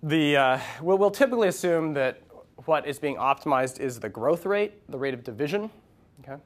the, 0.03 0.37
uh, 0.37 0.61
we'll, 0.81 0.97
we'll 0.97 1.11
typically 1.11 1.49
assume 1.49 1.93
that 1.93 2.23
what 2.65 2.87
is 2.87 2.99
being 2.99 3.17
optimized 3.17 3.81
is 3.81 4.01
the 4.01 4.09
growth 4.09 4.47
rate, 4.47 4.73
the 4.89 4.99
rate 4.99 5.13
of 5.13 5.23
division. 5.23 5.71
Okay? 6.23 6.41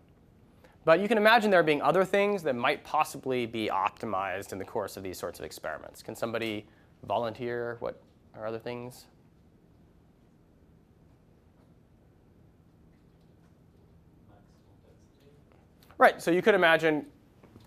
But 0.85 1.01
you 1.01 1.09
can 1.09 1.17
imagine 1.17 1.51
there 1.51 1.63
being 1.63 1.81
other 1.81 2.05
things 2.05 2.43
that 2.43 2.57
might 2.57 2.83
possibly 2.83 3.47
be 3.47 3.69
optimized 3.69 4.53
in 4.53 4.59
the 4.59 4.65
course 4.65 4.97
of 4.97 5.03
these 5.03 5.19
sorts 5.19 5.39
of 5.39 5.45
experiments. 5.45 6.03
Can 6.03 6.17
somebody 6.17 6.67
volunteer? 7.07 7.77
What 7.81 8.01
are 8.35 8.47
other 8.47 8.59
things? 8.59 9.07
Right, 15.99 16.21
so 16.21 16.33
you 16.33 16.43
could 16.43 16.57
imagine 16.57 17.07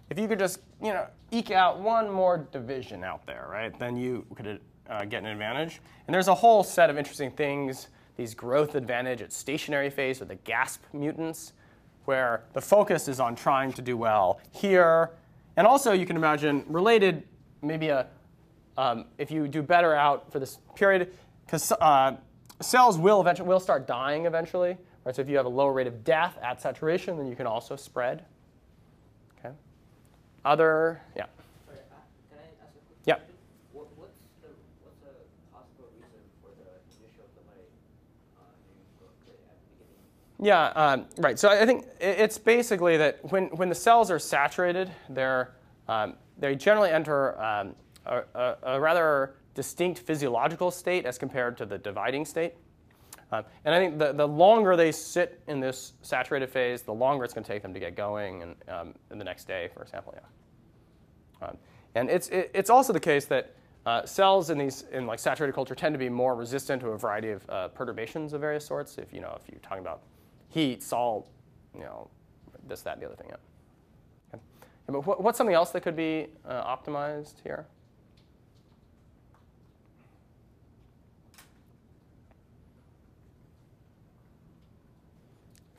if 0.10 0.20
you 0.20 0.28
could 0.28 0.40
just, 0.40 0.60
you 0.84 0.92
know, 0.92 1.08
eke 1.32 1.52
out 1.52 1.80
one 1.80 2.10
more 2.10 2.48
division 2.52 3.02
out 3.02 3.26
there, 3.26 3.48
right, 3.50 3.78
then 3.80 3.96
you 3.96 4.26
could 4.36 4.60
uh, 4.90 5.06
get 5.06 5.24
an 5.24 5.28
advantage. 5.28 5.80
And 6.06 6.14
there's 6.14 6.28
a 6.28 6.36
whole 6.36 6.62
set 6.62 6.90
of 6.90 6.98
interesting 6.98 7.32
things, 7.32 7.88
these 8.18 8.36
growth 8.36 8.76
advantage 8.76 9.22
at 9.22 9.32
stationary 9.32 9.90
phase 9.90 10.22
or 10.22 10.26
the 10.26 10.36
GASP 10.36 10.82
mutants, 10.94 11.54
where 12.06 12.44
the 12.53 12.61
focus 12.61 13.07
is 13.07 13.19
on 13.19 13.36
trying 13.36 13.73
to 13.73 13.82
do 13.82 13.98
well 13.98 14.40
here. 14.52 15.11
And 15.57 15.68
also 15.68 15.91
you 15.91 16.06
can 16.06 16.15
imagine 16.15 16.64
related, 16.68 17.23
maybe 17.61 17.90
a, 17.90 18.07
um, 18.77 19.06
if 19.18 19.32
you 19.32 19.48
do 19.48 19.61
better 19.61 19.94
out 19.94 20.32
for 20.32 20.40
this 20.40 20.60
period, 20.76 21.14
because 21.45 21.72
uh, 21.73 22.15
cells 22.61 22.98
will 22.98 23.22
eventually 23.22 23.48
will 23.48 23.60
start 23.60 23.88
dying 23.88 24.26
eventually, 24.26 24.77
Right, 25.06 25.15
so 25.15 25.22
if 25.22 25.30
you 25.30 25.38
have 25.38 25.45
a 25.45 25.49
lower 25.49 25.72
rate 25.72 25.86
of 25.86 26.03
death 26.03 26.36
at 26.41 26.60
saturation, 26.60 27.15
then 27.15 27.27
you 27.27 27.36
can 27.36 27.45
also 27.45 27.76
spread. 27.76 28.26
Okay. 29.38 29.53
Other, 30.44 30.99
yeah. 31.15 31.26
Sorry, 31.68 31.77
uh, 31.77 32.02
can 32.34 32.40
I 32.41 32.49
ask 32.65 32.73
a 32.73 32.82
quick 32.90 32.98
Yeah. 33.06 33.22
question? 33.22 33.38
What, 33.72 33.86
what's 34.02 34.18
the 34.41 34.49
what's 34.82 34.98
a 35.06 35.14
possible 35.53 35.94
reason 35.94 36.26
for 36.41 36.49
the 36.57 36.65
initial 36.98 37.30
delay 37.38 37.69
uh, 38.41 38.49
in 38.65 38.82
growth 38.98 39.14
rate 39.30 39.45
at 39.45 39.61
the 39.61 39.77
beginning? 39.77 40.10
Yeah, 40.41 40.66
um, 40.68 41.06
right. 41.18 41.40
So 41.40 41.49
I 41.49 41.66
think 41.66 41.86
it's 41.99 42.38
basically 42.38 42.98
that 42.98 43.20
when, 43.32 43.45
when 43.48 43.70
the 43.70 43.76
cells 43.76 44.12
are 44.12 44.20
saturated, 44.20 44.91
they're, 45.10 45.53
um, 45.88 46.16
they 46.38 46.56
generally 46.56 46.90
enter 46.90 47.41
um, 47.41 47.76
a, 48.06 48.24
a, 48.34 48.56
a 48.64 48.80
rather 48.80 49.36
distinct 49.53 49.99
physiological 49.99 50.72
state 50.72 51.06
as 51.06 51.18
compared 51.18 51.57
to 51.57 51.66
the 51.66 51.78
dividing 51.78 52.26
state. 52.26 52.56
Um, 53.32 53.44
and 53.64 53.74
I 53.74 53.80
think 53.80 53.98
the, 53.98 54.12
the 54.12 54.28
longer 54.28 54.76
they 54.76 54.91
sit 54.91 55.41
in 55.48 55.60
this 55.60 55.94
saturated 56.02 56.49
phase, 56.49 56.82
the 56.82 56.94
longer 56.94 57.24
it's 57.24 57.34
going 57.34 57.44
to 57.44 57.52
take 57.52 57.62
them 57.62 57.74
to 57.74 57.80
get 57.80 57.95
going 57.95 58.44
and, 58.44 58.56
um, 58.68 58.94
in 59.12 59.18
the 59.18 59.26
next 59.26 59.48
day, 59.48 59.70
for 59.74 59.82
example. 59.82 60.14
Yeah. 60.16 61.48
Um, 61.48 61.57
and 61.95 62.10
it's, 62.10 62.28
it, 62.28 62.52
it's 62.53 62.70
also 62.70 62.91
the 62.94 62.99
case 62.99 63.26
that 63.26 63.56
uh, 63.86 64.06
cells 64.06 64.49
in 64.49 64.57
these 64.57 64.86
in 64.91 65.06
like 65.06 65.20
saturated 65.20 65.53
culture 65.53 65.76
tend 65.76 65.94
to 65.94 65.99
be 65.99 66.10
more 66.10 66.36
resistant 66.36 66.82
to 66.82 66.90
a 66.90 66.98
variety 66.98 67.30
of 67.30 67.49
uh, 67.49 67.68
perturbations 67.70 68.34
of 68.34 68.41
various 68.41 68.66
sorts. 68.66 68.98
If 68.98 69.14
you 69.14 69.22
know 69.22 69.38
if 69.40 69.48
you're 69.49 69.60
talking 69.60 69.80
about 69.80 70.02
heat, 70.49 70.84
salt, 70.84 71.30
you 71.73 71.81
know, 71.81 72.09
this, 72.67 72.81
that, 72.84 72.93
and 72.93 73.01
the 73.01 73.07
other 73.07 73.15
thing. 73.15 73.27
Yeah. 73.30 73.35
Okay. 74.34 74.43
Yeah, 74.88 74.93
but 74.93 75.05
what, 75.05 75.23
what's 75.23 75.38
something 75.38 75.55
else 75.55 75.72
that 75.72 75.81
could 75.81 75.95
be 75.95 76.27
uh, 76.47 76.63
optimized 76.63 77.35
here? 77.43 77.65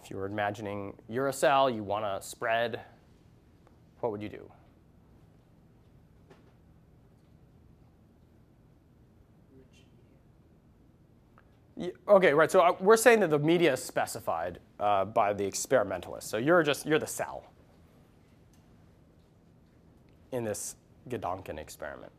If 0.04 0.10
you 0.10 0.16
were 0.18 0.26
imagining 0.26 0.94
you're 1.08 1.28
a 1.28 1.32
cell, 1.32 1.68
you 1.68 1.82
want 1.82 2.04
to 2.04 2.26
spread, 2.26 2.80
what 4.00 4.12
would 4.12 4.22
you 4.22 4.28
do? 4.28 4.50
Y- 9.52 9.62
Okay, 12.08 12.32
right. 12.32 12.50
So 12.50 12.60
uh, 12.60 12.74
we're 12.80 12.96
saying 12.96 13.20
that 13.20 13.30
the 13.30 13.38
media 13.38 13.74
is 13.74 13.82
specified 13.82 14.60
uh, 14.80 15.04
by 15.04 15.34
the 15.34 15.44
experimentalist. 15.44 16.28
So 16.28 16.38
you're 16.38 16.62
just 16.62 16.86
you're 16.86 16.98
the 16.98 17.06
cell 17.06 17.44
in 20.32 20.42
this 20.42 20.76
Gedanken 21.08 21.58
experiment. 21.58 22.12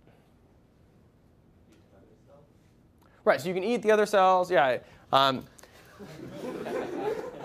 Right. 3.26 3.42
So 3.42 3.48
you 3.48 3.54
can 3.54 3.64
eat 3.64 3.82
the 3.82 3.92
other 3.92 4.06
cells. 4.06 4.52
Yeah. 4.52 4.78
Um, 5.12 5.44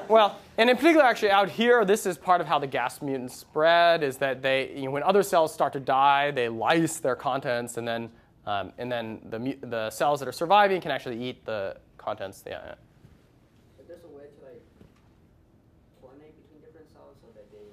well, 0.06 0.38
and 0.58 0.68
in 0.68 0.76
particular, 0.76 1.04
actually, 1.04 1.30
out 1.30 1.48
here, 1.48 1.84
this 1.86 2.04
is 2.04 2.18
part 2.18 2.42
of 2.42 2.46
how 2.46 2.58
the 2.58 2.66
GASP 2.66 3.02
mutants 3.02 3.34
spread. 3.34 4.02
Is 4.02 4.18
that 4.18 4.42
they, 4.42 4.70
you 4.74 4.84
know, 4.84 4.90
when 4.90 5.02
other 5.02 5.22
cells 5.22 5.52
start 5.52 5.72
to 5.72 5.80
die, 5.80 6.30
they 6.30 6.50
lyse 6.50 6.98
their 6.98 7.16
contents, 7.16 7.78
and 7.78 7.88
then, 7.88 8.10
um, 8.44 8.72
and 8.76 8.92
then 8.92 9.20
the 9.30 9.56
the 9.66 9.90
cells 9.90 10.20
that 10.20 10.28
are 10.28 10.32
surviving 10.32 10.80
can 10.82 10.90
actually 10.90 11.22
eat 11.22 11.46
the 11.46 11.78
contents. 12.04 12.42
Yeah. 12.46 12.74
But 13.76 13.88
there's 13.88 14.04
a 14.04 14.12
way 14.12 14.26
to 14.26 14.38
like 14.44 14.62
coordinate 16.00 16.34
between 16.42 16.60
different 16.60 16.90
cells 16.90 17.16
so 17.22 17.30
that 17.34 17.46
they 17.50 17.70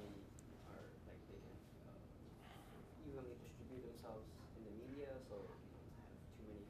are 0.70 0.86
like 1.06 1.20
they 1.26 1.38
can 1.42 1.54
uh, 1.90 3.10
evenly 3.10 3.34
distribute 3.42 3.82
themselves 3.90 4.24
in 4.56 4.62
the 4.64 4.74
media, 4.86 5.10
so 5.28 5.34
you 5.34 5.82
don't 5.82 5.98
have 6.06 6.22
too 6.38 6.46
many. 6.46 6.62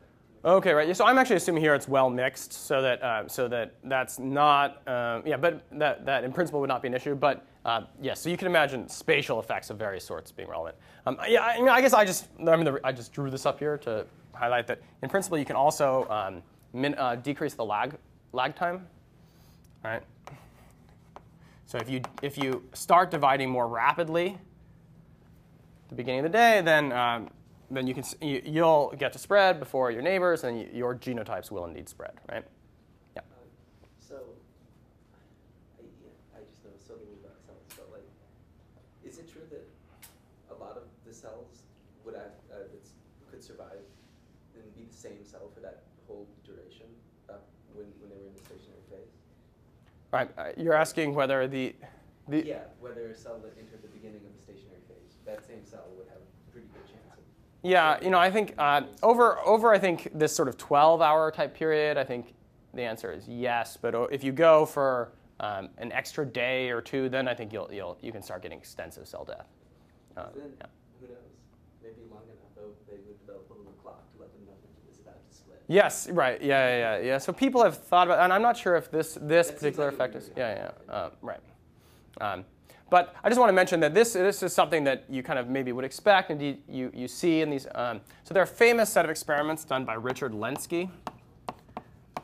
Like, 0.00 0.12
too 0.44 0.48
Okay, 0.60 0.72
right. 0.72 0.96
So 0.96 1.06
I'm 1.06 1.18
actually 1.18 1.36
assuming 1.36 1.62
here 1.62 1.74
it's 1.74 1.88
well 1.88 2.10
mixed, 2.10 2.52
so 2.52 2.82
that 2.82 3.02
uh, 3.02 3.28
so 3.28 3.48
that 3.48 3.74
that's 3.84 4.18
not 4.18 4.86
um, 4.86 5.22
yeah, 5.24 5.36
but 5.36 5.64
that 5.72 6.04
that 6.04 6.24
in 6.24 6.32
principle 6.32 6.60
would 6.60 6.68
not 6.68 6.82
be 6.82 6.88
an 6.88 6.94
issue. 6.94 7.14
But 7.14 7.44
uh, 7.64 7.82
yes, 8.00 8.20
so 8.20 8.30
you 8.30 8.36
can 8.36 8.46
imagine 8.46 8.88
spatial 8.88 9.40
effects 9.40 9.70
of 9.70 9.76
various 9.76 10.04
sorts 10.04 10.30
being 10.30 10.48
relevant. 10.48 10.76
Um, 11.04 11.18
yeah, 11.28 11.42
I, 11.42 11.58
mean, 11.58 11.68
I 11.68 11.80
guess 11.80 11.92
I 11.92 12.04
just 12.04 12.28
I 12.46 12.54
mean 12.54 12.64
the, 12.64 12.80
I 12.84 12.92
just 12.92 13.12
drew 13.12 13.28
this 13.28 13.44
up 13.44 13.58
here 13.58 13.76
to 13.78 14.06
highlight 14.32 14.66
that 14.68 14.80
in 15.02 15.08
principle 15.08 15.38
you 15.38 15.44
can 15.44 15.56
also 15.56 16.06
um, 16.08 16.42
min, 16.72 16.94
uh, 16.96 17.16
decrease 17.16 17.54
the 17.54 17.64
lag 17.64 17.96
lag 18.32 18.54
time. 18.54 18.86
All 19.84 19.90
right. 19.90 20.02
So 21.66 21.78
if 21.78 21.88
you 21.88 22.00
if 22.22 22.38
you 22.38 22.62
start 22.72 23.10
dividing 23.10 23.50
more 23.50 23.68
rapidly 23.68 24.38
at 25.84 25.88
the 25.88 25.94
beginning 25.94 26.20
of 26.20 26.32
the 26.32 26.36
day, 26.36 26.60
then 26.60 26.92
um, 26.92 27.30
then 27.70 27.86
you 27.86 27.94
can 27.94 28.04
you, 28.20 28.42
you'll 28.44 28.94
get 28.98 29.12
to 29.12 29.18
spread 29.18 29.58
before 29.58 29.90
your 29.90 30.02
neighbors, 30.02 30.44
and 30.44 30.72
your 30.72 30.94
genotypes 30.94 31.50
will 31.50 31.64
indeed 31.64 31.88
spread, 31.88 32.12
right? 32.28 32.44
Yeah. 33.16 33.22
Um, 33.22 33.48
so, 33.98 34.16
I, 35.78 35.82
yeah, 36.02 36.38
I 36.38 36.44
just 36.46 36.62
know 36.64 36.70
so 36.78 36.94
little 36.94 37.18
about 37.24 37.42
cells, 37.42 37.66
but 37.76 37.90
like, 37.90 38.06
is 39.04 39.18
it 39.18 39.30
true 39.32 39.42
that 39.50 39.66
a 40.54 40.56
lot 40.62 40.76
of 40.76 40.84
the 41.06 41.12
cells 41.14 41.62
would 42.04 42.14
act, 42.14 42.38
uh, 42.52 42.58
that's, 42.70 42.90
could 43.30 43.42
survive 43.42 43.82
and 44.54 44.62
be 44.76 44.84
the 44.84 44.96
same 44.96 45.24
cell 45.24 45.50
for 45.54 45.60
that 45.60 45.82
whole 46.06 46.28
duration 46.44 46.86
uh, 47.28 47.34
when, 47.74 47.86
when 47.98 48.10
they 48.10 48.16
were 48.22 48.28
in 48.28 48.34
the 48.34 48.44
stationary 48.46 48.86
phase? 48.90 49.10
All 49.10 50.02
right. 50.16 50.30
Uh, 50.38 50.52
you're 50.56 50.74
asking 50.74 51.14
whether 51.14 51.46
the 51.46 51.74
the 52.28 52.44
yeah, 52.44 52.58
whether 52.80 53.08
a 53.08 53.14
cell 53.14 53.38
that 53.42 53.54
entered 53.58 53.82
the 53.82 53.88
beginning 53.88 54.20
of 54.26 54.32
the 54.34 54.42
stationary 54.42 54.80
phase, 54.88 55.16
that 55.24 55.46
same 55.46 55.64
cell 55.64 55.84
would 55.96 56.08
have 56.08 56.18
a 56.18 56.52
pretty 56.52 56.66
good 56.68 56.86
chance 56.86 57.12
of. 57.12 57.18
Yeah, 57.62 57.98
you 58.02 58.10
know, 58.10 58.18
I 58.18 58.30
think 58.30 58.54
uh, 58.58 58.82
over 59.02 59.38
over 59.46 59.72
I 59.72 59.78
think 59.78 60.10
this 60.14 60.34
sort 60.34 60.48
of 60.48 60.56
12-hour 60.58 61.30
type 61.32 61.54
period, 61.54 61.96
I 61.96 62.04
think 62.04 62.34
the 62.74 62.82
answer 62.82 63.12
is 63.12 63.28
yes. 63.28 63.76
But 63.76 63.94
if 64.10 64.24
you 64.24 64.32
go 64.32 64.66
for 64.66 65.12
um, 65.40 65.68
an 65.78 65.92
extra 65.92 66.26
day 66.26 66.70
or 66.70 66.80
two, 66.80 67.08
then 67.08 67.28
I 67.28 67.34
think 67.34 67.52
you'll 67.52 67.70
you'll 67.72 67.98
you 68.00 68.12
can 68.12 68.22
start 68.22 68.42
getting 68.42 68.58
extensive 68.58 69.06
cell 69.06 69.24
death. 69.24 69.46
Uh, 70.16 70.28
yeah. 70.34 70.42
who 71.00 71.08
knows? 71.08 71.18
Maybe 71.82 72.08
long 72.10 72.24
enough, 72.24 72.50
though, 72.56 72.72
they 72.88 72.96
would 73.06 73.20
develop 73.20 73.50
a 73.50 73.54
little 73.54 73.76
clock 73.82 74.00
to 74.12 74.20
let 74.20 74.32
them 74.32 74.46
know 74.46 74.56
that 74.56 74.72
it 74.80 74.88
was 74.88 74.98
about 74.98 75.20
to 75.22 75.36
split. 75.36 75.54
Yes, 75.68 76.08
right. 76.10 76.40
Yeah, 76.40 76.68
yeah, 76.68 76.96
yeah, 76.98 77.04
yeah. 77.04 77.18
So 77.18 77.32
people 77.32 77.62
have 77.62 77.76
thought 77.76 78.06
about, 78.06 78.20
and 78.20 78.32
I'm 78.32 78.42
not 78.42 78.56
sure 78.56 78.76
if 78.76 78.90
this 78.90 79.18
this 79.20 79.50
particular 79.50 79.88
effect 79.88 80.14
is. 80.14 80.30
Yeah, 80.36 80.70
yeah, 80.88 80.94
uh, 80.94 81.10
right. 81.22 81.40
Um, 82.20 82.44
but 82.88 83.16
I 83.24 83.28
just 83.28 83.40
want 83.40 83.48
to 83.48 83.54
mention 83.54 83.80
that 83.80 83.94
this 83.94 84.12
this 84.12 84.42
is 84.44 84.52
something 84.52 84.84
that 84.84 85.04
you 85.08 85.22
kind 85.24 85.38
of 85.38 85.48
maybe 85.48 85.72
would 85.72 85.84
expect, 85.84 86.30
indeed 86.30 86.62
you 86.68 86.92
you 86.94 87.08
see 87.08 87.40
in 87.40 87.50
these. 87.50 87.66
Um, 87.74 88.00
so 88.22 88.32
there 88.32 88.42
are 88.42 88.44
a 88.44 88.46
famous 88.46 88.90
set 88.90 89.04
of 89.04 89.10
experiments 89.10 89.64
done 89.64 89.84
by 89.84 89.94
Richard 89.94 90.32
Lenski 90.32 90.88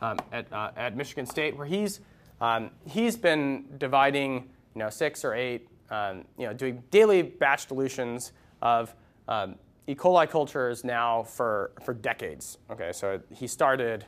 um, 0.01 0.17
at 0.31 0.51
uh, 0.53 0.71
at 0.77 0.95
Michigan 0.95 1.25
State, 1.25 1.57
where 1.57 1.67
he's 1.67 1.99
um, 2.39 2.71
he's 2.85 3.17
been 3.17 3.65
dividing 3.77 4.49
you 4.73 4.79
know 4.79 4.89
six 4.89 5.25
or 5.25 5.33
eight 5.33 5.67
um, 5.89 6.23
you 6.37 6.45
know 6.45 6.53
doing 6.53 6.81
daily 6.91 7.21
batch 7.23 7.67
dilutions 7.67 8.31
of 8.61 8.95
um, 9.27 9.55
E. 9.87 9.95
coli 9.95 10.29
cultures 10.29 10.83
now 10.83 11.23
for 11.23 11.71
for 11.83 11.93
decades. 11.93 12.57
Okay, 12.69 12.91
so 12.91 13.19
he 13.33 13.47
started 13.47 14.05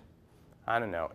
I 0.68 0.80
don't 0.80 0.92
know 0.92 1.12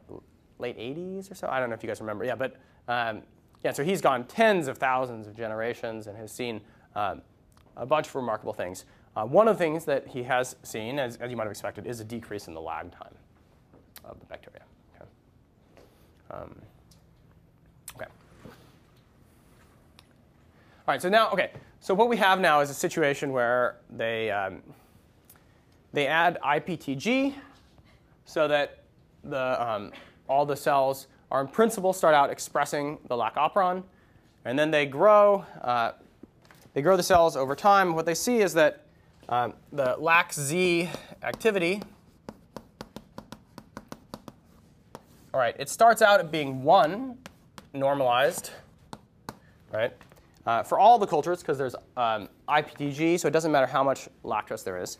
late 0.61 0.79
80s 0.79 1.31
or 1.31 1.35
so. 1.35 1.49
I 1.49 1.59
don't 1.59 1.71
know 1.71 1.75
if 1.75 1.83
you 1.83 1.89
guys 1.89 2.01
remember. 2.01 2.25
Yeah, 2.25 2.35
but 2.35 2.57
um, 2.87 3.23
yeah, 3.65 3.73
so 3.73 3.83
he's 3.83 4.01
gone 4.01 4.25
tens 4.25 4.69
of 4.69 4.79
thousands 4.79 5.27
of 5.27 5.37
generations 5.37 6.07
and 6.07 6.17
has 6.17 6.31
seen 6.31 6.61
um, 6.95 7.23
a 7.77 7.87
bunch 7.87 8.09
of 8.09 8.15
remarkable 8.15 8.53
things. 8.53 8.85
Uh, 9.17 9.25
one 9.25 9.49
of 9.49 9.59
the 9.59 9.65
things 9.65 9.85
that 9.87 10.07
he 10.07 10.23
has 10.23 10.57
seen, 10.63 10.99
as, 10.99 11.17
as 11.17 11.31
you 11.31 11.37
might 11.37 11.45
have 11.45 11.51
expected, 11.51 11.87
is 11.87 12.01
a 12.01 12.05
decrease 12.05 12.47
in 12.47 12.55
the 12.55 12.61
lag 12.61 12.93
time 12.93 13.15
of 14.05 14.21
the 14.21 14.27
bacteria. 14.27 14.63
Okay. 14.95 15.11
Um, 16.31 16.57
okay. 17.97 18.07
All 18.47 18.53
right. 20.87 21.03
So 21.03 21.09
now, 21.09 21.31
okay. 21.31 21.51
So 21.83 21.95
what 21.95 22.11
we 22.11 22.19
have 22.19 22.41
now 22.41 22.61
is 22.61 22.69
a 22.69 22.75
situation 22.75 23.33
where 23.33 23.77
they 23.89 24.31
um, 24.31 24.63
they 25.95 26.07
add 26.07 26.39
IPTG, 26.45 27.33
so 28.27 28.47
that 28.47 28.85
the 29.25 29.67
um, 29.67 29.93
all 30.29 30.45
the 30.45 30.57
cells 30.57 31.07
are 31.31 31.41
in 31.41 31.49
principle 31.49 31.95
start 31.95 32.15
out 32.15 32.29
expressing 32.29 32.99
the 33.09 33.17
lac 33.17 33.37
operon, 33.37 33.83
and 34.45 34.59
then 34.59 34.71
they 34.71 34.85
grow. 34.85 35.47
Uh, 35.63 35.93
they 36.75 36.83
grow 36.83 36.99
the 36.99 37.03
cells 37.03 37.35
over 37.35 37.57
time. 37.57 37.95
What 37.95 38.05
they 38.05 38.15
see 38.15 38.41
is 38.41 38.53
that 38.55 38.85
um, 39.31 39.55
the 39.73 39.97
LAC-Z 39.99 40.89
activity. 41.23 41.83
All 45.33 45.41
right, 45.41 45.57
it 45.59 45.71
starts 45.71 46.03
out 46.03 46.21
at 46.21 46.31
being 46.31 46.63
one 46.63 47.17
normalized, 47.73 48.51
right? 49.73 49.93
Uh, 50.51 50.65
for 50.65 50.81
all 50.81 50.99
the 50.99 51.07
cultures, 51.07 51.39
because 51.39 51.57
there's 51.57 51.77
um, 51.97 52.29
IPTG, 52.49 53.21
so 53.21 53.29
it 53.29 53.31
doesn't 53.31 53.53
matter 53.53 53.69
how 53.69 53.85
much 53.85 54.09
lactose 54.25 54.65
there 54.65 54.83
is. 54.83 54.99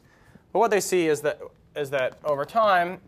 But 0.53 0.61
what 0.61 0.71
they 0.71 0.79
see 0.79 1.09
is 1.09 1.23
that 1.23 1.41
is 1.75 1.91
that 1.91 2.19
over 2.23 2.45
time, 2.45 3.01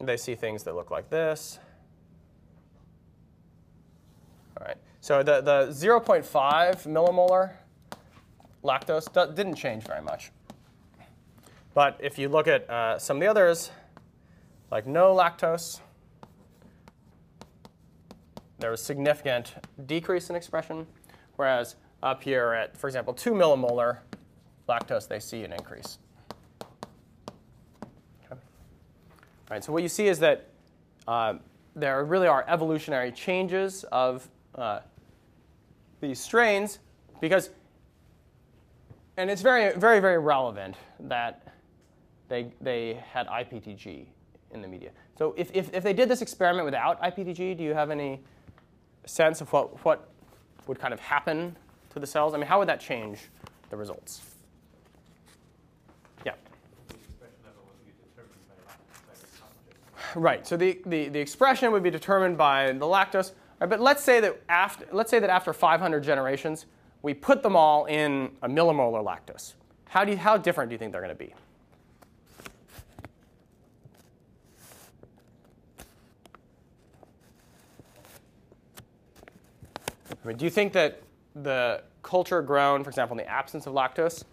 they 0.00 0.16
see 0.16 0.34
things 0.34 0.64
that 0.64 0.74
look 0.74 0.90
like 0.90 1.08
this. 1.08 1.60
All 4.58 4.66
right. 4.66 4.76
So 5.00 5.22
the, 5.22 5.40
the 5.40 5.68
0.5 5.68 6.24
millimolar 6.88 7.52
lactose 8.64 9.36
didn't 9.36 9.54
change 9.54 9.84
very 9.84 10.02
much. 10.02 10.32
But 11.74 11.96
if 12.02 12.18
you 12.18 12.28
look 12.28 12.48
at 12.48 12.68
uh, 12.68 12.98
some 12.98 13.18
of 13.18 13.20
the 13.20 13.28
others, 13.28 13.70
like 14.72 14.84
no 14.84 15.14
lactose, 15.14 15.78
there 18.58 18.70
was 18.70 18.82
significant 18.82 19.54
decrease 19.86 20.30
in 20.30 20.36
expression, 20.36 20.86
whereas 21.36 21.76
up 22.02 22.22
here 22.22 22.52
at, 22.52 22.76
for 22.76 22.86
example, 22.86 23.12
2 23.12 23.32
millimolar 23.32 23.98
lactose, 24.68 25.08
they 25.08 25.18
see 25.18 25.42
an 25.42 25.52
increase. 25.52 25.98
Okay. 28.24 28.30
All 28.30 28.38
right, 29.50 29.64
so 29.64 29.72
what 29.72 29.82
you 29.82 29.88
see 29.88 30.06
is 30.06 30.18
that 30.20 30.48
uh, 31.08 31.34
there 31.74 32.04
really 32.04 32.28
are 32.28 32.44
evolutionary 32.48 33.10
changes 33.10 33.84
of 33.84 34.28
uh, 34.54 34.80
these 36.00 36.20
strains 36.20 36.78
because, 37.20 37.50
and 39.16 39.30
it's 39.30 39.42
very, 39.42 39.76
very, 39.78 40.00
very 40.00 40.18
relevant 40.18 40.76
that 41.00 41.48
they, 42.28 42.52
they 42.60 43.02
had 43.12 43.26
IPTG 43.26 44.06
in 44.52 44.62
the 44.62 44.68
media. 44.68 44.90
So 45.18 45.34
if, 45.36 45.50
if, 45.52 45.72
if 45.74 45.82
they 45.82 45.92
did 45.92 46.08
this 46.08 46.22
experiment 46.22 46.64
without 46.64 47.00
IPTG, 47.02 47.56
do 47.56 47.64
you 47.64 47.74
have 47.74 47.90
any 47.90 48.22
sense 49.06 49.40
of 49.40 49.52
what, 49.52 49.84
what 49.84 50.08
would 50.66 50.78
kind 50.78 50.94
of 50.94 51.00
happen 51.00 51.56
to 51.90 51.98
the 51.98 52.06
cells? 52.06 52.34
I 52.34 52.38
mean, 52.38 52.46
how 52.46 52.58
would 52.58 52.68
that 52.68 52.80
change 52.80 53.20
the 53.70 53.76
results? 53.76 54.22
Yeah. 56.24 56.32
Right. 60.14 60.46
So 60.46 60.56
the, 60.56 60.80
the, 60.86 61.08
the 61.08 61.18
expression 61.18 61.72
would 61.72 61.82
be 61.82 61.90
determined 61.90 62.38
by 62.38 62.72
the 62.72 62.86
lactose. 62.86 63.32
Right, 63.60 63.70
but 63.70 63.80
let's 63.80 64.02
say 64.02 64.20
that 64.20 64.40
after 64.48 64.86
let's 64.92 65.10
say 65.10 65.18
that 65.18 65.30
after 65.30 65.52
500 65.52 66.02
generations, 66.02 66.66
we 67.02 67.14
put 67.14 67.42
them 67.42 67.54
all 67.56 67.84
in 67.86 68.30
a 68.42 68.48
millimolar 68.48 69.04
lactose. 69.04 69.54
How 69.88 70.04
do 70.04 70.12
you, 70.12 70.18
how 70.18 70.36
different 70.36 70.70
do 70.70 70.74
you 70.74 70.78
think 70.78 70.92
they're 70.92 71.00
going 71.00 71.16
to 71.16 71.24
be? 71.24 71.34
I 80.24 80.28
mean, 80.28 80.36
do 80.36 80.44
you 80.44 80.50
think 80.50 80.72
that 80.72 81.02
the 81.34 81.82
culture 82.02 82.40
grown, 82.40 82.82
for 82.82 82.90
example, 82.90 83.18
in 83.18 83.24
the 83.24 83.30
absence 83.30 83.66
of 83.66 83.74
lactose, 83.74 84.24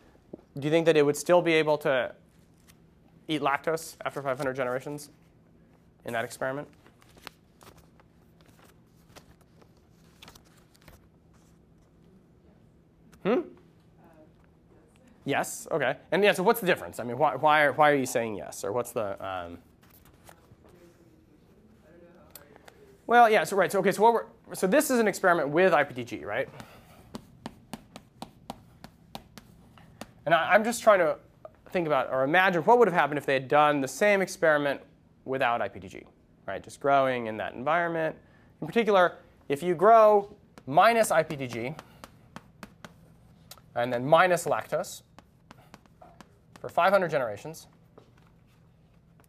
do 0.57 0.65
you 0.65 0.71
think 0.71 0.85
that 0.85 0.95
it 0.95 1.05
would 1.05 1.17
still 1.17 1.41
be 1.41 1.53
able 1.53 1.77
to 1.79 2.13
eat 3.27 3.41
lactose 3.41 3.95
after 4.05 4.21
500 4.21 4.53
generations 4.53 5.09
in 6.05 6.13
that 6.13 6.23
experiment? 6.23 6.67
Hmm? 13.23 13.41
Yes. 15.25 15.67
Okay. 15.71 15.97
And 16.11 16.23
yeah. 16.23 16.31
So 16.31 16.41
what's 16.41 16.59
the 16.59 16.65
difference? 16.65 16.99
I 16.99 17.03
mean, 17.03 17.17
why 17.17 17.35
why 17.35 17.63
are, 17.63 17.73
why 17.73 17.91
are 17.91 17.95
you 17.95 18.07
saying 18.07 18.35
yes, 18.35 18.63
or 18.63 18.71
what's 18.71 18.91
the? 18.91 19.23
Um... 19.23 19.59
Well, 23.07 23.29
yeah. 23.29 23.43
So 23.43 23.55
right. 23.55 23.71
So 23.71 23.79
okay. 23.79 23.91
So 23.91 24.03
what 24.03 24.13
we're 24.13 24.55
so 24.55 24.67
this 24.67 24.89
is 24.89 24.99
an 24.99 25.07
experiment 25.07 25.49
with 25.49 25.73
IPTG, 25.73 26.25
right? 26.25 26.47
And 30.25 30.35
I, 30.35 30.53
I'm 30.53 30.63
just 30.63 30.83
trying 30.83 30.99
to 30.99 31.17
think 31.71 31.87
about 31.87 32.11
or 32.11 32.23
imagine 32.23 32.61
what 32.63 32.77
would 32.79 32.87
have 32.87 32.95
happened 32.95 33.17
if 33.17 33.25
they 33.25 33.33
had 33.33 33.47
done 33.47 33.81
the 33.81 33.87
same 33.87 34.21
experiment 34.21 34.81
without 35.25 35.61
IPTG, 35.61 36.03
right? 36.47 36.63
Just 36.63 36.79
growing 36.79 37.27
in 37.27 37.37
that 37.37 37.53
environment. 37.53 38.15
In 38.61 38.67
particular, 38.67 39.17
if 39.49 39.63
you 39.63 39.75
grow 39.75 40.35
minus 40.67 41.09
IPTG 41.09 41.77
and 43.75 43.91
then 43.91 44.05
minus 44.05 44.45
lactose 44.45 45.01
for 46.59 46.69
500 46.69 47.09
generations. 47.09 47.67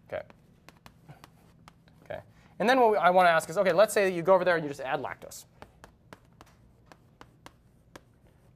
Okay. 0.09 0.23
Okay. 2.05 2.21
And 2.59 2.69
then 2.69 2.79
what 2.81 2.99
I 2.99 3.11
want 3.11 3.27
to 3.27 3.31
ask 3.31 3.49
is, 3.51 3.59
okay, 3.59 3.73
let's 3.73 3.93
say 3.93 4.05
that 4.05 4.13
you 4.13 4.23
go 4.23 4.35
over 4.35 4.45
there 4.45 4.57
and 4.57 4.65
you 4.65 4.69
just 4.69 4.81
add 4.81 5.03
lactose. 5.03 5.47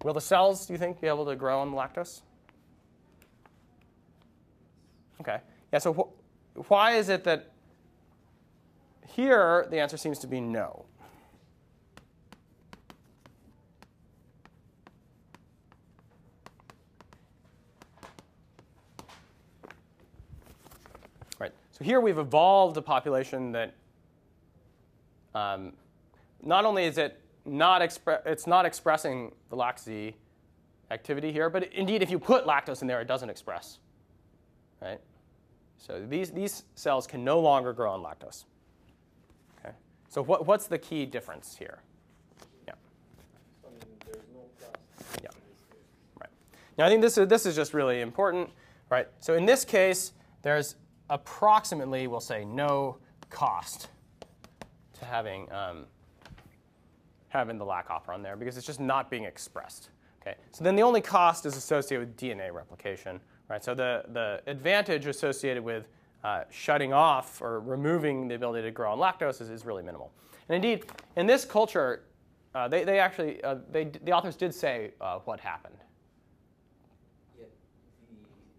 Will 0.03 0.15
the 0.15 0.21
cells, 0.21 0.67
do 0.67 0.73
you 0.73 0.79
think, 0.79 1.01
be 1.01 1.09
able 1.09 1.27
to 1.27 1.35
grow 1.35 1.61
on 1.61 1.73
lactose? 1.73 2.21
Okay. 5.21 5.39
Yeah, 5.73 5.79
so 5.81 5.93
wh 5.93 6.71
why 6.71 6.93
is 6.93 7.09
it 7.09 7.25
that 7.25 7.51
here 9.09 9.67
the 9.71 9.81
answer 9.81 9.97
seems 9.97 10.19
to 10.21 10.27
be 10.27 10.41
no? 10.41 10.85
Right. 21.41 21.53
So 21.73 21.83
here 21.83 22.01
we've 22.01 22.19
evolved 22.19 22.77
a 22.77 22.83
population 22.83 23.51
that 23.53 23.75
um, 25.37 25.73
not 26.43 26.65
only 26.65 26.85
is 26.85 26.97
it 26.97 27.21
not 27.45 27.83
expre- 27.83 28.25
it's 28.25 28.47
not 28.47 28.65
expressing 28.65 29.33
the 29.51 29.57
LAC-Z 29.57 30.17
activity 30.91 31.31
here, 31.31 31.51
but 31.51 31.73
indeed 31.75 32.03
if 32.03 32.11
you 32.11 32.19
put 32.19 32.47
lactose 32.47 32.81
in 32.81 32.89
there, 32.89 33.01
it 33.03 33.09
doesn't 33.09 33.29
express. 33.29 33.79
Right? 34.81 35.01
So 35.79 36.05
these, 36.09 36.31
these 36.31 36.65
cells 36.75 37.07
can 37.07 37.23
no 37.23 37.39
longer 37.39 37.73
grow 37.75 37.93
on 37.93 38.03
lactose. 38.03 38.45
Okay. 39.59 39.75
So 40.09 40.23
what, 40.23 40.47
what's 40.47 40.69
the 40.69 40.79
key 40.79 41.05
difference 41.05 41.55
here? 41.57 41.83
Yeah. 42.67 42.75
Yeah. 45.23 45.29
Right. 46.19 46.31
Now 46.79 46.87
I 46.87 46.89
think 46.89 47.03
this 47.03 47.19
is, 47.19 47.29
this 47.29 47.45
is 47.45 47.55
just 47.55 47.75
really 47.75 48.01
important. 48.01 48.49
Right. 48.89 49.09
So 49.21 49.35
in 49.35 49.45
this 49.45 49.65
case, 49.65 50.13
there's 50.41 50.77
approximately, 51.11 52.07
we'll 52.07 52.21
say, 52.21 52.45
no 52.45 52.97
cost 53.29 53.89
to 54.99 55.05
having 55.05 55.51
um, 55.53 55.87
having 57.29 57.59
the 57.59 57.65
lac 57.65 57.89
operon 57.89 58.23
there 58.23 58.37
because 58.37 58.57
it's 58.57 58.67
just 58.67 58.81
not 58.81 59.11
being 59.11 59.25
expressed. 59.25 59.91
Okay. 60.23 60.37
So 60.53 60.65
then 60.65 60.75
the 60.75 60.83
only 60.83 61.01
cost 61.01 61.47
is 61.47 61.57
associated 61.57 62.07
with 62.07 62.17
DNA 62.17 62.53
replication. 62.53 63.21
Right. 63.49 63.63
So 63.63 63.75
the 63.75 64.05
the 64.13 64.43
advantage 64.47 65.07
associated 65.07 65.63
with 65.63 65.87
uh, 66.25 66.45
shutting 66.51 66.93
off 66.93 67.41
or 67.41 67.61
removing 67.61 68.27
the 68.27 68.35
ability 68.35 68.63
to 68.63 68.73
grow 68.73 68.93
on 68.93 68.99
lactose 68.99 69.41
is, 69.41 69.49
is 69.49 69.65
really 69.65 69.83
minimal. 69.83 70.11
And 70.49 70.57
indeed, 70.57 70.87
in 71.17 71.27
this 71.27 71.45
culture, 71.45 72.03
uh, 72.55 72.67
they, 72.69 72.85
they 72.85 72.99
actually 72.99 73.43
uh, 73.45 73.57
they, 73.71 73.85
the 73.85 74.13
authors 74.13 74.35
did 74.35 74.55
say 74.55 74.93
uh, 75.01 75.19
what 75.21 75.39
happened. 75.39 75.77
Yet 77.39 77.51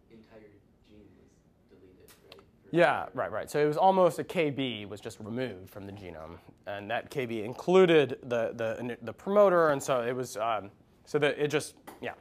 the 0.10 0.16
entire 0.16 0.40
gene 0.88 1.00
was 1.18 1.28
deleted, 1.70 2.12
right? 2.26 2.36
For- 2.36 2.44
Yeah, 2.72 3.06
right, 3.14 3.32
right. 3.32 3.50
So 3.50 3.60
it 3.60 3.66
was 3.66 3.78
almost 3.78 4.20
a 4.20 4.24
KB 4.24 4.88
was 4.90 5.00
just 5.00 5.20
removed 5.20 5.70
from 5.70 5.86
the 5.86 5.92
genome, 5.92 6.38
and 6.66 6.90
that 6.92 7.10
KB 7.10 7.44
included 7.44 8.20
the 8.24 8.52
the, 8.54 8.98
the 9.02 9.14
promoter, 9.14 9.70
and 9.70 9.82
so 9.82 10.02
it 10.02 10.16
was 10.16 10.38
um, 10.38 10.70
so 11.06 11.18
that 11.20 11.38
it 11.38 11.48
just 11.48 11.76
yeah 12.02 12.14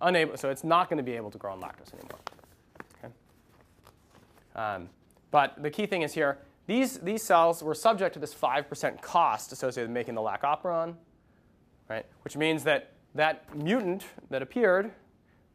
unable. 0.00 0.36
So 0.36 0.50
it's 0.50 0.64
not 0.64 0.88
going 0.88 0.98
to 0.98 1.02
be 1.02 1.12
able 1.12 1.30
to 1.30 1.38
grow 1.38 1.52
on 1.52 1.60
lactose 1.60 1.92
anymore. 1.92 2.18
Okay. 2.98 3.12
Um, 4.54 4.88
but 5.30 5.62
the 5.62 5.70
key 5.70 5.86
thing 5.86 6.02
is 6.02 6.14
here: 6.14 6.38
these 6.66 6.98
these 6.98 7.22
cells 7.22 7.62
were 7.62 7.74
subject 7.74 8.14
to 8.14 8.18
this 8.20 8.34
five 8.34 8.68
percent 8.68 9.00
cost 9.02 9.52
associated 9.52 9.88
with 9.88 9.94
making 9.94 10.14
the 10.14 10.22
lac 10.22 10.42
operon, 10.42 10.94
right? 11.88 12.06
Which 12.22 12.36
means 12.36 12.64
that 12.64 12.92
that 13.14 13.54
mutant 13.54 14.04
that 14.30 14.42
appeared, 14.42 14.90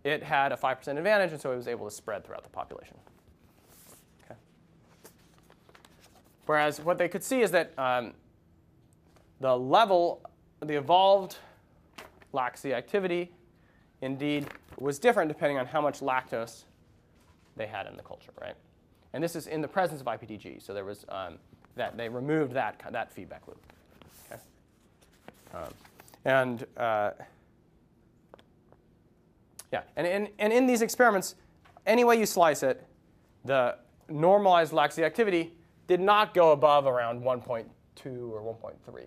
it 0.03 0.23
had 0.23 0.52
a 0.52 0.57
five 0.57 0.77
percent 0.77 0.98
advantage, 0.98 1.31
and 1.31 1.41
so 1.41 1.52
it 1.52 1.56
was 1.56 1.68
able 1.68 1.85
to 1.89 1.95
spread 1.95 2.26
throughout 2.26 2.43
the 2.43 2.49
population. 2.49 2.98
Okay. 4.23 4.35
Whereas 6.52 6.82
what 6.82 6.98
they 6.98 7.07
could 7.07 7.23
see 7.23 7.40
is 7.40 7.52
that 7.52 7.72
um, 7.78 8.11
the 9.40 9.57
level, 9.57 10.22
the 10.60 10.73
evolved 10.73 11.38
LAC-Z 12.34 12.73
activity, 12.73 13.32
indeed 14.02 14.48
was 14.78 14.99
different 14.99 15.30
depending 15.30 15.57
on 15.57 15.65
how 15.65 15.80
much 15.80 16.02
lactose 16.02 16.65
they 17.56 17.68
had 17.68 17.88
in 17.88 17.95
the 17.95 18.03
culture, 18.03 18.34
right? 18.41 18.56
And 19.14 19.23
this 19.23 19.38
is 19.38 19.48
in 19.48 19.61
the 19.61 19.68
presence 19.69 20.02
of 20.02 20.07
IPTG, 20.07 20.61
so 20.61 20.73
there 20.73 20.84
was 20.84 21.06
um, 21.07 21.38
that 21.78 21.95
they 21.95 22.10
removed 22.10 22.52
that 22.52 22.84
that 22.91 23.14
feedback 23.14 23.48
loop. 23.48 23.64
Okay. 24.30 24.41
Um, 25.53 25.73
and 26.26 26.65
uh, 26.76 27.11
yeah, 29.72 29.84
and 29.95 30.06
in, 30.06 30.28
and 30.38 30.52
in 30.52 30.68
these 30.68 30.82
experiments, 30.82 31.36
any 31.86 32.03
way 32.03 32.19
you 32.19 32.26
slice 32.26 32.61
it, 32.61 32.86
the 33.45 33.78
normalized 34.10 34.73
LAC-Z 34.73 35.02
activity 35.02 35.53
did 35.92 36.00
not 36.00 36.34
go 36.34 36.54
above 36.54 36.86
around 36.86 37.22
1.2 37.22 37.66
or 38.32 38.58
1.3. 38.64 39.04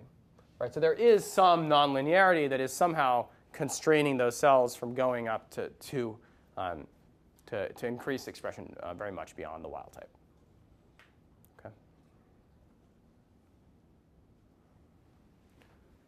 Right? 0.58 0.74
So 0.74 0.80
there 0.80 0.92
is 0.92 1.24
some 1.24 1.66
nonlinearity 1.66 2.46
that 2.50 2.60
is 2.60 2.74
somehow 2.74 3.28
constraining 3.54 4.18
those 4.18 4.36
cells 4.36 4.76
from 4.76 4.92
going 4.92 5.26
up 5.26 5.50
to, 5.52 5.70
to, 5.70 6.18
um, 6.58 6.86
to, 7.46 7.72
to 7.72 7.86
increase 7.86 8.28
expression 8.28 8.76
uh, 8.82 8.92
very 8.92 9.12
much 9.12 9.34
beyond 9.34 9.64
the 9.64 9.68
wild 9.68 9.94
type. 9.94 10.10
Okay. 11.58 11.74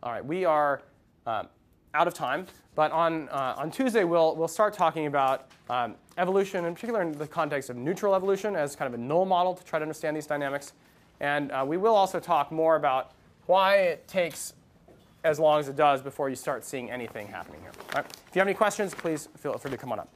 All 0.02 0.12
right, 0.12 0.24
we 0.24 0.44
are 0.44 0.82
um, 1.26 1.48
out 1.96 2.06
of 2.06 2.14
time, 2.14 2.46
but 2.74 2.92
on, 2.92 3.28
uh, 3.30 3.54
on 3.56 3.70
Tuesday 3.70 4.04
we'll, 4.04 4.36
we'll 4.36 4.46
start 4.48 4.74
talking 4.74 5.06
about 5.06 5.48
um, 5.70 5.94
evolution, 6.18 6.66
in 6.66 6.74
particular 6.74 7.00
in 7.00 7.12
the 7.12 7.26
context 7.26 7.70
of 7.70 7.76
neutral 7.76 8.14
evolution 8.14 8.54
as 8.54 8.76
kind 8.76 8.92
of 8.92 9.00
a 9.00 9.02
null 9.02 9.24
model 9.24 9.54
to 9.54 9.64
try 9.64 9.78
to 9.78 9.82
understand 9.82 10.14
these 10.14 10.26
dynamics. 10.26 10.74
And 11.20 11.50
uh, 11.50 11.64
we 11.66 11.78
will 11.78 11.94
also 11.94 12.20
talk 12.20 12.52
more 12.52 12.76
about 12.76 13.12
why 13.46 13.76
it 13.76 14.06
takes 14.06 14.52
as 15.24 15.40
long 15.40 15.58
as 15.58 15.68
it 15.68 15.76
does 15.76 16.02
before 16.02 16.28
you 16.28 16.36
start 16.36 16.64
seeing 16.64 16.90
anything 16.90 17.26
happening 17.26 17.60
here. 17.62 17.72
All 17.94 18.02
right. 18.02 18.06
If 18.06 18.36
you 18.36 18.40
have 18.40 18.46
any 18.46 18.54
questions, 18.54 18.94
please 18.94 19.28
feel 19.38 19.56
free 19.56 19.70
to 19.70 19.76
come 19.78 19.90
on 19.90 20.00
up. 20.00 20.08